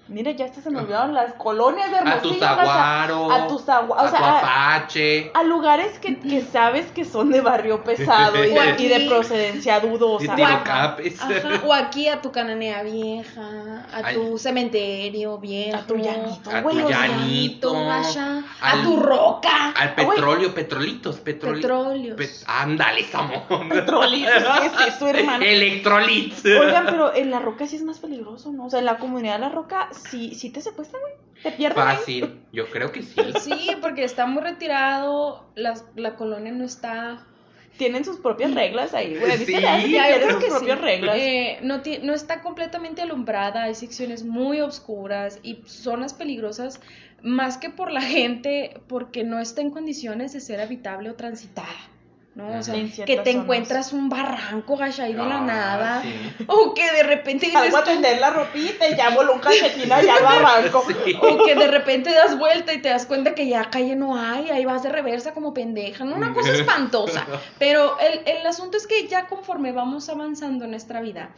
mira, 0.08 0.32
ya 0.32 0.46
hasta 0.46 0.62
se 0.62 0.70
me 0.70 0.80
olvidaron 0.80 1.14
las 1.14 1.34
colonias 1.34 1.90
de 1.90 1.98
A 1.98 2.04
tu 2.04 2.08
Hermosillo, 2.10 2.40
casa- 2.40 2.56
zaguaro, 2.66 3.32
a 3.32 3.48
tu 3.48 3.58
zagua- 3.60 3.96
o 3.98 4.00
a 4.00 4.10
sea, 4.10 4.20
tu 4.20 4.26
a- 4.26 4.38
apache. 4.40 5.32
a 5.34 5.44
lugares 5.44 5.98
que, 6.00 6.20
que 6.20 6.42
sabes 6.42 6.86
que 6.92 7.06
son 7.06 7.32
de 7.32 7.42
barrio 7.42 7.84
pesado 7.84 8.44
y, 8.46 8.52
O 8.52 8.62
aquí- 8.62 8.86
y 8.86 8.90
de 8.90 9.08
procedencia 9.10 9.80
de 9.80 9.88
dudosa. 9.90 10.36
tiro 10.36 10.48
Ajá. 10.48 10.98
o 11.66 11.74
aquí 11.74 12.08
a 12.10 12.22
tu 12.22 12.32
cananea 12.32 12.84
vieja, 12.84 13.86
a 13.94 14.02
Ay. 14.08 14.16
tu 14.16 14.38
cementerio 14.38 15.38
viejo, 15.38 15.78
A 15.78 15.82
tu 15.88 15.96
llanito, 15.96 16.52
A 16.52 16.62
güey, 16.62 16.78
tu 16.84 16.90
llanito. 16.90 17.74
Gasha, 17.86 18.44
al- 18.62 18.80
a 18.80 18.84
tu 18.84 18.98
roca, 19.00 19.70
Al 19.72 19.96
petróleo, 19.96 20.54
petrolitos, 20.54 21.24
petroli- 21.24 21.62
petróleos. 21.62 22.18
pet- 22.18 22.44
ándale, 22.48 23.04
Samón. 23.06 23.70
Petrolitos, 23.70 24.34
¿qué 24.60 24.66
es 24.68 24.96
eso, 24.96 25.08
hermano? 25.08 25.44
Electrolits. 25.44 26.44
Oigan, 26.46 26.86
pero 26.88 27.14
en 27.16 27.32
la 27.32 27.40
roca 27.40 27.68
sí 27.68 27.76
es 27.78 27.84
más 27.84 28.00
peligroso, 28.00 28.52
¿no? 28.52 28.66
O 28.66 28.70
sea, 28.70 28.80
en 28.80 28.86
la 28.86 28.98
comunidad 28.98 29.34
de 29.36 29.40
la 29.40 29.50
roca 29.50 29.90
sí, 29.94 30.34
sí 30.36 30.50
te 30.50 30.62
secuestran, 30.62 31.02
güey. 31.02 31.14
Te 31.44 31.52
pierden. 31.52 31.80
ahí. 31.88 31.96
Fácil, 31.98 32.42
yo 32.52 32.68
creo 32.70 32.92
que 32.92 33.02
sí. 33.04 33.16
Sí, 33.42 33.72
porque 33.82 34.04
está 34.04 34.26
muy 34.26 34.42
retirado, 34.44 35.46
las- 35.56 35.86
la 35.96 36.16
colonia 36.16 36.52
no 36.52 36.64
está... 36.66 37.26
Tienen 37.78 38.06
sus 38.06 38.18
propias 38.18 38.54
reglas 38.54 38.94
ahí, 38.94 39.18
güey. 39.18 39.32
Sí, 39.32 39.46
Sí, 39.46 39.46
tienen 39.46 39.90
ya, 39.92 40.10
yo 40.10 40.16
sus 40.18 40.26
creo 40.28 40.40
que 40.40 40.48
propias 40.48 40.78
sí. 40.78 40.84
reglas. 40.86 41.16
Eh, 41.18 41.58
no, 41.64 41.82
ti- 41.82 42.00
no 42.04 42.14
está 42.14 42.42
completamente 42.42 43.02
alumbrada, 43.02 43.64
hay 43.64 43.74
secciones 43.76 44.24
muy 44.24 44.62
oscuras 44.62 45.40
y 45.42 45.64
zonas 45.66 46.14
peligrosas, 46.14 46.80
más 47.24 47.58
que 47.58 47.70
por 47.72 47.92
la 47.92 48.02
gente, 48.04 48.80
porque 48.88 49.24
no 49.24 49.40
está 49.40 49.62
en 49.62 49.72
condiciones 49.72 50.34
de 50.34 50.40
ser 50.42 50.62
habitable 50.62 51.10
o 51.10 51.16
transitada. 51.16 51.68
¿No? 52.36 52.58
O 52.58 52.64
sea, 52.64 52.74
que 52.74 52.88
te 53.06 53.16
zonas. 53.16 53.28
encuentras 53.28 53.94
un 53.94 54.10
barranco 54.10 54.76
gacha 54.76 55.04
ahí 55.04 55.14
de 55.14 55.20
la 55.20 55.38
Ah, 55.38 55.42
nada. 55.46 56.02
sí. 56.02 56.14
O 56.48 56.74
que 56.74 56.92
de 56.92 57.04
repente 57.04 57.46
dices 57.46 57.62
Salgo 57.62 57.78
a 57.78 57.84
tú- 57.84 57.92
tender 57.92 58.20
la 58.20 58.32
ropita 58.32 58.88
y 58.90 58.96
ya 58.96 59.10
voló 59.12 59.34
un 59.34 59.40
calcetín 59.40 59.92
allá 59.92 60.16
al 60.16 60.24
barranco. 60.24 60.84
Sí. 61.06 61.14
O 61.22 61.44
que 61.46 61.54
de 61.56 61.68
repente 61.68 62.12
das 62.12 62.38
vuelta 62.40 62.74
y 62.74 62.82
te 62.82 62.90
das 62.90 63.06
cuenta 63.06 63.36
que 63.36 63.48
ya 63.48 63.70
calle 63.70 63.96
no 63.96 64.18
hay, 64.18 64.50
ahí 64.50 64.66
vas 64.66 64.82
de 64.82 64.90
reversa 64.90 65.34
como 65.34 65.54
pendeja, 65.54 66.06
¿no? 66.06 66.16
Una 66.16 66.34
cosa 66.34 66.52
espantosa. 66.54 67.28
Pero 67.60 67.98
el, 68.00 68.22
el 68.26 68.46
asunto 68.48 68.78
es 68.78 68.88
que 68.88 69.08
ya 69.08 69.28
conforme 69.28 69.72
vamos 69.72 70.10
avanzando 70.10 70.66
en 70.66 70.72
nuestra 70.72 71.02
vida, 71.02 71.36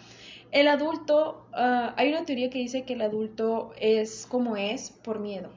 el 0.52 0.70
adulto, 0.70 1.46
ah, 1.54 1.94
hay 1.98 2.10
una 2.12 2.24
teoría 2.24 2.50
que 2.50 2.60
dice 2.60 2.84
que 2.86 2.94
el 2.94 3.02
adulto 3.02 3.74
es 3.78 4.26
como 4.30 4.56
es 4.56 4.92
por 4.92 5.20
miedo. 5.20 5.50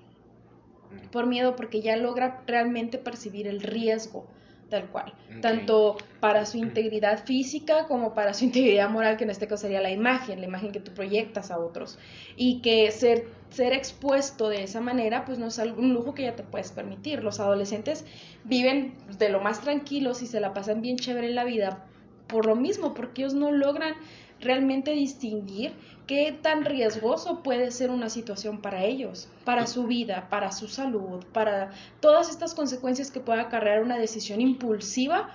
Por 1.12 1.27
miedo 1.27 1.55
porque 1.55 1.81
ya 1.81 1.96
logra 1.96 2.40
realmente 2.46 2.98
percibir 2.98 3.46
el 3.46 3.61
riesgo 3.61 4.27
tal 4.68 4.88
cual, 4.90 5.14
tanto 5.40 5.96
para 6.20 6.44
su 6.44 6.59
integridad 6.59 7.24
física 7.24 7.87
como 7.87 8.14
para 8.14 8.35
su 8.35 8.44
integridad 8.46 8.88
moral, 8.90 9.16
que 9.16 9.24
en 9.24 9.31
este 9.31 9.46
caso 9.46 9.62
sería 9.62 9.81
la 9.81 9.90
imagen, 9.90 10.40
la 10.40 10.46
imagen 10.46 10.72
que 10.72 10.81
tú 10.81 10.92
proyectas 10.92 11.50
a 11.50 11.59
otros. 11.59 11.98
Y 12.37 12.61
que 12.61 12.90
ser, 12.90 13.28
ser 13.50 13.72
expuesto 13.72 14.48
de 14.48 14.62
esa 14.62 14.81
manera, 14.81 15.24
pues 15.24 15.38
no 15.38 15.46
es 15.46 15.59
un 15.59 15.94
lujo 15.94 16.14
que 16.14 16.24
ya 16.24 16.37
te 16.37 16.42
puedes 16.42 16.72
permitir. 16.72 17.22
Los 17.22 17.40
adolescentes 17.40 18.04
viven 18.44 18.94
de 19.18 19.28
lo 19.28 19.40
más 19.40 19.61
tranquilos 19.61 20.22
y 20.22 20.26
se 20.26 20.40
la 20.40 20.52
pasan 20.52 20.83
bien 20.83 20.96
chévere 20.96 21.28
en 21.28 21.35
la 21.35 21.44
vida 21.44 21.85
por 22.28 22.46
lo 22.46 22.54
mismo, 22.54 22.94
porque 22.94 23.22
ellos 23.22 23.35
no 23.35 23.50
logran 23.50 23.94
realmente 24.40 24.92
distinguir 24.92 25.72
qué 26.07 26.33
tan 26.33 26.64
riesgoso 26.64 27.42
puede 27.42 27.70
ser 27.70 27.90
una 27.90 28.09
situación 28.09 28.61
para 28.61 28.85
ellos, 28.85 29.29
para 29.44 29.66
su 29.66 29.87
vida, 29.87 30.29
para 30.31 30.53
su 30.53 30.68
salud, 30.68 31.24
para 31.33 31.70
todas 32.01 32.31
estas 32.31 32.55
consecuencias 32.55 33.11
que 33.11 33.20
puede 33.20 33.40
acarrear 33.40 33.83
una 33.83 33.98
decisión 33.98 34.40
impulsiva 34.40 35.29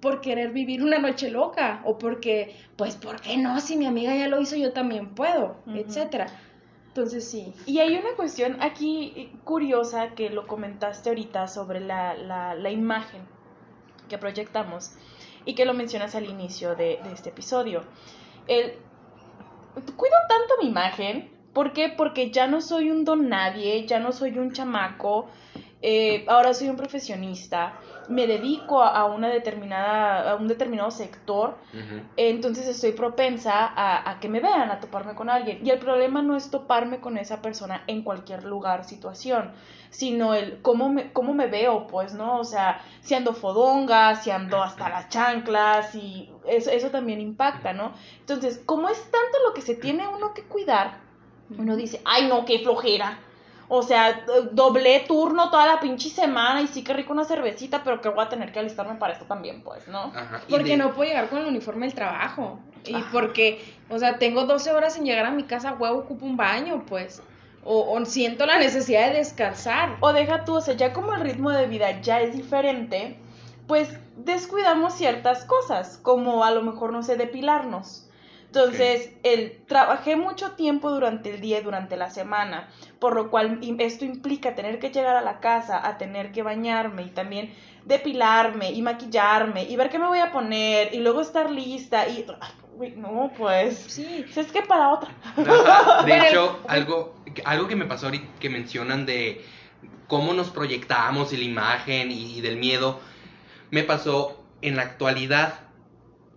por 0.00 0.20
querer 0.20 0.50
vivir 0.52 0.82
una 0.82 0.98
noche 0.98 1.30
loca 1.30 1.80
o 1.84 1.96
porque, 1.96 2.56
pues, 2.76 2.96
¿por 2.96 3.20
qué 3.20 3.36
no? 3.36 3.60
Si 3.60 3.76
mi 3.76 3.86
amiga 3.86 4.14
ya 4.14 4.28
lo 4.28 4.40
hizo, 4.40 4.56
yo 4.56 4.72
también 4.72 5.14
puedo, 5.14 5.56
Ujú. 5.66 5.76
etcétera. 5.76 6.26
Entonces 6.88 7.28
sí. 7.30 7.54
Y 7.66 7.78
hay 7.78 7.96
una 7.96 8.14
cuestión 8.16 8.60
aquí 8.60 9.32
curiosa 9.44 10.10
que 10.14 10.28
lo 10.28 10.46
comentaste 10.46 11.08
ahorita 11.08 11.48
sobre 11.48 11.80
la, 11.80 12.14
la, 12.14 12.54
la 12.54 12.70
imagen 12.70 13.22
que 14.08 14.18
proyectamos 14.18 14.92
y 15.46 15.54
que 15.54 15.64
lo 15.64 15.72
mencionas 15.72 16.14
al 16.14 16.26
inicio 16.26 16.74
de, 16.74 16.98
de 17.02 17.12
este 17.14 17.30
episodio. 17.30 17.82
El, 18.46 18.74
cuido 19.96 20.16
tanto 20.28 20.54
mi 20.60 20.68
imagen, 20.68 21.30
¿por 21.52 21.72
qué? 21.72 21.88
Porque 21.88 22.30
ya 22.30 22.46
no 22.46 22.60
soy 22.60 22.90
un 22.90 23.04
don 23.04 23.28
nadie, 23.28 23.86
ya 23.86 23.98
no 23.98 24.12
soy 24.12 24.38
un 24.38 24.52
chamaco, 24.52 25.28
eh, 25.82 26.24
ahora 26.28 26.54
soy 26.54 26.68
un 26.68 26.76
profesionista, 26.76 27.74
me 28.08 28.26
dedico 28.26 28.80
a, 28.82 28.96
a 28.96 29.04
una 29.04 29.28
determinada, 29.28 30.32
a 30.32 30.36
un 30.36 30.48
determinado 30.48 30.90
sector 30.90 31.56
entonces 32.16 32.66
estoy 32.68 32.92
propensa 32.92 33.66
a, 33.66 34.10
a 34.10 34.20
que 34.20 34.28
me 34.28 34.40
vean, 34.40 34.70
a 34.70 34.80
toparme 34.80 35.14
con 35.14 35.30
alguien. 35.30 35.64
Y 35.64 35.70
el 35.70 35.78
problema 35.78 36.22
no 36.22 36.36
es 36.36 36.50
toparme 36.50 37.00
con 37.00 37.16
esa 37.18 37.42
persona 37.42 37.84
en 37.86 38.02
cualquier 38.02 38.44
lugar, 38.44 38.84
situación, 38.84 39.52
sino 39.90 40.34
el 40.34 40.60
cómo 40.62 40.88
me, 40.88 41.12
cómo 41.12 41.34
me 41.34 41.46
veo, 41.46 41.86
pues, 41.86 42.14
¿no? 42.14 42.38
O 42.38 42.44
sea, 42.44 42.82
si 43.00 43.14
ando 43.14 43.34
fodonga, 43.34 44.16
si 44.16 44.30
ando 44.30 44.62
hasta 44.62 44.88
las 44.88 45.08
chanclas, 45.08 45.94
y 45.94 46.30
eso, 46.46 46.70
eso 46.70 46.90
también 46.90 47.20
impacta, 47.20 47.72
¿no? 47.72 47.92
Entonces, 48.20 48.60
como 48.64 48.88
es 48.88 49.00
tanto 49.02 49.38
lo 49.46 49.54
que 49.54 49.62
se 49.62 49.74
tiene 49.74 50.06
uno 50.08 50.34
que 50.34 50.44
cuidar, 50.44 50.98
uno 51.58 51.76
dice, 51.76 52.00
ay, 52.04 52.28
no, 52.28 52.44
qué 52.44 52.60
flojera. 52.60 53.18
O 53.74 53.82
sea, 53.82 54.26
doblé 54.52 55.00
turno 55.08 55.48
toda 55.48 55.64
la 55.64 55.80
pinche 55.80 56.10
semana 56.10 56.60
y 56.60 56.66
sí 56.66 56.84
que 56.84 56.92
rico 56.92 57.14
una 57.14 57.24
cervecita, 57.24 57.82
pero 57.82 58.02
que 58.02 58.10
voy 58.10 58.22
a 58.22 58.28
tener 58.28 58.52
que 58.52 58.58
alistarme 58.58 58.96
para 58.96 59.14
esto 59.14 59.24
también, 59.24 59.62
pues, 59.62 59.88
¿no? 59.88 60.12
Ajá. 60.14 60.42
Porque 60.50 60.72
de- 60.72 60.76
no 60.76 60.92
puedo 60.92 61.08
llegar 61.08 61.30
con 61.30 61.38
el 61.38 61.46
uniforme 61.46 61.86
del 61.86 61.94
trabajo. 61.94 62.58
Y 62.84 62.94
Ajá. 62.96 63.08
porque, 63.10 63.64
o 63.88 63.98
sea, 63.98 64.18
tengo 64.18 64.44
12 64.44 64.72
horas 64.72 64.92
sin 64.92 65.06
llegar 65.06 65.24
a 65.24 65.30
mi 65.30 65.44
casa, 65.44 65.72
huevo, 65.72 66.00
ocupo 66.00 66.26
un 66.26 66.36
baño, 66.36 66.84
pues. 66.86 67.22
O, 67.64 67.92
o 67.98 68.04
siento 68.04 68.44
la 68.44 68.58
necesidad 68.58 69.08
de 69.10 69.14
descansar. 69.18 69.96
O 70.00 70.12
deja 70.12 70.44
tú, 70.44 70.56
o 70.56 70.60
sea, 70.60 70.74
ya 70.74 70.92
como 70.92 71.14
el 71.14 71.22
ritmo 71.22 71.48
de 71.50 71.66
vida 71.66 71.98
ya 72.02 72.20
es 72.20 72.34
diferente, 72.36 73.16
pues 73.66 73.88
descuidamos 74.18 74.92
ciertas 74.92 75.46
cosas, 75.46 75.98
como 76.02 76.44
a 76.44 76.50
lo 76.50 76.60
mejor, 76.60 76.92
no 76.92 77.02
sé, 77.02 77.16
depilarnos. 77.16 78.06
Entonces, 78.54 79.10
el, 79.22 79.64
trabajé 79.66 80.14
mucho 80.14 80.50
tiempo 80.50 80.90
durante 80.90 81.32
el 81.32 81.40
día 81.40 81.60
y 81.60 81.62
durante 81.62 81.96
la 81.96 82.10
semana, 82.10 82.68
por 82.98 83.14
lo 83.14 83.30
cual 83.30 83.58
esto 83.78 84.04
implica 84.04 84.54
tener 84.54 84.78
que 84.78 84.90
llegar 84.90 85.16
a 85.16 85.22
la 85.22 85.40
casa, 85.40 85.88
a 85.88 85.96
tener 85.96 86.32
que 86.32 86.42
bañarme 86.42 87.04
y 87.04 87.08
también 87.08 87.54
depilarme 87.86 88.70
y 88.70 88.82
maquillarme 88.82 89.64
y 89.64 89.74
ver 89.76 89.88
qué 89.88 89.98
me 89.98 90.06
voy 90.06 90.18
a 90.18 90.32
poner 90.32 90.94
y 90.94 90.98
luego 90.98 91.22
estar 91.22 91.50
lista 91.50 92.06
y... 92.06 92.26
no, 92.98 93.32
pues... 93.38 93.86
Sí. 93.88 94.26
Si 94.30 94.40
es 94.40 94.52
que 94.52 94.60
para 94.60 94.90
otra. 94.90 95.10
Ajá, 95.34 96.02
De 96.02 96.18
hecho, 96.28 96.60
algo, 96.68 97.14
algo 97.46 97.66
que 97.66 97.76
me 97.76 97.86
pasó 97.86 98.06
ahorita 98.06 98.26
que 98.38 98.50
mencionan 98.50 99.06
de 99.06 99.42
cómo 100.08 100.34
nos 100.34 100.50
proyectamos 100.50 101.32
y 101.32 101.38
la 101.38 101.44
imagen 101.44 102.10
y, 102.10 102.36
y 102.36 102.42
del 102.42 102.58
miedo, 102.58 103.00
me 103.70 103.82
pasó 103.82 104.44
en 104.60 104.76
la 104.76 104.82
actualidad, 104.82 105.54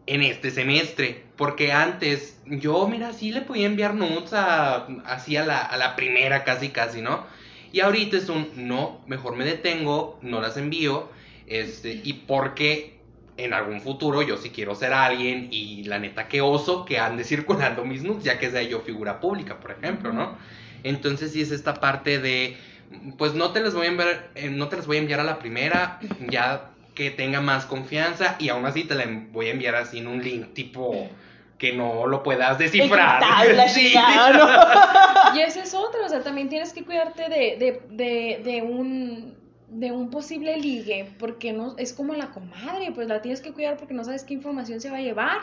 en 0.08 0.22
este 0.22 0.52
semestre. 0.52 1.24
Porque 1.36 1.72
antes, 1.72 2.40
yo, 2.46 2.88
mira, 2.88 3.14
sí 3.14 3.32
le 3.32 3.42
podía 3.42 3.66
enviar 3.66 3.94
notes 3.96 4.34
a, 4.34 4.88
así 5.06 5.36
a 5.38 5.46
la, 5.46 5.60
a 5.60 5.78
la 5.78 5.96
primera, 5.96 6.44
casi, 6.44 6.70
casi, 6.70 7.02
¿no? 7.02 7.26
Y 7.72 7.82
ahorita 7.82 8.18
es 8.18 8.30
un, 8.30 8.50
no, 8.56 9.02
mejor 9.06 9.36
me 9.36 9.44
detengo, 9.44 10.18
no 10.22 10.40
las 10.40 10.56
envío, 10.56 11.10
este, 11.48 12.02
y 12.04 12.14
porque 12.14 12.96
en 13.38 13.54
algún 13.54 13.82
futuro 13.82 14.22
yo 14.22 14.38
sí 14.38 14.50
quiero 14.50 14.76
ser 14.76 14.94
alguien 14.94 15.50
y 15.52 15.84
la 15.84 16.00
neta 16.00 16.28
que 16.28 16.40
oso 16.42 16.86
que 16.86 17.00
ande 17.00 17.24
circulando 17.24 17.84
mis 17.84 18.04
nudes, 18.04 18.24
ya 18.24 18.40
que 18.40 18.50
sea 18.50 18.62
yo 18.64 18.80
figura 18.80 19.20
pública, 19.20 19.60
por 19.60 19.72
ejemplo, 19.72 20.14
¿no? 20.14 20.38
Entonces 20.84 21.34
sí 21.34 21.42
es 21.42 21.52
esta 21.52 21.74
parte 21.74 22.20
de, 22.20 22.56
pues 23.18 23.34
no 23.34 23.52
te 23.52 23.60
las 23.60 23.74
voy 23.74 23.88
a 23.88 23.90
enviar, 23.90 24.30
eh, 24.36 24.50
no 24.50 24.70
te 24.70 24.78
las 24.78 24.88
voy 24.88 24.98
a 24.98 25.00
enviar 25.02 25.20
a 25.20 25.24
la 25.24 25.40
primera, 25.40 26.00
ya 26.30 26.72
que 26.96 27.12
tenga 27.12 27.42
más 27.42 27.66
confianza 27.66 28.38
y 28.40 28.50
aún 28.50 28.66
así 28.66 28.86
te 28.86 28.96
la 28.96 29.06
voy 29.32 29.48
a 29.48 29.52
enviar 29.52 29.76
así 29.76 30.00
en 30.00 30.08
un 30.08 30.24
link 30.24 30.54
tipo 30.54 31.10
que 31.58 31.74
no 31.74 32.08
lo 32.08 32.24
puedas 32.24 32.58
descifrar. 32.58 33.22
Sí. 33.70 33.92
chingada, 33.92 34.32
¿no? 35.34 35.38
Y 35.38 35.42
esa 35.42 35.62
es 35.64 35.74
otra, 35.74 36.06
o 36.06 36.10
sea, 36.10 36.22
también 36.22 36.50
tienes 36.50 36.74
que 36.74 36.84
cuidarte 36.84 37.24
de, 37.30 37.58
de, 37.58 37.82
de, 37.90 38.42
de 38.44 38.62
un 38.62 39.36
de 39.68 39.92
un 39.92 40.10
posible 40.10 40.58
ligue, 40.58 41.12
porque 41.20 41.52
no 41.52 41.76
es 41.78 41.92
como 41.92 42.14
la 42.14 42.32
comadre, 42.32 42.92
pues 42.94 43.08
la 43.08 43.22
tienes 43.22 43.42
que 43.42 43.52
cuidar 43.52 43.76
porque 43.78 43.94
no 43.94 44.06
sabes 44.06 44.24
qué 44.24 44.34
información 44.34 44.80
se 44.80 44.90
va 44.90 44.98
a 44.98 45.02
llevar 45.02 45.40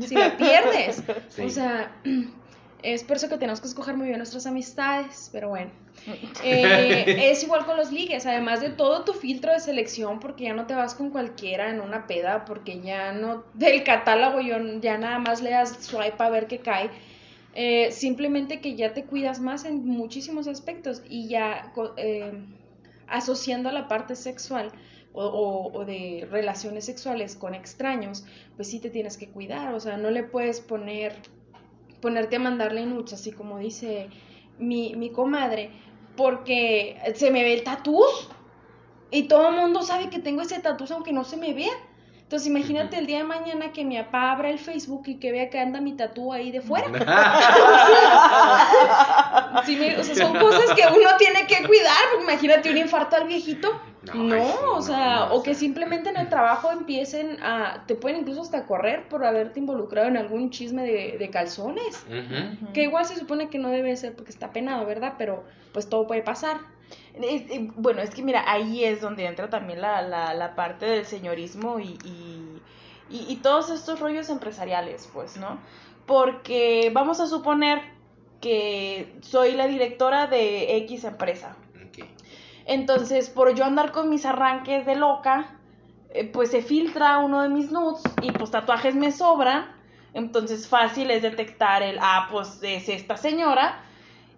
si 0.00 0.14
la 0.14 0.36
pierdes. 0.36 1.04
Sí. 1.28 1.42
O 1.42 1.50
sea, 1.50 1.92
es 2.82 3.04
por 3.04 3.16
eso 3.16 3.28
que 3.28 3.38
tenemos 3.38 3.60
que 3.60 3.68
escoger 3.68 3.96
muy 3.96 4.06
bien 4.08 4.18
nuestras 4.18 4.46
amistades, 4.46 5.28
pero 5.32 5.48
bueno. 5.50 5.72
Eh, 6.42 7.14
es 7.16 7.42
igual 7.42 7.64
con 7.66 7.76
los 7.76 7.90
ligues, 7.92 8.26
además 8.26 8.60
de 8.60 8.70
todo 8.70 9.04
tu 9.04 9.12
filtro 9.14 9.52
de 9.52 9.60
selección, 9.60 10.20
porque 10.20 10.44
ya 10.44 10.54
no 10.54 10.66
te 10.66 10.74
vas 10.74 10.94
con 10.94 11.10
cualquiera 11.10 11.70
en 11.70 11.80
una 11.80 12.06
peda, 12.06 12.44
porque 12.44 12.80
ya 12.82 13.12
no, 13.12 13.44
del 13.54 13.82
catálogo 13.84 14.40
yo 14.40 14.56
ya 14.80 14.98
nada 14.98 15.18
más 15.18 15.40
le 15.42 15.50
das 15.50 15.84
swipe 15.86 16.22
a 16.22 16.28
ver 16.30 16.46
qué 16.46 16.60
cae. 16.60 16.90
Eh, 17.54 17.90
simplemente 17.92 18.60
que 18.60 18.76
ya 18.76 18.92
te 18.92 19.06
cuidas 19.06 19.40
más 19.40 19.64
en 19.64 19.86
muchísimos 19.86 20.46
aspectos 20.46 21.02
y 21.08 21.28
ya 21.28 21.72
eh, 21.96 22.32
asociando 23.06 23.70
la 23.72 23.88
parte 23.88 24.14
sexual 24.16 24.72
o, 25.12 25.24
o- 25.24 25.72
o 25.78 25.84
de 25.84 26.26
relaciones 26.30 26.84
sexuales 26.86 27.36
con 27.36 27.54
extraños, 27.54 28.24
pues 28.56 28.68
sí 28.70 28.80
te 28.80 28.90
tienes 28.90 29.16
que 29.16 29.30
cuidar, 29.30 29.72
o 29.74 29.80
sea, 29.80 29.96
no 29.96 30.10
le 30.10 30.24
puedes 30.24 30.60
poner, 30.60 31.14
ponerte 32.06 32.36
a 32.36 32.38
mandarle 32.38 32.86
nudes, 32.86 33.12
así 33.14 33.32
como 33.32 33.58
dice 33.58 34.08
mi, 34.58 34.94
mi 34.94 35.10
comadre, 35.10 35.70
porque 36.16 36.96
se 37.16 37.32
me 37.32 37.42
ve 37.42 37.54
el 37.54 37.64
tatús 37.64 38.28
y 39.10 39.24
todo 39.24 39.48
el 39.48 39.56
mundo 39.56 39.82
sabe 39.82 40.08
que 40.08 40.20
tengo 40.20 40.42
ese 40.42 40.60
tatús 40.60 40.92
aunque 40.92 41.12
no 41.12 41.24
se 41.24 41.36
me 41.36 41.52
vea. 41.52 41.72
Entonces 42.22 42.46
imagínate 42.48 42.98
el 42.98 43.06
día 43.06 43.18
de 43.18 43.24
mañana 43.24 43.72
que 43.72 43.84
mi 43.84 43.96
papá 43.98 44.30
abra 44.32 44.50
el 44.50 44.58
Facebook 44.60 45.02
y 45.06 45.16
que 45.16 45.30
vea 45.32 45.48
que 45.50 45.58
anda 45.60 45.80
mi 45.80 45.92
tatú 45.94 46.32
ahí 46.32 46.50
de 46.52 46.60
fuera. 46.60 46.86
Sí, 49.64 49.76
me- 49.76 49.96
o 49.98 50.04
sea, 50.04 50.14
son 50.14 50.36
cosas 50.38 50.64
que 50.76 50.82
uno 50.88 51.10
tiene 51.18 51.46
que 51.46 51.66
cuidar, 51.66 51.96
imagínate 52.20 52.70
un 52.70 52.76
infarto 52.78 53.16
al 53.16 53.26
viejito. 53.26 53.68
No, 54.14 54.22
No, 54.24 54.34
ay, 54.34 54.42
sí, 54.50 54.56
o 54.74 54.82
sea, 54.82 55.16
no, 55.16 55.26
no, 55.28 55.34
o 55.34 55.42
que 55.42 55.54
sea. 55.54 55.60
simplemente 55.60 56.10
en 56.10 56.16
el 56.16 56.28
trabajo 56.28 56.70
empiecen 56.70 57.42
a, 57.42 57.84
te 57.86 57.94
pueden 57.94 58.20
incluso 58.20 58.42
hasta 58.42 58.66
correr 58.66 59.08
por 59.08 59.24
haberte 59.24 59.58
involucrado 59.58 60.08
en 60.08 60.16
algún 60.16 60.50
chisme 60.50 60.84
de, 60.84 61.16
de 61.18 61.30
calzones. 61.30 62.04
Que 62.72 62.82
igual 62.84 63.04
se 63.04 63.16
supone 63.16 63.48
que 63.48 63.58
no 63.58 63.68
debe 63.70 63.96
ser 63.96 64.14
porque 64.14 64.30
está 64.30 64.52
penado, 64.52 64.86
¿verdad? 64.86 65.14
Pero 65.18 65.44
pues 65.72 65.88
todo 65.88 66.06
puede 66.06 66.22
pasar. 66.22 66.58
Es- 67.14 67.50
eh, 67.50 67.68
bueno, 67.76 68.00
es 68.02 68.10
que 68.10 68.22
mira, 68.22 68.44
ahí 68.46 68.84
es 68.84 69.00
donde 69.00 69.26
entra 69.26 69.50
también 69.50 69.80
la, 69.80 70.02
la, 70.02 70.34
la 70.34 70.54
parte 70.54 70.86
del 70.86 71.04
señorismo 71.04 71.80
y, 71.80 71.98
y, 72.04 72.60
y- 73.10 73.24
y 73.28 73.36
todos 73.36 73.70
estos 73.70 73.98
rollos 73.98 74.28
empresariales, 74.30 75.08
pues, 75.12 75.36
¿no? 75.36 75.58
Porque 76.06 76.90
vamos 76.94 77.18
a 77.20 77.26
suponer 77.26 77.80
que 78.40 79.16
soy 79.22 79.52
la 79.52 79.66
directora 79.66 80.26
de 80.28 80.76
X 80.78 81.04
empresa. 81.04 81.56
Entonces, 82.66 83.30
por 83.30 83.54
yo 83.54 83.64
andar 83.64 83.92
con 83.92 84.10
mis 84.10 84.26
arranques 84.26 84.84
de 84.84 84.96
loca, 84.96 85.56
eh, 86.10 86.24
pues 86.24 86.50
se 86.50 86.62
filtra 86.62 87.18
uno 87.18 87.42
de 87.42 87.48
mis 87.48 87.70
nudes 87.70 88.02
y 88.22 88.32
pues 88.32 88.50
tatuajes 88.50 88.94
me 88.94 89.12
sobran, 89.12 89.72
entonces 90.14 90.66
fácil 90.66 91.10
es 91.10 91.22
detectar 91.22 91.82
el, 91.82 91.98
ah, 92.00 92.28
pues 92.30 92.58
es 92.62 92.88
esta 92.88 93.16
señora 93.16 93.82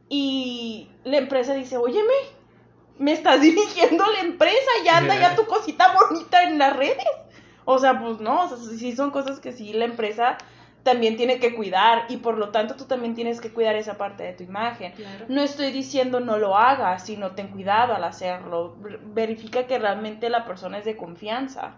y 0.08 0.88
la 1.04 1.18
empresa 1.18 1.54
dice, 1.54 1.78
óyeme, 1.78 2.14
me 2.98 3.12
estás 3.12 3.40
dirigiendo 3.42 4.04
la 4.06 4.20
empresa 4.20 4.70
y 4.84 4.88
anda 4.88 5.18
ya 5.18 5.34
tu 5.34 5.46
cosita 5.46 5.94
bonita 5.94 6.42
en 6.42 6.58
las 6.58 6.76
redes. 6.76 7.06
O 7.64 7.78
sea, 7.78 8.00
pues 8.00 8.18
no, 8.20 8.44
o 8.44 8.56
sí 8.56 8.96
son 8.96 9.10
cosas 9.10 9.40
que 9.40 9.52
sí 9.52 9.72
la 9.72 9.84
empresa 9.84 10.38
también 10.82 11.16
tiene 11.16 11.38
que 11.38 11.54
cuidar 11.54 12.06
y 12.08 12.18
por 12.18 12.38
lo 12.38 12.50
tanto 12.50 12.76
tú 12.76 12.84
también 12.84 13.14
tienes 13.14 13.40
que 13.40 13.52
cuidar 13.52 13.76
esa 13.76 13.98
parte 13.98 14.24
de 14.24 14.32
tu 14.32 14.42
imagen. 14.44 14.92
No 15.28 15.42
estoy 15.42 15.70
diciendo 15.70 16.20
no 16.20 16.38
lo 16.38 16.56
hagas, 16.56 17.04
sino 17.06 17.32
ten 17.32 17.48
cuidado 17.48 17.94
al 17.94 18.04
hacerlo. 18.04 18.76
Verifica 19.14 19.66
que 19.66 19.78
realmente 19.78 20.30
la 20.30 20.44
persona 20.44 20.78
es 20.78 20.84
de 20.84 20.96
confianza. 20.96 21.74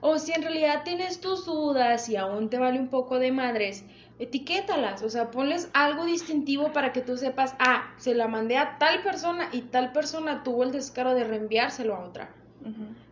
O 0.00 0.18
si 0.18 0.32
en 0.32 0.42
realidad 0.42 0.82
tienes 0.84 1.20
tus 1.20 1.46
dudas 1.46 2.08
y 2.08 2.16
aún 2.16 2.48
te 2.48 2.58
vale 2.58 2.78
un 2.78 2.88
poco 2.88 3.18
de 3.18 3.32
madres, 3.32 3.84
etiquétalas, 4.18 5.02
o 5.02 5.10
sea, 5.10 5.30
ponles 5.30 5.68
algo 5.72 6.04
distintivo 6.04 6.72
para 6.72 6.92
que 6.92 7.00
tú 7.00 7.16
sepas, 7.16 7.56
ah, 7.58 7.92
se 7.96 8.14
la 8.14 8.28
mandé 8.28 8.56
a 8.56 8.78
tal 8.78 9.02
persona 9.02 9.48
y 9.52 9.62
tal 9.62 9.92
persona 9.92 10.42
tuvo 10.44 10.62
el 10.62 10.70
descaro 10.70 11.14
de 11.14 11.24
reenviárselo 11.24 11.96
a 11.96 12.04
otra. 12.04 12.30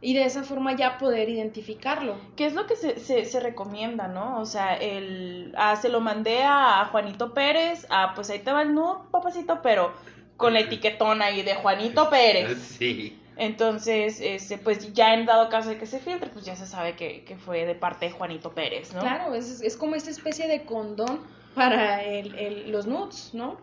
Y 0.01 0.15
de 0.15 0.25
esa 0.25 0.43
forma 0.43 0.77
ya 0.77 0.99
poder 0.99 1.29
identificarlo. 1.29 2.17
¿Qué 2.37 2.47
es 2.47 2.55
lo 2.55 2.67
que 2.67 2.77
se, 2.77 2.99
se, 2.99 3.41
recomienda, 3.41 4.09
no? 4.09 4.41
O 4.41 4.47
sea, 4.47 4.75
el, 4.75 5.53
ah, 5.57 5.77
se 5.77 5.89
lo 5.89 6.01
mandé 6.01 6.43
a 6.43 6.89
Juanito 6.91 7.35
Pérez, 7.35 7.87
ah, 7.91 8.13
pues 8.15 8.31
ahí 8.31 8.39
te 8.39 8.53
va 8.53 8.63
el 8.63 8.75
nudo, 8.75 9.07
papacito, 9.11 9.61
pero 9.63 9.93
con 10.37 10.55
la 10.55 10.61
etiquetona 10.61 11.27
ahí 11.27 11.43
de 11.43 11.55
Juanito 11.55 12.09
Pérez. 12.11 12.59
Sí. 12.79 13.19
Entonces, 13.37 14.21
este, 14.21 14.59
pues 14.59 14.93
ya 14.93 15.15
en 15.15 15.25
dado 15.25 15.49
caso 15.49 15.71
de 15.71 15.79
que 15.79 15.87
se 15.87 15.99
filtre, 15.99 16.29
pues 16.31 16.45
ya 16.45 16.57
se 16.57 16.67
sabe 16.67 16.95
que, 16.95 17.25
que 17.25 17.37
fue 17.37 17.65
de 17.65 17.75
parte 17.75 18.07
de 18.07 18.13
Juanito 18.13 18.53
Pérez, 18.53 18.93
¿no? 18.93 19.01
Claro, 19.01 19.35
es, 19.35 19.63
es 19.63 19.77
como 19.77 19.95
esta 19.95 20.11
especie 20.11 20.47
de 20.47 20.65
condón 20.65 21.21
para 21.55 22.05
el, 22.05 22.35
el, 22.35 22.71
los 22.71 22.87
nudes, 22.87 23.31
¿no? 23.33 23.59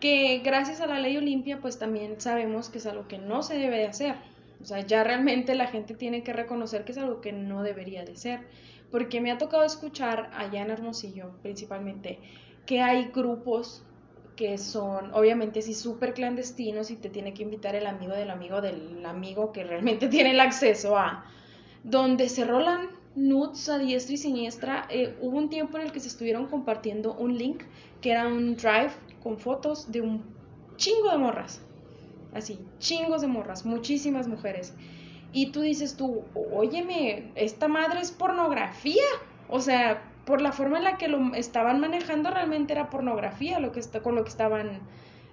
Que 0.00 0.40
gracias 0.44 0.80
a 0.80 0.86
la 0.86 0.98
ley 0.98 1.16
Olimpia, 1.16 1.60
pues 1.60 1.78
también 1.78 2.20
sabemos 2.20 2.68
que 2.68 2.78
es 2.78 2.86
algo 2.86 3.06
que 3.08 3.18
no 3.18 3.42
se 3.42 3.56
debe 3.56 3.78
de 3.78 3.86
hacer. 3.86 4.16
O 4.60 4.64
sea, 4.64 4.80
ya 4.80 5.04
realmente 5.04 5.54
la 5.54 5.66
gente 5.66 5.94
tiene 5.94 6.22
que 6.22 6.32
reconocer 6.32 6.84
que 6.84 6.92
es 6.92 6.98
algo 6.98 7.20
que 7.20 7.32
no 7.32 7.62
debería 7.62 8.04
de 8.04 8.16
ser. 8.16 8.40
Porque 8.90 9.20
me 9.20 9.30
ha 9.30 9.38
tocado 9.38 9.64
escuchar 9.64 10.30
allá 10.34 10.62
en 10.62 10.70
Hermosillo, 10.70 11.32
principalmente, 11.42 12.20
que 12.64 12.80
hay 12.80 13.10
grupos 13.12 13.84
que 14.36 14.58
son 14.58 15.12
obviamente 15.14 15.62
sí 15.62 15.72
súper 15.72 16.12
clandestinos 16.12 16.90
y 16.90 16.96
te 16.96 17.08
tiene 17.08 17.32
que 17.32 17.42
invitar 17.42 17.74
el 17.74 17.86
amigo 17.86 18.12
del 18.14 18.30
amigo 18.30 18.60
del 18.60 19.04
amigo 19.06 19.50
que 19.50 19.64
realmente 19.64 20.08
tiene 20.10 20.32
el 20.32 20.40
acceso 20.40 20.96
a, 20.96 21.24
donde 21.82 22.28
se 22.28 22.44
rolan 22.44 22.90
nudes 23.14 23.68
a 23.70 23.78
diestra 23.78 24.14
y 24.14 24.18
siniestra. 24.18 24.86
Eh, 24.90 25.16
hubo 25.20 25.38
un 25.38 25.48
tiempo 25.48 25.78
en 25.78 25.84
el 25.84 25.92
que 25.92 26.00
se 26.00 26.08
estuvieron 26.08 26.46
compartiendo 26.46 27.14
un 27.14 27.36
link 27.36 27.62
que 28.00 28.10
era 28.12 28.28
un 28.28 28.56
drive 28.56 28.92
con 29.22 29.38
fotos 29.38 29.90
de 29.90 30.02
un 30.02 30.22
chingo 30.76 31.10
de 31.10 31.18
morras 31.18 31.65
así, 32.36 32.58
chingos 32.78 33.22
de 33.22 33.28
morras, 33.28 33.64
muchísimas 33.64 34.28
mujeres. 34.28 34.74
Y 35.32 35.52
tú 35.52 35.60
dices 35.60 35.96
tú, 35.96 36.24
óyeme, 36.52 37.30
esta 37.34 37.68
madre 37.68 38.00
es 38.00 38.10
pornografía. 38.10 39.04
O 39.48 39.60
sea, 39.60 40.02
por 40.24 40.40
la 40.40 40.52
forma 40.52 40.78
en 40.78 40.84
la 40.84 40.98
que 40.98 41.08
lo 41.08 41.34
estaban 41.34 41.80
manejando 41.80 42.30
realmente 42.30 42.72
era 42.72 42.90
pornografía 42.90 43.60
lo 43.60 43.72
que 43.72 43.80
está, 43.80 44.02
con 44.02 44.14
lo 44.14 44.24
que 44.24 44.30
estaban 44.30 44.80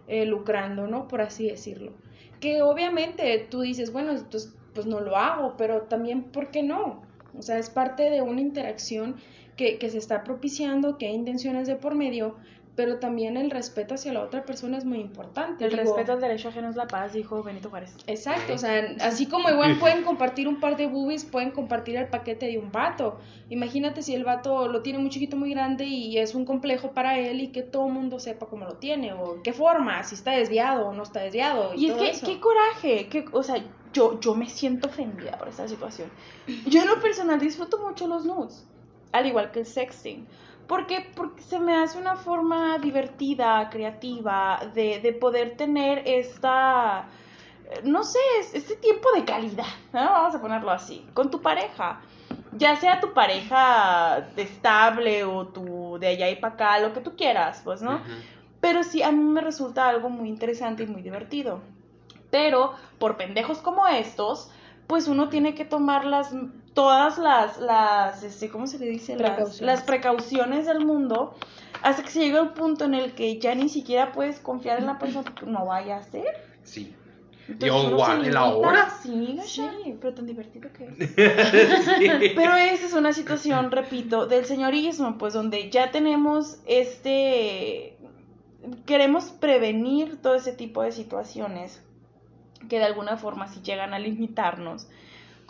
eh, 0.08 0.26
lucrando, 0.26 0.88
¿no? 0.88 1.08
Por 1.08 1.22
así 1.22 1.48
decirlo. 1.48 1.94
Que 2.40 2.62
obviamente 2.62 3.48
tú 3.50 3.62
dices, 3.62 3.92
bueno, 3.92 4.14
pues, 4.30 4.54
pues 4.74 4.86
no 4.86 5.00
lo 5.00 5.18
hago, 5.18 5.56
pero 5.58 5.84
también, 5.84 6.24
¿por 6.24 6.52
qué 6.52 6.64
no? 6.64 7.02
O 7.38 7.42
sea, 7.42 7.58
es 7.58 7.70
parte 7.70 8.10
de 8.10 8.22
una 8.22 8.42
interacción 8.42 9.16
que, 9.56 9.80
que 9.80 9.90
se 9.90 9.98
está 9.98 10.24
propiciando, 10.24 10.98
que 10.98 11.08
hay 11.08 11.16
intenciones 11.16 11.68
de 11.68 11.76
por 11.76 11.96
medio, 11.96 12.36
pero 12.76 12.98
también 12.98 13.38
el 13.38 13.52
respeto 13.52 13.94
hacia 13.94 14.14
la 14.14 14.22
otra 14.22 14.46
persona 14.46 14.78
es 14.78 14.86
muy 14.86 15.00
importante. 15.00 15.66
El 15.66 15.72
respeto 15.74 16.14
al 16.14 16.22
derecho 16.22 16.50
ajeno 16.50 16.70
es 16.70 16.76
la 16.76 16.88
paz, 16.88 17.14
dijo 17.14 17.44
Benito 17.44 17.70
Juárez. 17.70 17.96
Exacto, 18.08 18.54
o 18.54 18.58
sea, 18.58 18.96
así 19.02 19.28
como 19.28 19.50
igual 19.50 19.78
pueden 19.78 20.04
compartir 20.04 20.48
un 20.48 20.60
par 20.60 20.76
de 20.76 20.88
boobies, 20.88 21.24
pueden 21.24 21.52
compartir 21.52 21.98
el 21.98 22.08
paquete 22.08 22.48
de 22.48 22.58
un 22.58 22.72
vato. 22.72 23.20
Imagínate 23.50 24.02
si 24.02 24.16
el 24.16 24.24
vato 24.24 24.68
lo 24.68 24.82
tiene 24.82 24.98
muy 24.98 25.12
chiquito, 25.12 25.38
muy 25.38 25.52
grande 25.52 25.86
y 25.86 26.18
es 26.18 26.34
un 26.34 26.46
complejo 26.46 26.92
para 26.94 27.20
él 27.20 27.42
y 27.42 27.50
que 27.50 27.62
todo 27.62 27.88
el 27.88 27.94
mundo 27.94 28.20
sepa 28.20 28.48
cómo 28.48 28.66
lo 28.66 28.78
tiene 28.78 29.14
o 29.14 29.44
qué 29.44 29.54
forma, 29.54 30.04
si 30.04 30.16
está 30.16 30.32
desviado 30.32 30.88
o 30.88 30.94
no 30.94 31.04
está 31.04 31.22
desviado. 31.22 31.76
Y, 31.76 31.92
es 31.92 32.22
que, 32.22 32.34
qué 32.34 32.40
coraje, 32.40 33.08
que, 33.08 33.26
o 33.32 33.44
sea, 33.44 33.64
yo, 33.94 34.20
yo 34.20 34.34
me 34.34 34.50
siento 34.50 34.88
ofendida 34.88 35.38
por 35.38 35.48
esta 35.48 35.68
situación. 35.68 36.10
Yo 36.66 36.82
en 36.82 36.88
lo 36.88 37.00
personal 37.00 37.40
disfruto 37.40 37.78
mucho 37.78 38.08
los 38.08 38.26
nudes, 38.26 38.66
al 39.12 39.28
igual 39.28 39.52
que 39.52 39.60
el 39.60 39.66
sexting. 39.68 40.26
Porque, 40.68 41.12
porque 41.16 41.42
se 41.42 41.60
me 41.60 41.76
hace 41.76 41.98
una 41.98 42.16
forma 42.16 42.78
divertida, 42.78 43.70
creativa, 43.70 44.60
de, 44.74 45.00
de 45.00 45.14
poder 45.14 45.58
tener 45.58 46.04
esta, 46.06 47.06
no 47.84 48.04
sé, 48.04 48.20
este 48.54 48.76
tiempo 48.76 49.10
de 49.16 49.26
calidad, 49.26 49.66
vamos 49.92 50.36
a 50.36 50.42
ponerlo 50.42 50.72
así, 50.72 51.06
con 51.14 51.30
tu 51.30 51.42
pareja. 51.42 52.02
Ya 52.54 52.76
sea 52.76 53.00
tu 53.00 53.14
pareja 53.14 54.28
estable 54.38 55.24
o 55.24 55.48
tu 55.48 55.98
de 56.00 56.08
allá 56.08 56.30
y 56.30 56.36
para 56.36 56.54
acá, 56.54 56.80
lo 56.80 56.94
que 56.94 57.02
tú 57.02 57.16
quieras, 57.16 57.62
pues, 57.64 57.82
¿no? 57.82 58.02
Pero 58.62 58.84
sí, 58.84 59.02
a 59.02 59.12
mí 59.12 59.24
me 59.24 59.42
resulta 59.42 59.90
algo 59.90 60.10
muy 60.10 60.30
interesante 60.30 60.84
y 60.84 60.88
muy 60.88 61.02
divertido. 61.02 61.62
Pero 62.30 62.74
por 63.00 63.18
pendejos 63.18 63.60
como 63.60 63.88
estos, 63.88 64.52
pues 64.88 65.08
uno 65.08 65.30
tiene 65.30 65.56
que 65.56 65.66
tomar 65.66 66.06
las 66.06 66.34
todas 66.74 67.18
las, 67.18 67.60
las 67.60 68.24
este, 68.24 68.50
¿cómo 68.50 68.68
se 68.68 68.80
le 68.80 68.88
dice? 68.88 69.16
Las, 69.16 69.62
las 69.62 69.84
precauciones 69.84 70.66
del 70.66 70.86
mundo 70.86 71.36
hasta 71.82 72.04
que 72.04 72.10
se 72.10 72.20
llega 72.20 72.42
un 72.42 72.54
punto 72.54 72.86
en 72.86 72.94
el 72.94 73.14
que 73.14 73.40
ya 73.40 73.56
ni 73.56 73.70
siquiera 73.70 74.12
puedes 74.12 74.40
confiar 74.40 74.80
en 74.80 74.88
la 74.88 75.00
persona 75.00 75.34
que 75.36 75.46
no 75.46 75.66
vaya 75.66 75.98
a 75.98 76.04
ser. 76.04 76.26
Sí. 76.64 76.96
igual 77.62 78.32
la 78.32 78.46
hora. 78.46 78.90
Sí, 79.02 79.38
sí, 79.44 79.98
pero 80.00 80.14
tan 80.14 80.26
divertido 80.26 80.70
que 80.72 80.86
es. 80.86 81.12
Pero 82.36 82.56
esa 82.56 82.86
es 82.86 82.94
una 82.94 83.12
situación, 83.12 83.70
repito, 83.70 84.28
del 84.28 84.46
señorismo, 84.46 85.18
pues 85.18 85.34
donde 85.34 85.70
ya 85.70 85.92
tenemos 85.92 86.60
este 86.66 87.98
queremos 88.86 89.26
prevenir 89.26 90.22
todo 90.22 90.36
ese 90.36 90.54
tipo 90.54 90.84
de 90.84 90.94
situaciones 90.94 91.84
que 92.70 92.80
de 92.80 92.86
alguna 92.86 93.18
forma 93.18 93.50
si 93.50 93.62
llegan 93.62 93.94
a 93.94 94.00
limitarnos 94.00 94.88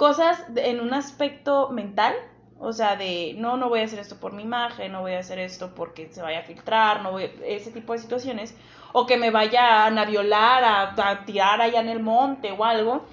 cosas 0.03 0.43
en 0.57 0.81
un 0.81 0.93
aspecto 0.93 1.69
mental, 1.69 2.13
o 2.59 2.73
sea, 2.73 2.97
de 2.97 3.35
no, 3.37 3.55
no 3.55 3.69
voy 3.69 3.79
a 3.79 3.85
hacer 3.85 3.99
esto 3.99 4.17
por 4.17 4.33
mi 4.33 4.43
imagen, 4.43 4.91
no 4.91 4.99
voy 4.99 5.13
a 5.13 5.19
hacer 5.19 5.39
esto 5.39 5.73
porque 5.73 6.09
se 6.11 6.21
vaya 6.21 6.39
a 6.39 6.43
filtrar, 6.43 7.01
no 7.01 7.13
voy, 7.13 7.31
ese 7.45 7.71
tipo 7.71 7.93
de 7.93 7.99
situaciones, 7.99 8.53
o 8.91 9.05
que 9.05 9.15
me 9.15 9.31
vayan 9.31 9.97
a 9.97 10.03
violar, 10.03 10.61
a 10.65 11.23
tirar 11.23 11.61
allá 11.61 11.79
en 11.79 11.87
el 11.87 12.01
monte 12.01 12.51
o 12.51 12.65
algo, 12.65 13.05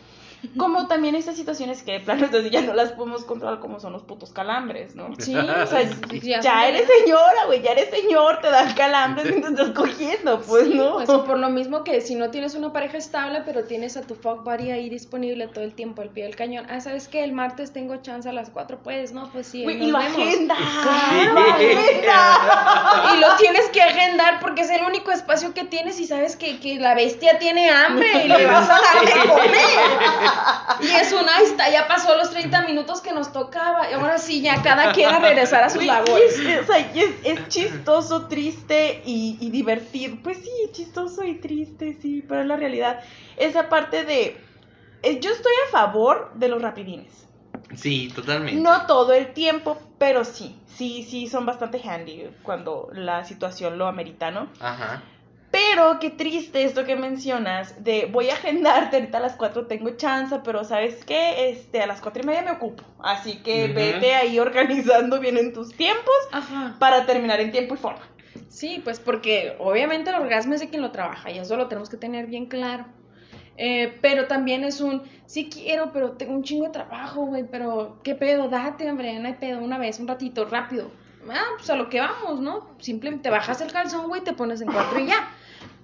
como 0.57 0.87
también 0.89 1.15
estas 1.15 1.37
situaciones 1.37 1.83
que 1.83 1.93
de 1.93 2.01
plano 2.01 2.25
entonces 2.25 2.51
ya 2.53 2.63
no 2.63 2.75
las 2.75 2.93
podemos 2.93 3.25
controlar 3.25 3.61
como 3.61 3.81
son 3.81 3.93
los 3.93 4.03
putos 4.03 4.33
calambres, 4.33 4.95
¿no? 4.95 5.11
Sí, 5.19 5.35
o 5.37 5.67
sea, 5.67 5.83
ya, 6.41 6.69
eres 6.69 6.89
señora, 7.01 7.47
güey, 7.47 7.63
ya 7.63 7.73
eres 7.73 7.91
señor, 7.91 8.41
te 8.41 8.49
dan 8.51 8.75
calambres 8.75 9.27
mientras 9.27 9.53
estás 9.53 9.71
cogiendo, 9.71 10.41
pues, 10.41 10.69
¿no? 10.69 10.95
Pues 10.95 11.09
por 11.09 11.39
lo 11.39 11.51
mismo 11.51 11.85
que 11.85 12.01
si 12.01 12.15
no 12.15 12.31
tienes 12.31 12.55
una 12.55 12.73
pareja 12.73 12.97
estable, 12.97 13.43
pero 13.45 13.65
tienes 13.65 13.97
a 13.97 14.03
tu 14.03 14.15
fuck 14.15 14.45
buddy 14.45 14.71
ahí 14.71 14.89
disponible 14.89 15.49
todo 15.49 15.65
el 15.65 15.75
tiempo 15.75 16.03
al 16.03 16.11
pie 16.11 16.25
del 16.25 16.37
cañón. 16.37 16.67
Ah, 16.71 16.81
¿sabes 16.81 17.09
qué? 17.09 17.25
El 17.25 17.33
martes 17.33 17.73
tengo 17.73 17.97
chance 17.97 18.29
a 18.29 18.33
las 18.33 18.51
4, 18.51 18.81
pues, 18.83 19.13
¿no? 19.13 19.31
Pues 19.33 19.47
sí, 19.47 19.63
y 19.63 19.87
lo 19.91 19.99
agenda, 19.99 20.57
Y 23.15 23.21
lo 23.21 23.37
tienes 23.37 23.69
que 23.69 23.83
agendar 23.83 24.41
porque 24.41 24.63
es 24.63 24.71
el 24.71 24.83
único 24.85 25.11
espacio 25.11 25.55
que 25.55 25.65
tienes 25.65 26.01
y 26.01 26.07
sabes 26.07 26.37
que, 26.37 26.61
que 26.61 26.77
la 26.77 26.95
bestia 26.95 27.39
tiene 27.39 27.71
hambre 27.71 28.25
y 28.25 28.29
le 28.29 28.47
vas 28.47 28.69
a 28.69 28.79
dar 28.81 29.05
de 29.05 29.29
comer. 29.29 30.30
Y 30.81 30.87
es 30.87 31.13
una, 31.13 31.37
ahí 31.37 31.45
está, 31.45 31.71
ya 31.71 31.87
pasó 31.87 32.17
los 32.17 32.31
30 32.31 32.63
minutos 32.63 33.01
que 33.01 33.13
nos 33.13 33.33
tocaba. 33.33 33.91
Y 33.91 33.95
ahora 33.95 34.19
sí, 34.19 34.41
ya 34.41 34.63
cada 34.63 34.93
quien 34.93 35.11
a 35.11 35.19
regresar 35.19 35.63
a 35.63 35.71
sus 35.71 35.85
labores. 35.85 36.39
Es, 37.25 37.49
chistoso, 37.49 38.27
triste 38.27 39.03
y, 39.05 39.51
divertido. 39.51 40.17
Pues 40.23 40.39
sí, 40.39 40.51
chistoso 40.73 41.25
y 41.25 41.35
triste, 41.35 41.99
sí, 42.01 42.25
pero 42.27 42.43
en 42.43 42.49
la 42.49 42.57
realidad, 42.57 43.01
esa 43.37 43.69
parte 43.69 44.05
de. 44.05 44.41
Eh, 45.03 45.21
yo 45.21 45.31
estoy 45.31 45.53
a 45.69 45.71
favor 45.71 46.33
de 46.35 46.49
los 46.49 46.61
rapidines. 46.61 47.27
Sí, 47.75 48.11
totalmente. 48.15 48.61
No 48.61 48.87
todo 48.87 49.13
el 49.13 49.33
tiempo, 49.33 49.79
pero 49.99 50.25
sí, 50.25 50.59
sí, 50.67 51.07
sí, 51.09 51.29
son 51.29 51.47
bastante 51.47 51.81
handy 51.83 52.29
cuando 52.43 52.89
la 52.93 53.25
situación 53.25 53.79
lo 53.79 53.87
amerita, 53.87 54.31
¿no? 54.31 54.49
Ajá. 54.61 55.03
Pero 55.51 55.99
qué 55.99 56.11
triste 56.11 56.63
esto 56.63 56.85
que 56.85 56.95
mencionas 56.95 57.83
de 57.83 58.07
voy 58.07 58.31
a 58.31 58.35
agendarte, 58.35 58.97
ahorita 58.97 59.19
a 59.19 59.21
las 59.21 59.35
4 59.35 59.67
tengo 59.67 59.91
chance, 59.91 60.39
pero 60.45 60.63
¿sabes 60.63 61.05
qué? 61.05 61.51
Este, 61.51 61.83
a 61.83 61.87
las 61.87 62.01
cuatro 62.01 62.23
y 62.23 62.27
media 62.27 62.43
me 62.43 62.53
ocupo. 62.53 62.85
Así 63.01 63.39
que 63.39 63.67
vete 63.69 64.15
ahí 64.15 64.39
organizando 64.39 65.19
bien 65.19 65.37
en 65.39 65.53
tus 65.53 65.75
tiempos 65.75 66.15
para 66.79 67.05
terminar 67.05 67.41
en 67.41 67.51
tiempo 67.51 67.75
y 67.75 67.79
forma. 67.79 68.03
Sí, 68.49 68.81
pues 68.85 69.01
porque 69.01 69.57
obviamente 69.59 70.11
el 70.11 70.17
orgasmo 70.17 70.55
es 70.55 70.61
de 70.61 70.69
quien 70.69 70.83
lo 70.83 70.93
trabaja 70.93 71.31
y 71.31 71.39
eso 71.39 71.57
lo 71.57 71.67
tenemos 71.67 71.91
que 71.91 71.97
tener 71.97 72.27
bien 72.27 72.47
claro. 72.47 72.87
Eh, 73.57 73.99
pero 74.01 74.27
también 74.27 74.65
es 74.65 74.81
un, 74.81 75.03
sí 75.27 75.51
quiero, 75.51 75.93
pero 75.93 76.13
tengo 76.13 76.33
un 76.33 76.43
chingo 76.43 76.65
de 76.67 76.71
trabajo, 76.71 77.27
güey, 77.27 77.45
pero 77.45 78.01
qué 78.03 78.15
pedo, 78.15 78.49
date, 78.49 78.89
hombre, 78.89 79.19
no 79.19 79.29
hay 79.29 79.35
pedo, 79.35 79.59
una 79.59 79.79
vez, 79.79 80.01
un 80.01 80.09
ratito, 80.09 80.47
rápido. 80.47 80.91
Ah, 81.29 81.45
pues 81.57 81.69
a 81.71 81.77
lo 81.77 81.89
que 81.89 82.01
vamos, 82.01 82.41
¿no? 82.41 82.69
Simplemente 82.79 83.31
bajas 83.31 83.61
el 83.61 83.73
calzón, 83.73 84.09
güey, 84.09 84.23
te 84.23 84.33
pones 84.33 84.61
en 84.61 84.73
cuatro 84.73 84.99
y 84.99 85.07
ya. 85.07 85.29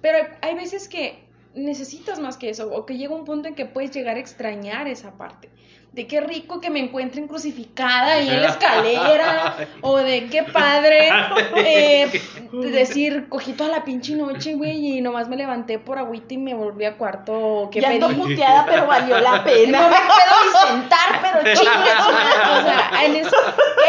Pero 0.01 0.27
hay 0.41 0.55
veces 0.55 0.87
que 0.89 1.26
necesitas 1.57 2.19
más 2.19 2.37
que 2.37 2.49
eso, 2.49 2.69
o 2.71 2.85
que 2.85 2.97
llega 2.97 3.13
un 3.15 3.25
punto 3.25 3.47
en 3.47 3.55
que 3.55 3.65
puedes 3.65 3.91
llegar 3.91 4.15
a 4.17 4.19
extrañar 4.19 4.87
esa 4.87 5.11
parte. 5.17 5.49
De 5.93 6.05
qué 6.05 6.21
rico 6.21 6.61
que 6.61 6.69
me 6.69 6.79
encuentren 6.79 7.27
crucificada 7.27 8.13
ahí 8.15 8.29
en 8.29 8.41
la 8.43 8.49
escalera, 8.49 9.55
o 9.81 9.97
de 9.97 10.27
qué 10.27 10.43
padre 10.43 11.09
eh, 11.55 12.21
decir, 12.51 13.27
cogí 13.29 13.53
toda 13.53 13.71
la 13.71 13.83
pinche 13.83 14.13
noche, 14.15 14.53
güey, 14.53 14.97
y 14.97 15.01
nomás 15.01 15.27
me 15.27 15.35
levanté 15.37 15.79
por 15.79 15.97
agüita 15.97 16.35
y 16.35 16.37
me 16.37 16.53
volví 16.53 16.85
a 16.85 16.97
cuarto, 16.97 17.33
o 17.33 17.69
que 17.71 17.81
Ya 17.81 17.87
pedí. 17.89 18.03
ando 18.03 18.15
puteada, 18.21 18.65
pero 18.67 18.85
valió 18.85 19.17
la 19.19 19.31
No 19.37 19.43
pena. 19.43 19.87
me 19.89 19.95
puedo 19.95 20.35
ni 20.43 20.69
sentar, 20.79 21.19
pero 21.21 21.35
madre. 21.37 21.53
O 21.53 22.61
sea, 22.63 23.05
en 23.05 23.15
eso, 23.15 23.35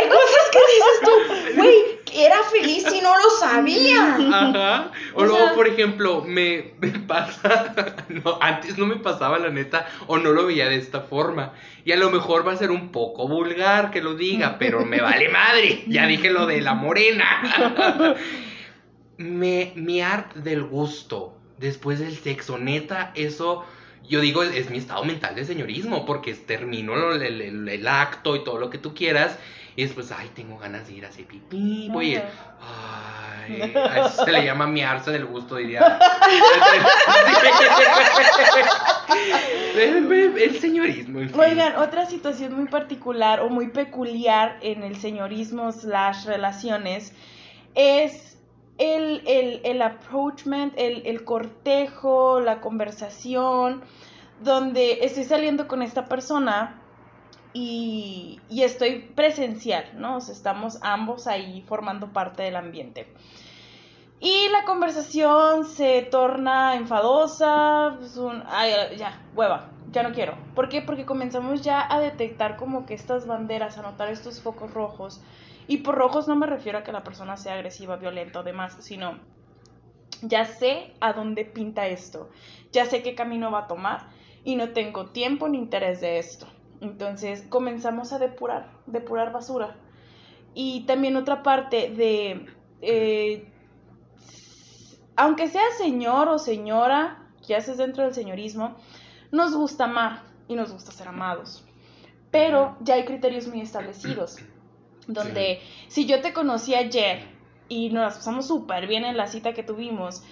hay 0.00 0.09
cosas 0.09 0.50
que 0.52 0.59
dices 0.72 1.00
tú, 1.02 1.57
güey, 1.61 1.74
era 2.14 2.42
feliz 2.44 2.85
y 2.92 3.01
no 3.01 3.16
lo 3.16 3.31
sabía. 3.40 4.16
Ajá. 4.16 4.92
O, 5.14 5.23
O 5.23 5.25
luego, 5.27 5.47
sea- 5.47 5.55
por 5.55 5.66
ejemplo, 5.68 6.23
me, 6.27 6.73
me 6.81 6.90
pasa, 7.01 7.75
no, 8.09 8.38
antes 8.40 8.77
no 8.79 8.87
me 8.87 8.97
pasaba 8.97 9.38
la 9.38 9.51
neta, 9.51 9.87
o 10.07 10.18
no 10.18 10.33
lo 10.33 10.47
veía 10.47 10.68
de 10.68 10.77
esta 10.77 11.01
forma. 11.03 11.53
Y 11.85 11.92
a 11.92 11.97
lo 11.97 12.11
mejor 12.11 12.47
va 12.47 12.53
a 12.53 12.57
ser 12.57 12.71
un 12.71 12.90
poco 12.92 13.27
vulgar 13.29 13.90
que 13.90 14.03
lo 14.03 14.14
diga, 14.14 14.57
pero 14.59 14.85
me 14.85 15.01
vale 15.01 15.29
madre. 15.29 15.85
Ya 15.87 16.07
dije 16.07 16.31
lo 16.31 16.47
de 16.47 16.61
la 16.61 16.75
morena. 16.75 18.14
me, 19.18 19.73
miar 19.75 20.33
del 20.35 20.62
gusto 20.64 21.35
después 21.59 21.99
del 21.99 22.14
sexo, 22.16 22.59
neta, 22.59 23.12
eso... 23.14 23.64
Yo 24.09 24.21
digo, 24.21 24.42
es, 24.42 24.55
es 24.55 24.71
mi 24.71 24.79
estado 24.79 25.05
mental 25.05 25.35
de 25.35 25.44
señorismo, 25.44 26.07
porque 26.07 26.33
termino 26.33 27.12
el, 27.12 27.21
el- 27.21 27.40
el- 27.42 27.68
el 27.68 27.88
acto 27.88 28.37
y 28.37 28.44
todo 28.44 28.59
lo 28.59 28.71
que 28.71 28.79
tú 28.79 28.94
quieras, 28.94 29.38
y 29.78 29.82
después, 29.84 30.10
ay, 30.10 30.28
tengo 30.34 30.58
ganas 30.58 30.88
de 30.88 30.94
ir 30.94 31.04
a 31.04 31.08
hacer 31.08 31.24
pipí, 31.26 31.88
voy 31.92 32.16
a 32.16 32.18
ir, 32.18 32.24
Ay, 32.60 33.62
a 33.76 34.06
eso 34.06 34.24
se 34.24 34.32
le 34.32 34.44
llama 34.44 34.66
miarse 34.66 35.12
del 35.12 35.24
gusto, 35.26 35.54
diría. 35.54 36.00
el, 39.76 40.58
señorismo, 40.58 41.20
en 41.20 41.30
fin. 41.30 41.40
Oigan, 41.40 41.76
otra 41.76 42.06
situación 42.06 42.56
muy 42.56 42.66
particular 42.66 43.38
o 43.38 43.50
muy 43.50 43.68
peculiar 43.68 44.58
en 44.62 44.82
el 44.82 44.96
señorismo 44.96 45.70
slash 45.70 46.26
relaciones 46.26 47.12
es 47.76 48.36
el, 48.78 49.22
el, 49.28 49.60
el 49.62 49.80
approachment, 49.80 50.74
el, 50.76 51.06
el 51.06 51.22
cortejo, 51.22 52.40
la 52.40 52.60
conversación, 52.60 53.84
donde 54.42 55.04
estoy 55.04 55.22
saliendo 55.22 55.68
con 55.68 55.82
esta 55.82 56.06
persona 56.06 56.82
y, 57.52 58.40
estoy 58.50 59.00
presencial, 59.14 59.84
¿no? 59.94 60.18
Estamos 60.18 60.78
ambos 60.82 61.26
ahí 61.26 61.62
formando 61.66 62.12
parte 62.12 62.42
del 62.42 62.56
ambiente. 62.56 63.06
Y 64.20 64.48
la 64.50 64.64
conversación 64.64 65.64
se 65.64 66.02
torna 66.02 66.74
enfadosa, 66.74 67.98
es 68.02 68.16
un, 68.16 68.42
ay, 68.48 68.72
ya, 68.96 69.22
hueva, 69.34 69.70
ya 69.92 70.02
no 70.02 70.12
quiero. 70.12 70.37
¿Por 70.54 70.68
qué? 70.68 70.82
Porque 70.82 71.06
comenzamos 71.06 71.62
ya 71.62 71.87
a 71.92 72.00
detectar 72.00 72.56
como 72.56 72.84
que 72.84 72.94
estas 72.94 73.26
banderas, 73.26 73.78
a 73.78 73.82
notar 73.82 74.08
estos 74.11 74.40
focos 74.40 74.74
rojos. 74.74 75.20
Y 75.68 75.78
por 75.78 75.94
rojos 75.94 76.26
no 76.26 76.34
me 76.34 76.46
refiero 76.46 76.78
a 76.78 76.82
que 76.82 76.92
la 76.92 77.04
persona 77.04 77.37
sea 77.37 77.54
agresiva, 77.54 77.96
violenta 77.96 78.40
o 78.40 78.42
demás, 78.42 78.76
sino 78.80 79.18
ya 80.22 80.44
sé 80.44 80.94
a 81.00 81.12
dónde 81.12 81.44
pinta 81.44 81.87
esto, 81.87 82.30
ya 82.72 82.87
sé 82.87 83.02
qué 83.02 83.14
camino 83.14 83.50
va 83.50 83.61
a 83.61 83.66
tomar 83.68 84.08
y 84.44 84.56
no 84.56 84.70
tengo 84.70 85.11
tiempo 85.11 85.48
ni 85.48 85.58
interés 85.58 86.00
de 86.00 86.18
esto. 86.18 86.46
Entonces 86.80 87.44
comenzamos 87.48 88.12
a 88.12 88.18
depurar, 88.18 88.70
depurar 88.86 89.32
basura. 89.32 89.76
Y 90.54 90.82
también 90.86 91.16
otra 91.16 91.42
parte 91.42 91.90
de, 91.90 92.46
eh, 92.80 93.50
aunque 95.16 95.48
sea 95.48 95.62
señor 95.76 96.28
o 96.28 96.38
señora, 96.38 97.24
que 97.46 97.56
haces 97.56 97.76
dentro 97.76 98.04
del 98.04 98.14
señorismo, 98.14 98.76
nos 99.30 99.54
gusta 99.54 99.84
amar 99.84 100.22
y 100.48 100.54
nos 100.54 100.72
gusta 100.72 100.92
ser 100.92 101.08
amados. 101.08 101.64
Pero 102.30 102.76
ya 102.80 102.94
hay 102.94 103.04
criterios 103.04 103.46
muy 103.48 103.60
establecidos, 103.60 104.38
donde 105.06 105.60
si 105.88 106.06
yo 106.06 106.20
te 106.20 106.32
conocí 106.32 106.74
ayer 106.74 107.22
y 107.68 107.90
nos 107.90 108.14
pasamos 108.14 108.46
súper 108.46 108.86
bien 108.86 109.04
en 109.04 109.16
la 109.16 109.26
cita 109.26 109.52
que 109.52 109.62
tuvimos, 109.62 110.22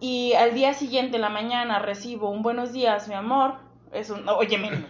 y 0.00 0.34
al 0.34 0.54
día 0.54 0.74
siguiente, 0.74 1.16
en 1.16 1.22
la 1.22 1.30
mañana, 1.30 1.78
recibo 1.78 2.28
un 2.28 2.42
buenos 2.42 2.72
días, 2.72 3.08
mi 3.08 3.14
amor, 3.14 3.54
es 3.92 4.10
un, 4.10 4.28
óyeme, 4.28 4.84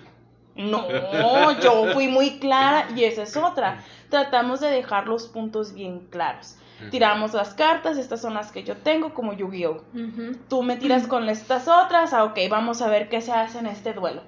no, 0.57 1.61
yo 1.61 1.93
fui 1.93 2.09
muy 2.09 2.39
clara 2.39 2.89
y 2.95 3.05
esa 3.05 3.23
es 3.23 3.37
otra. 3.37 3.83
Tratamos 4.09 4.61
de 4.61 4.71
dejar 4.71 5.09
los 5.09 5.27
puntos 5.27 5.73
bien 5.73 6.07
claros. 6.11 6.57
Tiramos 6.91 7.33
las 7.33 7.55
cartas, 7.55 7.97
estas 7.97 8.21
son 8.21 8.35
las 8.35 8.53
que 8.53 8.63
yo 8.63 8.77
tengo 8.77 9.15
como 9.15 9.33
Yu-Gi-Oh! 9.33 9.83
Tú 10.49 10.63
me 10.63 10.77
tiras 10.77 11.07
con 11.07 11.29
estas 11.31 11.69
otras, 11.69 12.13
ah, 12.13 12.25
ok, 12.25 12.39
vamos 12.51 12.83
a 12.83 12.89
ver 12.89 13.09
qué 13.09 13.23
se 13.23 13.33
hace 13.33 13.59
en 13.59 13.67
este 13.67 13.95
duelo. 13.95 14.23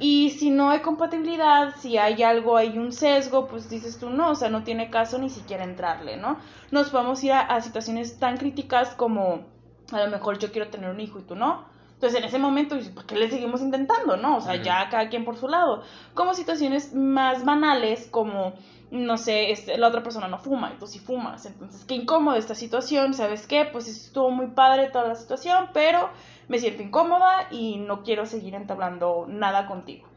Y 0.00 0.30
si 0.30 0.50
no 0.50 0.70
hay 0.70 0.80
compatibilidad, 0.80 1.74
si 1.78 1.96
hay 1.96 2.22
algo, 2.22 2.56
hay 2.56 2.76
un 2.78 2.92
sesgo, 2.92 3.46
pues 3.46 3.70
dices 3.70 3.98
tú 3.98 4.10
no, 4.10 4.30
o 4.30 4.34
sea, 4.34 4.50
no 4.50 4.64
tiene 4.64 4.90
caso 4.90 5.18
ni 5.18 5.30
siquiera 5.30 5.62
entrarle, 5.64 6.16
¿no? 6.16 6.38
Nos 6.72 6.90
podemos 6.90 7.22
ir 7.22 7.32
a, 7.32 7.40
a 7.40 7.60
situaciones 7.60 8.18
tan 8.18 8.36
críticas 8.36 8.90
como 8.96 9.46
a 9.92 10.04
lo 10.04 10.10
mejor 10.10 10.38
yo 10.38 10.50
quiero 10.50 10.68
tener 10.68 10.90
un 10.90 11.00
hijo 11.00 11.20
y 11.20 11.22
tú 11.22 11.36
no. 11.36 11.64
Entonces 12.02 12.18
en 12.18 12.26
ese 12.26 12.40
momento, 12.40 12.76
¿por 12.96 13.06
qué 13.06 13.14
le 13.14 13.30
seguimos 13.30 13.60
intentando, 13.60 14.16
no? 14.16 14.38
O 14.38 14.40
sea, 14.40 14.56
ya 14.56 14.88
cada 14.90 15.08
quien 15.08 15.24
por 15.24 15.36
su 15.36 15.46
lado. 15.46 15.84
Como 16.14 16.34
situaciones 16.34 16.92
más 16.94 17.44
banales 17.44 18.08
como, 18.10 18.54
no 18.90 19.16
sé, 19.16 19.52
este, 19.52 19.78
la 19.78 19.86
otra 19.86 20.02
persona 20.02 20.26
no 20.26 20.38
fuma 20.38 20.72
y 20.74 20.80
tú 20.80 20.88
sí 20.88 20.98
fumas. 20.98 21.46
Entonces, 21.46 21.84
qué 21.84 21.94
incómoda 21.94 22.38
esta 22.38 22.56
situación, 22.56 23.14
¿sabes 23.14 23.46
qué? 23.46 23.66
Pues 23.70 23.86
estuvo 23.86 24.30
muy 24.32 24.48
padre 24.48 24.88
toda 24.88 25.06
la 25.06 25.14
situación, 25.14 25.68
pero 25.72 26.10
me 26.48 26.58
siento 26.58 26.82
incómoda 26.82 27.46
y 27.52 27.76
no 27.76 28.02
quiero 28.02 28.26
seguir 28.26 28.56
entablando 28.56 29.26
nada 29.28 29.68
contigo. 29.68 30.11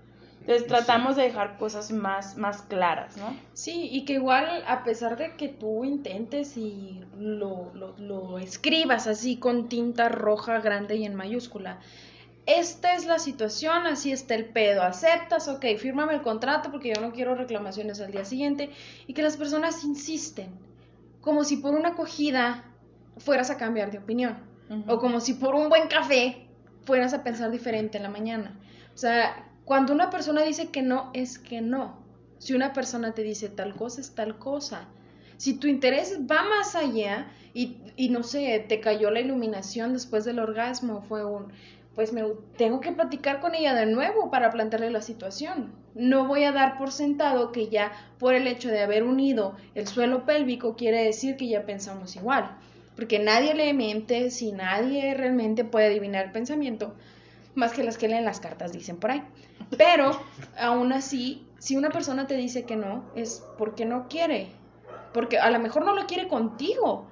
Entonces 0.45 0.67
tratamos 0.67 1.15
de 1.15 1.23
dejar 1.23 1.57
cosas 1.57 1.91
más, 1.91 2.37
más 2.37 2.61
claras, 2.61 3.17
¿no? 3.17 3.35
Sí, 3.53 3.89
y 3.91 4.05
que 4.05 4.13
igual 4.13 4.63
a 4.67 4.83
pesar 4.83 5.17
de 5.17 5.35
que 5.37 5.47
tú 5.47 5.83
intentes 5.83 6.55
y 6.55 7.03
lo, 7.17 7.73
lo, 7.73 7.97
lo 7.97 8.37
escribas 8.37 9.07
así 9.07 9.37
con 9.37 9.69
tinta 9.69 10.07
roja 10.07 10.59
grande 10.59 10.97
y 10.97 11.05
en 11.05 11.15
mayúscula, 11.15 11.79
esta 12.45 12.93
es 12.93 13.07
la 13.07 13.17
situación, 13.17 13.87
así 13.87 14.11
está 14.11 14.35
el 14.35 14.45
pedo, 14.45 14.83
aceptas, 14.83 15.47
ok, 15.47 15.65
fírmame 15.79 16.13
el 16.13 16.21
contrato 16.21 16.69
porque 16.71 16.93
yo 16.93 17.01
no 17.01 17.11
quiero 17.11 17.33
reclamaciones 17.33 17.99
al 17.99 18.11
día 18.11 18.23
siguiente, 18.23 18.69
y 19.07 19.13
que 19.13 19.23
las 19.23 19.37
personas 19.37 19.83
insisten, 19.83 20.51
como 21.21 21.43
si 21.43 21.57
por 21.57 21.73
una 21.73 21.89
acogida 21.89 22.65
fueras 23.17 23.49
a 23.49 23.57
cambiar 23.57 23.89
de 23.89 23.97
opinión, 23.97 24.37
o 24.87 24.99
como 24.99 25.21
si 25.21 25.33
por 25.33 25.55
un 25.55 25.69
buen 25.69 25.87
café 25.87 26.47
fueras 26.85 27.15
a 27.15 27.23
pensar 27.23 27.49
diferente 27.49 27.97
en 27.97 28.03
la 28.03 28.09
mañana. 28.09 28.59
O 28.93 28.97
sea, 28.97 29.44
cuando 29.65 29.93
una 29.93 30.11
persona 30.11 30.43
dice 30.43 30.69
que 30.69 30.83
no, 30.83 31.09
es 31.13 31.39
que 31.39 31.61
no. 31.61 31.97
Si 32.37 32.53
una 32.53 32.73
persona 32.73 33.13
te 33.13 33.23
dice 33.23 33.49
tal 33.49 33.75
cosa, 33.75 33.99
es 33.99 34.13
tal 34.13 34.37
cosa. 34.37 34.87
Si 35.37 35.55
tu 35.55 35.67
interés 35.67 36.19
va 36.29 36.43
más 36.43 36.75
allá 36.75 37.27
y, 37.53 38.09
no 38.09 38.23
sé, 38.23 38.63
te 38.67 38.79
cayó 38.79 39.09
la 39.09 39.21
iluminación 39.21 39.93
después 39.93 40.23
del 40.23 40.39
orgasmo, 40.39 41.01
fue 41.01 41.25
un, 41.25 41.51
pues 41.95 42.13
me 42.13 42.23
tengo 42.57 42.79
que 42.79 42.91
platicar 42.91 43.39
con 43.39 43.55
ella 43.55 43.73
de 43.73 43.85
nuevo 43.87 44.29
para 44.29 44.51
plantearle 44.51 44.91
la 44.91 45.01
situación. 45.01 45.73
No 45.95 46.27
voy 46.27 46.43
a 46.43 46.51
dar 46.51 46.77
por 46.77 46.91
sentado 46.91 47.51
que 47.51 47.69
ya 47.69 47.91
por 48.19 48.35
el 48.35 48.47
hecho 48.47 48.69
de 48.69 48.81
haber 48.81 49.03
unido 49.03 49.55
el 49.73 49.87
suelo 49.87 50.25
pélvico 50.25 50.75
quiere 50.75 51.03
decir 51.03 51.37
que 51.37 51.47
ya 51.47 51.65
pensamos 51.65 52.15
igual. 52.15 52.57
Porque 52.95 53.19
nadie 53.19 53.55
lee 53.55 53.73
mentes 53.73 54.41
y 54.41 54.51
nadie 54.51 55.13
realmente 55.15 55.65
puede 55.65 55.87
adivinar 55.87 56.25
el 56.25 56.31
pensamiento, 56.31 56.95
más 57.55 57.73
que 57.73 57.83
las 57.83 57.97
que 57.97 58.07
leen 58.07 58.25
las 58.25 58.39
cartas, 58.39 58.71
dicen 58.71 58.97
por 58.97 59.11
ahí. 59.11 59.23
Pero 59.77 60.11
aún 60.57 60.93
así, 60.93 61.47
si 61.57 61.75
una 61.75 61.89
persona 61.89 62.27
te 62.27 62.35
dice 62.35 62.63
que 62.63 62.75
no, 62.75 63.03
es 63.15 63.43
porque 63.57 63.85
no 63.85 64.07
quiere. 64.07 64.51
Porque 65.13 65.39
a 65.39 65.49
lo 65.49 65.59
mejor 65.59 65.85
no 65.85 65.95
lo 65.95 66.05
quiere 66.05 66.27
contigo. 66.27 67.07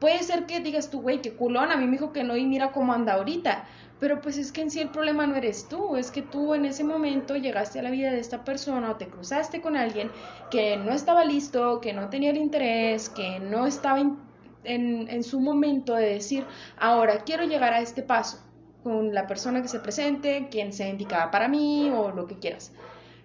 Puede 0.00 0.22
ser 0.22 0.46
que 0.46 0.60
digas 0.60 0.90
tú, 0.90 1.02
güey, 1.02 1.22
qué 1.22 1.34
culón, 1.34 1.70
a 1.70 1.76
mí 1.76 1.86
me 1.86 1.92
dijo 1.92 2.12
que 2.12 2.24
no 2.24 2.36
y 2.36 2.44
mira 2.46 2.72
cómo 2.72 2.92
anda 2.92 3.14
ahorita. 3.14 3.64
Pero 4.00 4.20
pues 4.20 4.36
es 4.38 4.50
que 4.50 4.60
en 4.60 4.70
sí 4.70 4.80
el 4.80 4.90
problema 4.90 5.26
no 5.26 5.36
eres 5.36 5.68
tú, 5.68 5.96
es 5.96 6.10
que 6.10 6.20
tú 6.20 6.54
en 6.54 6.64
ese 6.64 6.82
momento 6.82 7.36
llegaste 7.36 7.78
a 7.78 7.82
la 7.82 7.90
vida 7.90 8.10
de 8.10 8.18
esta 8.18 8.44
persona 8.44 8.90
o 8.90 8.96
te 8.96 9.06
cruzaste 9.06 9.60
con 9.60 9.76
alguien 9.76 10.10
que 10.50 10.76
no 10.76 10.92
estaba 10.92 11.24
listo, 11.24 11.80
que 11.80 11.92
no 11.92 12.10
tenía 12.10 12.30
el 12.30 12.36
interés, 12.36 13.08
que 13.08 13.38
no 13.38 13.66
estaba 13.66 14.00
en, 14.00 14.18
en, 14.64 15.08
en 15.08 15.22
su 15.22 15.40
momento 15.40 15.94
de 15.94 16.06
decir, 16.06 16.44
ahora 16.76 17.18
quiero 17.24 17.44
llegar 17.44 17.72
a 17.72 17.80
este 17.80 18.02
paso 18.02 18.44
con 18.84 19.14
la 19.14 19.26
persona 19.26 19.62
que 19.62 19.68
se 19.68 19.80
presente, 19.80 20.48
quien 20.50 20.72
sea 20.72 20.88
indicada 20.88 21.30
para 21.30 21.48
mí 21.48 21.90
o 21.90 22.10
lo 22.10 22.26
que 22.26 22.38
quieras. 22.38 22.72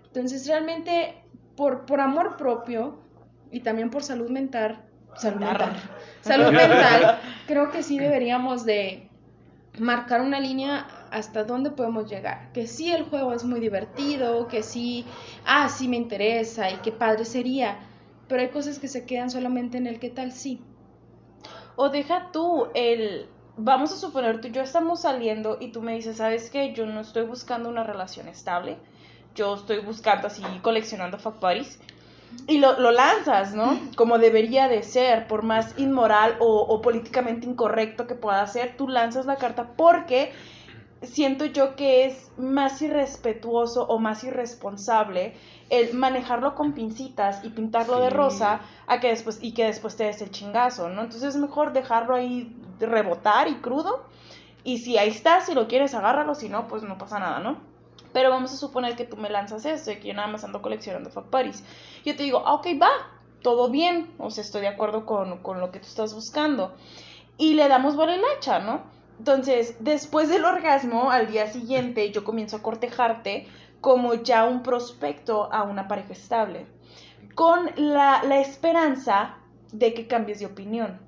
Entonces 0.05 0.47
realmente 0.47 1.22
por, 1.55 1.86
por 1.86 1.99
amor 1.99 2.38
propio 2.38 2.97
y 3.51 3.60
también 3.60 3.89
por 3.89 4.01
salud 4.01 4.30
mental, 4.30 4.82
salud 5.16 5.41
mental, 5.41 5.76
salud 6.22 6.51
mental, 6.51 7.20
creo 7.45 7.72
que 7.72 7.84
sí 7.84 7.99
deberíamos 7.99 8.66
de 8.66 9.10
marcar 9.78 10.22
una 10.22 10.39
línea 10.39 10.88
hasta 11.12 11.43
dónde 11.43 11.72
podemos 11.72 12.10
llegar. 12.10 12.51
Que 12.53 12.66
sí, 12.66 12.91
el 12.91 13.03
juego 13.03 13.34
es 13.34 13.43
muy 13.43 13.60
divertido, 13.60 14.47
que 14.47 14.64
sí, 14.64 15.05
ah, 15.45 15.68
sí 15.68 15.89
me 15.89 15.97
interesa 15.97 16.72
y 16.72 16.78
qué 16.78 16.93
padre 16.93 17.26
sería, 17.26 17.80
pero 18.30 18.41
hay 18.41 18.49
cosas 18.49 18.80
que 18.80 18.88
se 18.88 19.05
quedan 19.05 19.30
solamente 19.30 19.78
en 19.78 19.88
el 19.88 19.99
qué 19.99 20.10
tal 20.10 20.32
sí. 20.32 20.62
O 21.76 21.89
deja 21.89 22.30
tú 22.32 22.68
el, 22.74 23.28
vamos 23.60 23.91
a 23.91 23.97
suponer 23.97 24.41
tú 24.41 24.47
y 24.47 24.51
yo 24.51 24.62
estamos 24.62 25.01
saliendo 25.01 25.57
y 25.60 25.72
tú 25.72 25.82
me 25.82 25.93
dices, 25.93 26.18
¿sabes 26.18 26.49
qué? 26.49 26.74
Yo 26.74 26.86
no 26.86 27.01
estoy 27.01 27.24
buscando 27.24 27.70
una 27.70 27.84
relación 27.84 28.28
estable, 28.28 28.78
yo 29.36 29.55
estoy 29.55 29.80
buscando 29.80 30.28
así, 30.28 30.43
coleccionando 30.62 31.20
fuck 31.20 31.39
buddies. 31.39 31.80
Y 32.47 32.60
lo, 32.60 32.80
lo 32.80 32.91
lanzas, 32.91 33.55
¿no? 33.55 33.80
Como 33.95 34.20
debería 34.20 34.68
de 34.68 34.84
ser, 34.84 35.28
por 35.28 35.41
más 35.41 35.74
inmoral 35.78 36.38
o, 36.39 36.62
o 36.62 36.82
políticamente 36.82 37.47
incorrecto 37.47 38.05
que 38.05 38.14
pueda 38.14 38.45
ser, 38.47 38.78
tú 38.78 38.88
lanzas 38.88 39.26
la 39.26 39.38
carta 39.38 39.72
porque 39.76 40.32
siento 41.02 41.45
yo 41.45 41.76
que 41.76 42.06
es 42.06 42.32
más 42.38 42.82
irrespetuoso 42.82 43.86
o 43.88 44.00
más 44.00 44.24
irresponsable 44.24 45.34
el 45.70 45.93
manejarlo 45.93 46.56
con 46.56 46.74
pincitas 46.74 47.43
y 47.45 47.50
pintarlo 47.50 48.00
de 48.00 48.10
rosa 48.10 48.62
a 48.88 49.00
que 49.00 49.08
después 49.08 49.39
y 49.41 49.54
que 49.54 49.66
después 49.66 49.95
te 49.95 50.06
des 50.06 50.22
el 50.22 50.32
chingazo, 50.32 50.89
¿no? 50.89 51.04
Entonces 51.04 51.36
es 51.36 51.36
mejor 51.38 51.74
dejarlo 51.74 52.16
ahí 52.16 52.56
rebotar 52.80 53.47
y 53.47 53.56
crudo 53.56 54.04
y 54.64 54.80
si 54.80 54.97
ahí 54.97 55.10
está, 55.10 55.41
si 55.41 55.54
lo 55.54 55.68
quieres 55.68 55.93
agárralo, 55.93 56.36
si 56.36 56.50
no, 56.50 56.68
pues 56.68 56.84
no 56.84 56.97
pasa 56.97 57.20
nada, 57.20 57.39
¿no? 57.39 57.58
Pero 58.12 58.30
vamos 58.30 58.52
a 58.54 58.58
suponer 58.58 58.95
que 58.95 59.06
tú 59.06 59.16
me 59.16 59.30
lanzas 59.30 59.66
esto 59.66 59.91
y 59.91 59.97
que 59.97 60.10
yo 60.10 60.14
nada 60.16 60.28
más 60.28 60.43
ando 60.43 60.62
coleccionando 60.62 61.12
fuck 61.12 61.32
buddies. 61.32 61.64
Yo 62.04 62.16
te 62.16 62.24
digo, 62.24 62.43
ah, 62.45 62.56
ok, 62.56 62.68
va, 62.82 62.89
todo 63.41 63.70
bien, 63.70 64.12
o 64.18 64.32
sea, 64.32 64.43
estoy 64.43 64.62
de 64.62 64.68
acuerdo 64.68 65.06
con, 65.06 65.38
con 65.39 65.60
lo 65.60 65.72
que 65.72 65.80
tú 65.80 65.88
estás 65.88 66.14
buscando. 66.14 66.74
Y 67.38 67.54
le 67.54 67.68
damos 67.68 67.95
bola 67.95 68.16
y 68.16 68.20
lacha, 68.20 68.60
¿no? 68.60 68.82
Entonces, 69.20 69.76
después 69.82 70.30
del 70.30 70.46
orgasmo, 70.46 71.12
al 71.12 71.30
día 71.30 71.48
siguiente, 71.48 72.10
yo 72.12 72.24
comienzo 72.24 72.56
a 72.56 72.62
cortejarte 72.62 73.48
como 73.82 74.14
ya 74.14 74.46
un 74.46 74.64
prospecto 74.64 75.52
a 75.52 75.64
una 75.64 75.90
pareja 75.90 76.14
estable, 76.14 76.66
con 77.36 77.70
la, 77.76 78.22
esperanza 78.40 79.38
de 79.74 79.94
que 79.94 80.08
cambies 80.08 80.40
de 80.40 80.46
opinión. 80.46 81.02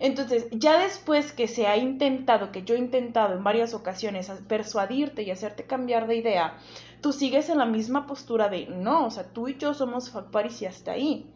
Entonces, 0.00 0.46
ya 0.50 0.78
después 0.78 1.32
que 1.32 1.46
se 1.46 1.66
ha 1.66 1.76
intentado, 1.76 2.52
que 2.52 2.64
yo 2.64 2.74
he 2.74 2.78
intentado 2.78 3.34
en 3.34 3.44
varias 3.44 3.74
ocasiones 3.74 4.32
persuadirte 4.48 5.22
y 5.22 5.30
hacerte 5.30 5.64
cambiar 5.64 6.06
de 6.06 6.16
idea, 6.16 6.58
tú 7.02 7.12
sigues 7.12 7.50
en 7.50 7.58
la 7.58 7.66
misma 7.66 8.06
postura 8.06 8.48
de 8.48 8.66
no, 8.66 9.06
o 9.06 9.10
sea, 9.10 9.24
tú 9.24 9.48
y 9.48 9.58
yo 9.58 9.74
somos 9.74 10.10
fuck 10.10 10.34
y 10.58 10.64
hasta 10.64 10.92
ahí. 10.92 11.30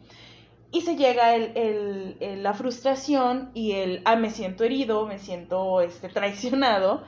Y 0.71 0.81
se 0.81 0.95
llega 0.97 1.35
el, 1.35 1.51
el- 1.55 2.17
el- 2.19 2.43
la 2.43 2.53
frustración 2.53 3.51
y 3.53 3.71
el, 3.73 4.01
ah, 4.05 4.15
me 4.17 4.29
siento 4.31 4.63
herido, 4.63 5.05
me 5.07 5.17
siento 5.17 5.81
este, 5.81 6.09
traicionado, 6.09 7.03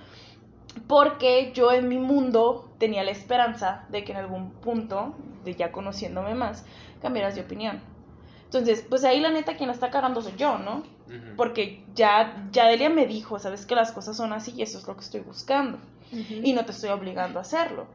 porque 0.88 1.52
yo 1.54 1.72
en 1.72 1.88
mi 1.88 1.98
mundo 1.98 2.70
tenía 2.78 3.04
la 3.04 3.12
esperanza 3.12 3.86
de 3.90 4.04
que 4.04 4.12
en 4.14 4.18
algún 4.20 4.52
punto, 4.52 5.14
de 5.44 5.56
ya 5.56 5.72
conociéndome 5.72 6.36
más, 6.36 6.66
cambiaras 7.02 7.36
de 7.36 7.42
opinión. 7.42 7.82
Entonces, 8.46 8.86
pues 8.90 9.04
ahí 9.04 9.20
la 9.20 9.30
neta 9.30 9.56
quien 9.58 9.68
la 9.68 9.74
está 9.74 9.92
cagando 9.92 10.22
soy 10.22 10.34
yo, 10.38 10.58
¿no? 10.58 10.84
Porque 11.36 11.84
ya, 11.96 12.48
ya 12.52 12.66
Delia 12.68 12.90
me 12.90 13.06
dijo, 13.06 13.40
sabes 13.40 13.66
que 13.66 13.76
las 13.76 13.92
cosas 13.92 14.18
son 14.18 14.34
así 14.34 14.54
y 14.56 14.62
eso 14.64 14.78
es 14.80 14.88
lo 14.88 14.96
que 14.96 15.02
estoy 15.04 15.22
buscando. 15.22 15.78
Y 16.44 16.54
no 16.54 16.66
te 16.66 16.72
estoy 16.72 16.90
obligando 16.90 17.40
a 17.40 17.44
hacerlo. 17.44 17.86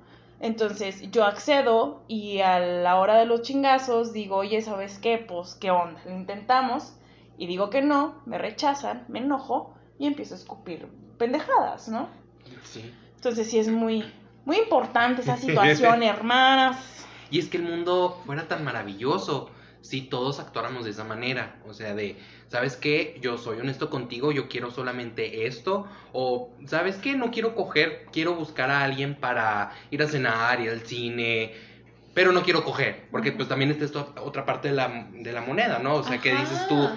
Entonces 0.41 1.11
yo 1.11 1.24
accedo 1.24 2.03
y 2.09 2.41
a 2.41 2.59
la 2.59 2.97
hora 2.97 3.16
de 3.18 3.26
los 3.26 3.43
chingazos 3.43 4.12
digo, 4.12 4.37
oye, 4.37 4.61
¿sabes 4.62 4.99
qué? 4.99 5.18
Pues, 5.18 5.55
¿qué 5.55 5.70
onda? 5.70 6.01
Lo 6.05 6.12
intentamos 6.12 6.95
y 7.39 7.47
digo 7.47 7.70
que 7.70 7.82
no, 7.82 8.22
me 8.26 8.39
rechazan, 8.39 9.05
me 9.09 9.20
enojo 9.20 9.74
y 9.99 10.07
empiezo 10.07 10.35
a 10.35 10.39
escupir 10.39 10.87
pendejadas, 11.18 11.89
¿no? 11.89 12.09
Sí. 12.64 12.93
Entonces 13.16 13.51
sí 13.51 13.59
es 13.59 13.68
muy, 13.68 14.05
muy 14.45 14.59
importante 14.59 15.22
esa 15.22 15.37
situación, 15.39 16.03
hermanas. 16.03 17.07
Y 17.30 17.39
es 17.39 17.49
que 17.49 17.57
el 17.57 17.64
mundo 17.64 18.20
fuera 18.26 18.47
tan 18.49 18.64
maravilloso 18.64 19.51
si 19.80 20.03
todos 20.03 20.41
actuáramos 20.41 20.85
de 20.85 20.91
esa 20.91 21.05
manera. 21.05 21.57
O 21.66 21.74
sea, 21.74 21.95
de, 21.95 22.18
¿sabes 22.55 22.76
qué? 22.76 23.18
Yo 23.20 23.36
soy 23.36 23.59
honesto 23.59 23.90
contigo, 23.90 24.30
yo 24.30 24.48
quiero 24.48 24.70
solamente 24.70 25.44
esto. 25.48 25.88
O, 26.12 26.50
¿sabes 26.68 26.98
qué? 26.98 27.16
No 27.16 27.32
quiero 27.32 27.57
coger, 27.57 28.05
quiero 28.12 28.36
buscar 28.36 28.70
a 28.70 28.84
alguien 28.84 29.16
para 29.16 29.72
ir 29.90 30.00
a 30.05 30.07
cenar, 30.07 30.61
ir 30.61 30.70
al 30.70 30.82
cine. 30.82 31.52
Pero 32.14 32.30
no 32.30 32.44
quiero 32.44 32.62
coger, 32.62 33.07
porque 33.11 33.32
pues 33.32 33.48
también 33.48 33.72
está 33.72 33.84
esta 33.84 34.07
otra 34.22 34.46
parte 34.46 34.68
de 34.68 34.74
la, 34.74 35.09
de 35.11 35.32
la 35.32 35.40
moneda, 35.40 35.80
¿no? 35.80 35.96
O 35.96 36.05
sea, 36.05 36.20
que 36.20 36.30
dices 36.32 36.61
tú, 36.68 36.76
Ajá. 36.76 36.96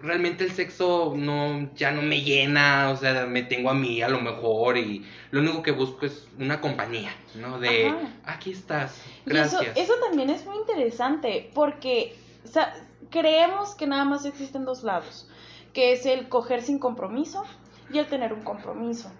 realmente 0.00 0.42
el 0.42 0.50
sexo 0.50 1.14
no 1.16 1.70
ya 1.76 1.92
no 1.92 2.02
me 2.02 2.22
llena, 2.22 2.90
o 2.90 2.96
sea, 2.96 3.26
me 3.26 3.44
tengo 3.44 3.70
a 3.70 3.74
mí 3.74 4.02
a 4.02 4.08
lo 4.08 4.20
mejor 4.20 4.76
y 4.76 5.04
lo 5.30 5.40
único 5.40 5.62
que 5.62 5.70
busco 5.70 6.04
es 6.04 6.26
una 6.36 6.60
compañía, 6.60 7.14
¿no? 7.36 7.60
De 7.60 7.86
Ajá. 7.90 8.08
aquí 8.24 8.50
estás, 8.50 9.04
Y 9.24 9.36
eso, 9.36 9.60
gracias. 9.60 9.78
eso 9.78 9.92
también 10.04 10.30
es 10.30 10.44
muy 10.44 10.56
interesante 10.56 11.48
porque 11.54 12.16
o 12.44 12.48
sea, 12.48 12.74
creemos 13.10 13.74
que 13.74 13.86
nada 13.86 14.04
más 14.04 14.24
existen 14.24 14.64
dos 14.64 14.82
lados, 14.82 15.28
que 15.72 15.92
es 15.92 16.06
el 16.06 16.28
coger 16.28 16.62
sin 16.62 16.78
compromiso 16.78 17.44
y 17.92 17.98
el 17.98 18.06
tener 18.06 18.32
un 18.32 18.42
compromiso. 18.42 19.10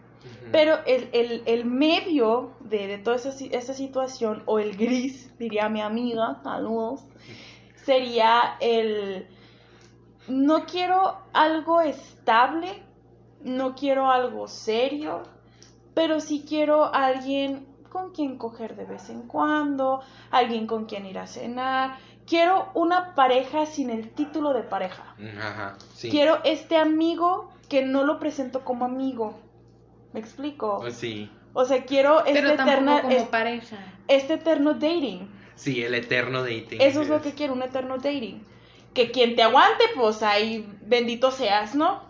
Pero 0.50 0.78
el, 0.86 1.08
el, 1.12 1.42
el 1.46 1.64
medio 1.64 2.52
de, 2.60 2.86
de 2.88 2.98
toda 2.98 3.16
esa, 3.16 3.30
esa 3.30 3.74
situación, 3.74 4.42
o 4.46 4.58
el 4.58 4.76
gris, 4.76 5.36
diría 5.38 5.68
mi 5.68 5.80
amiga, 5.80 6.40
saludos, 6.42 7.04
sería 7.84 8.56
el 8.60 9.28
no 10.28 10.66
quiero 10.66 11.18
algo 11.32 11.80
estable, 11.80 12.82
no 13.42 13.74
quiero 13.74 14.10
algo 14.10 14.48
serio, 14.48 15.22
pero 15.94 16.20
sí 16.20 16.44
quiero 16.46 16.92
alguien 16.92 17.66
con 17.90 18.10
quien 18.10 18.36
coger 18.36 18.76
de 18.76 18.84
vez 18.84 19.08
en 19.08 19.22
cuando, 19.22 20.00
alguien 20.30 20.66
con 20.66 20.86
quien 20.86 21.06
ir 21.06 21.18
a 21.18 21.26
cenar. 21.26 21.98
Quiero 22.26 22.70
una 22.74 23.14
pareja 23.14 23.66
sin 23.66 23.90
el 23.90 24.10
título 24.10 24.52
de 24.52 24.62
pareja. 24.62 25.14
Ajá, 25.40 25.76
sí. 25.94 26.10
Quiero 26.10 26.38
este 26.44 26.76
amigo 26.76 27.50
que 27.68 27.84
no 27.84 28.04
lo 28.04 28.18
presento 28.18 28.64
como 28.64 28.84
amigo. 28.84 29.38
¿Me 30.12 30.20
explico? 30.20 30.78
Pues 30.80 30.94
sí. 30.96 31.30
O 31.52 31.64
sea, 31.64 31.84
quiero 31.84 32.20
este, 32.24 32.32
Pero 32.34 32.50
eterna- 32.54 33.02
como 33.02 33.14
es- 33.14 33.22
pareja. 33.24 33.76
este 34.08 34.34
eterno 34.34 34.74
dating. 34.74 35.30
Sí, 35.54 35.82
el 35.82 35.94
eterno 35.94 36.42
dating. 36.42 36.80
Eso 36.80 37.00
es 37.02 37.08
lo 37.08 37.22
que 37.22 37.32
quiero, 37.32 37.52
un 37.54 37.62
eterno 37.62 37.96
dating. 37.96 38.44
Que 38.92 39.10
quien 39.10 39.36
te 39.36 39.42
aguante, 39.42 39.84
pues 39.94 40.22
ahí 40.22 40.68
bendito 40.82 41.30
seas, 41.30 41.74
¿no? 41.74 42.02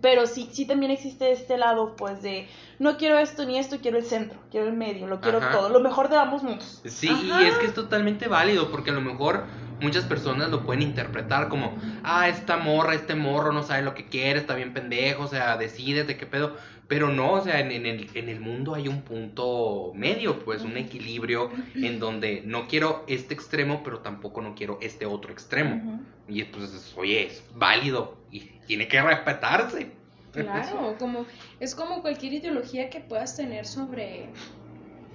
Pero 0.00 0.26
sí, 0.26 0.48
sí 0.52 0.66
también 0.66 0.92
existe 0.92 1.32
este 1.32 1.56
lado, 1.56 1.94
pues 1.96 2.22
de 2.22 2.48
no 2.78 2.96
quiero 2.96 3.18
esto 3.18 3.44
ni 3.44 3.58
esto, 3.58 3.78
quiero 3.80 3.98
el 3.98 4.04
centro, 4.04 4.38
quiero 4.50 4.66
el 4.66 4.72
medio, 4.74 5.06
lo 5.06 5.20
quiero 5.20 5.38
Ajá. 5.38 5.52
todo, 5.52 5.68
lo 5.68 5.80
mejor 5.80 6.08
de 6.08 6.16
ambos 6.16 6.42
mundos. 6.42 6.82
Sí, 6.84 7.08
Ajá. 7.08 7.42
y 7.42 7.46
es 7.46 7.54
que 7.58 7.66
es 7.66 7.74
totalmente 7.74 8.28
válido, 8.28 8.70
porque 8.70 8.90
a 8.90 8.94
lo 8.94 9.00
mejor 9.00 9.44
muchas 9.80 10.04
personas 10.04 10.50
lo 10.50 10.64
pueden 10.64 10.82
interpretar 10.82 11.48
como, 11.48 11.76
ah, 12.02 12.28
esta 12.28 12.56
morra, 12.56 12.94
este 12.94 13.14
morro 13.14 13.52
no 13.52 13.62
sabe 13.62 13.82
lo 13.82 13.94
que 13.94 14.06
quiere, 14.06 14.38
está 14.38 14.54
bien 14.54 14.72
pendejo, 14.72 15.24
o 15.24 15.28
sea, 15.28 15.56
decídete 15.56 16.16
qué 16.16 16.26
pedo. 16.26 16.56
Pero 16.86 17.08
no, 17.08 17.32
o 17.32 17.40
sea, 17.40 17.60
en, 17.60 17.72
en 17.72 17.86
el, 17.86 18.10
en 18.14 18.28
el 18.28 18.40
mundo 18.40 18.74
hay 18.74 18.88
un 18.88 19.02
punto 19.02 19.92
medio, 19.94 20.44
pues 20.44 20.62
un 20.62 20.76
equilibrio 20.76 21.50
en 21.74 21.98
donde 21.98 22.42
no 22.44 22.68
quiero 22.68 23.04
este 23.08 23.32
extremo, 23.32 23.82
pero 23.82 24.00
tampoco 24.00 24.42
no 24.42 24.54
quiero 24.54 24.78
este 24.82 25.06
otro 25.06 25.32
extremo. 25.32 25.76
Ujú. 25.76 26.00
Y 26.28 26.42
entonces, 26.42 26.92
oye, 26.96 27.26
es 27.26 27.42
válido 27.54 28.18
y 28.30 28.40
tiene 28.66 28.86
que 28.86 29.00
respetarse. 29.00 29.92
Claro, 30.32 30.96
como 30.98 31.24
es 31.58 31.74
como 31.74 32.02
cualquier 32.02 32.34
ideología 32.34 32.90
que 32.90 33.00
puedas 33.00 33.34
tener 33.34 33.66
sobre 33.66 34.28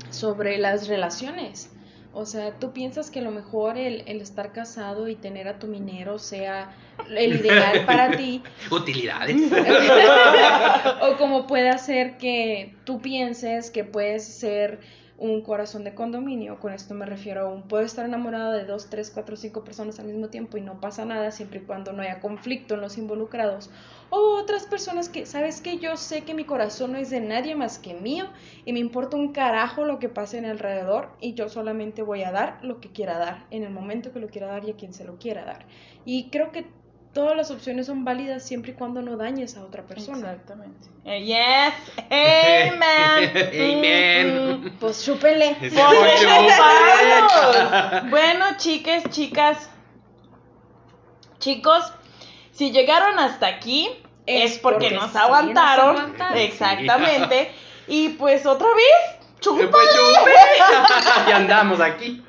sobre 0.10 0.58
las 0.58 0.88
relaciones. 0.88 1.72
O 2.12 2.26
sea, 2.26 2.58
tú 2.58 2.72
piensas 2.74 3.12
que 3.12 3.20
a 3.20 3.22
lo 3.22 3.32
mejor 3.32 3.78
el, 3.78 4.04
el 4.08 4.22
estar 4.22 4.52
casado 4.52 5.08
y 5.08 5.16
tener 5.16 5.48
a 5.48 5.60
tu 5.60 5.68
minero 5.68 6.18
sea 6.18 6.76
el 7.16 7.36
ideal 7.36 7.86
para 7.86 8.18
ti, 8.18 8.42
Utilidades. 8.72 9.52
o 11.02 11.18
como 11.18 11.46
puede 11.46 11.70
hacer 11.70 12.18
que 12.18 12.76
tú 12.84 13.00
pienses 13.00 13.70
que 13.70 13.84
puedes 13.84 14.26
ser 14.26 14.80
un 15.20 15.42
corazón 15.42 15.84
de 15.84 15.94
condominio, 15.94 16.60
con 16.60 16.72
esto 16.72 16.94
me 16.94 17.06
refiero 17.06 17.42
a 17.42 17.50
un, 17.50 17.64
puedo 17.64 17.84
estar 17.84 18.06
enamorado 18.06 18.54
de 18.54 18.64
dos, 18.64 18.90
tres, 18.90 19.12
cuatro, 19.14 19.36
cinco 19.36 19.64
personas 19.66 20.00
al 20.00 20.08
mismo 20.08 20.30
tiempo 20.30 20.58
y 20.58 20.62
no 20.62 20.80
pasa 20.80 21.04
nada 21.04 21.32
siempre 21.32 21.60
y 21.60 21.64
cuando 21.64 21.92
no 21.92 22.02
haya 22.02 22.22
conflicto 22.22 22.76
en 22.76 22.82
los 22.82 22.98
involucrados. 22.98 23.70
O 24.10 24.38
otras 24.40 24.66
personas 24.66 25.10
que, 25.10 25.26
sabes 25.26 25.62
que 25.62 25.78
yo 25.78 25.98
sé 25.98 26.22
que 26.22 26.34
mi 26.34 26.46
corazón 26.46 26.94
no 26.94 26.98
es 26.98 27.10
de 27.10 27.20
nadie 27.20 27.54
más 27.56 27.80
que 27.80 27.94
mío 27.94 28.26
y 28.66 28.74
me 28.74 28.80
importa 28.80 29.18
un 29.18 29.34
carajo 29.34 29.84
lo 29.86 30.00
que 30.00 30.10
pase 30.10 30.38
en 30.38 30.46
alrededor 30.46 31.10
y 31.20 31.34
yo 31.34 31.50
solamente 31.50 32.02
voy 32.02 32.24
a 32.24 32.32
dar 32.32 32.60
lo 32.64 32.80
que 32.80 32.90
quiera 32.90 33.18
dar, 33.18 33.46
en 33.52 33.64
el 33.64 33.72
momento 33.72 34.14
que 34.14 34.20
lo 34.20 34.30
quiera 34.30 34.48
dar 34.48 34.64
y 34.66 34.72
a 34.72 34.76
quien 34.78 34.94
se 34.94 35.04
lo 35.04 35.18
quiera 35.18 35.44
dar. 35.44 35.66
Y 36.06 36.30
creo 36.30 36.52
que 36.52 36.66
todas 37.14 37.36
las 37.36 37.50
opciones 37.52 37.88
son 37.88 38.06
válidas 38.06 38.44
siempre 38.46 38.72
y 38.72 38.76
cuando 38.76 39.02
no 39.02 39.18
dañes 39.18 39.58
a 39.58 39.64
otra 39.64 39.84
persona. 39.84 40.32
Exactamente. 40.32 40.88
Eh, 41.06 41.24
yes, 41.24 41.74
amen. 42.06 43.32
Amen. 43.78 44.62
Mm, 44.64 44.78
Pues 44.80 45.04
chúpele. 45.06 45.56
Sí, 45.60 45.70
Pues, 45.70 46.26
vamos. 46.58 48.10
Bueno, 48.10 48.46
chiques, 48.58 49.04
chicas, 49.10 49.70
chicos, 51.40 51.94
si 52.52 52.72
llegaron 52.72 53.18
hasta 53.20 53.48
aquí 53.48 53.90
es, 54.26 54.52
Es 54.54 54.60
porque, 54.60 54.90
porque 54.90 54.96
nos 54.96 55.12
sí, 55.12 55.18
aguantaron. 55.18 55.96
nos. 55.96 56.36
Exactamente. 56.36 57.52
Y 57.92 58.10
pues 58.10 58.46
otra 58.46 58.68
vez, 58.68 59.18
Pues, 59.18 59.40
chúpale. 59.40 59.68
chupe. 59.72 60.32
y 61.28 61.32
andamos 61.32 61.82
aquí. 61.82 62.24